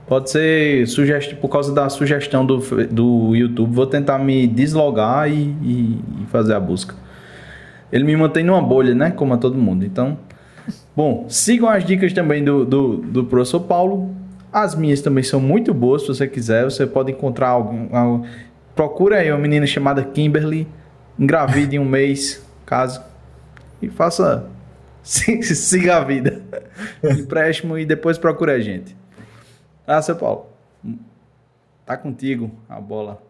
[0.07, 1.33] Pode ser sugest...
[1.35, 2.59] por causa da sugestão do,
[2.91, 3.73] do YouTube.
[3.73, 6.95] Vou tentar me deslogar e, e, e fazer a busca.
[7.91, 9.11] Ele me mantém numa bolha, né?
[9.11, 9.83] Como a todo mundo.
[9.83, 10.17] Então,
[10.95, 14.15] bom, sigam as dicas também do, do, do professor Paulo.
[14.59, 16.63] As minhas também são muito boas, se você quiser.
[16.63, 18.27] Você pode encontrar algum, algum
[18.75, 20.67] Procura aí uma menina chamada Kimberly,
[21.17, 23.03] engravide em um mês, caso,
[23.79, 24.49] e faça.
[25.03, 26.41] siga a vida.
[27.03, 28.97] Empréstimo e depois procure a gente.
[29.85, 30.47] Ah, seu Paulo.
[31.85, 33.21] Tá contigo a bola.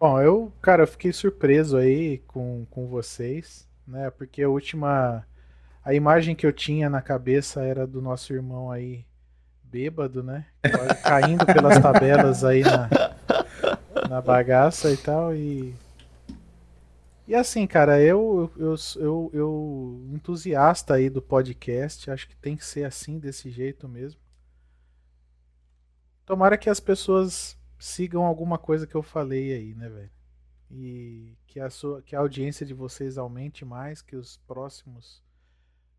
[0.00, 4.10] Bom, eu, cara, eu fiquei surpreso aí com, com vocês, né?
[4.10, 5.26] Porque a última.
[5.84, 9.04] A imagem que eu tinha na cabeça era do nosso irmão aí
[9.72, 10.44] bêbado, né?
[11.02, 12.90] Caindo pelas tabelas aí na,
[14.06, 15.34] na bagaça e tal.
[15.34, 15.74] E.
[17.26, 22.64] E assim, cara, eu, eu, eu, eu, entusiasta aí do podcast, acho que tem que
[22.64, 24.20] ser assim, desse jeito mesmo.
[26.26, 30.10] Tomara que as pessoas sigam alguma coisa que eu falei aí, né, velho?
[30.70, 35.22] E que a, sua, que a audiência de vocês aumente mais, que os próximos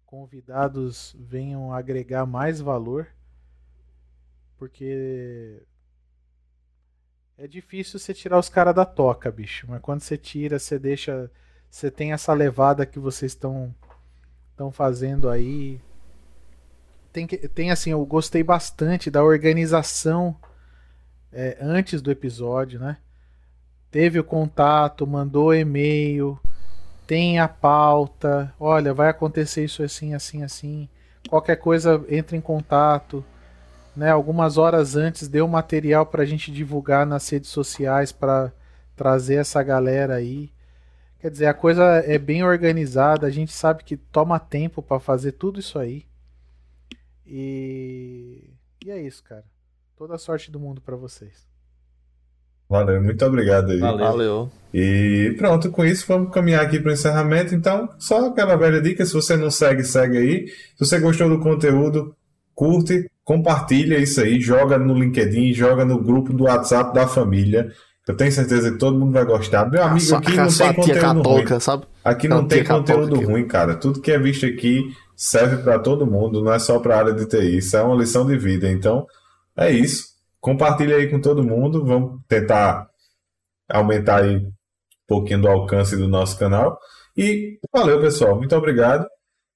[0.05, 3.07] convidados venham agregar mais valor.
[4.63, 5.61] Porque
[7.37, 9.67] é difícil você tirar os caras da toca, bicho.
[9.67, 11.29] Mas quando você tira, você deixa.
[11.69, 13.75] Você tem essa levada que vocês estão
[14.51, 15.81] estão fazendo aí.
[17.11, 20.33] Tem, que, tem assim, eu gostei bastante da organização
[21.29, 22.99] é, antes do episódio, né?
[23.91, 26.39] Teve o contato, mandou e-mail,
[27.05, 28.55] tem a pauta.
[28.57, 30.87] Olha, vai acontecer isso assim, assim, assim.
[31.27, 33.25] Qualquer coisa, entre em contato
[33.95, 38.51] né, algumas horas antes deu material para a gente divulgar nas redes sociais para
[38.95, 40.51] trazer essa galera aí.
[41.19, 45.33] Quer dizer, a coisa é bem organizada, a gente sabe que toma tempo para fazer
[45.33, 46.05] tudo isso aí.
[47.25, 48.49] E...
[48.85, 49.45] e é isso, cara.
[49.95, 51.47] Toda a sorte do mundo para vocês.
[52.69, 53.79] Valeu, muito obrigado aí.
[53.79, 54.51] Valeu.
[54.73, 57.53] E pronto, com isso vamos caminhar aqui para o encerramento.
[57.53, 60.47] Então, só aquela velha dica: se você não segue, segue aí.
[60.47, 62.15] Se você gostou do conteúdo,
[62.55, 67.71] curte, compartilha isso aí, joga no LinkedIn, joga no grupo do WhatsApp da família.
[68.07, 69.69] Eu tenho certeza que todo mundo vai gostar.
[69.69, 71.59] Meu amigo, aqui não tem conteúdo ruim.
[71.59, 71.85] Sabe?
[72.03, 73.75] Aqui não tem conteúdo ruim, cara.
[73.75, 77.13] Tudo que é visto aqui serve para todo mundo, não é só para a área
[77.13, 78.69] de TI, isso é uma lição de vida.
[78.69, 79.07] Então,
[79.55, 80.07] é isso.
[80.41, 82.89] Compartilha aí com todo mundo, vamos tentar
[83.69, 84.51] aumentar aí um
[85.07, 86.77] pouquinho do alcance do nosso canal.
[87.15, 88.35] E valeu, pessoal.
[88.35, 89.07] Muito obrigado.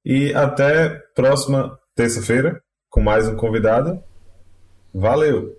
[0.06, 2.62] E até próxima terça-feira
[2.98, 4.01] com mais um convidado.
[4.92, 5.56] Valeu!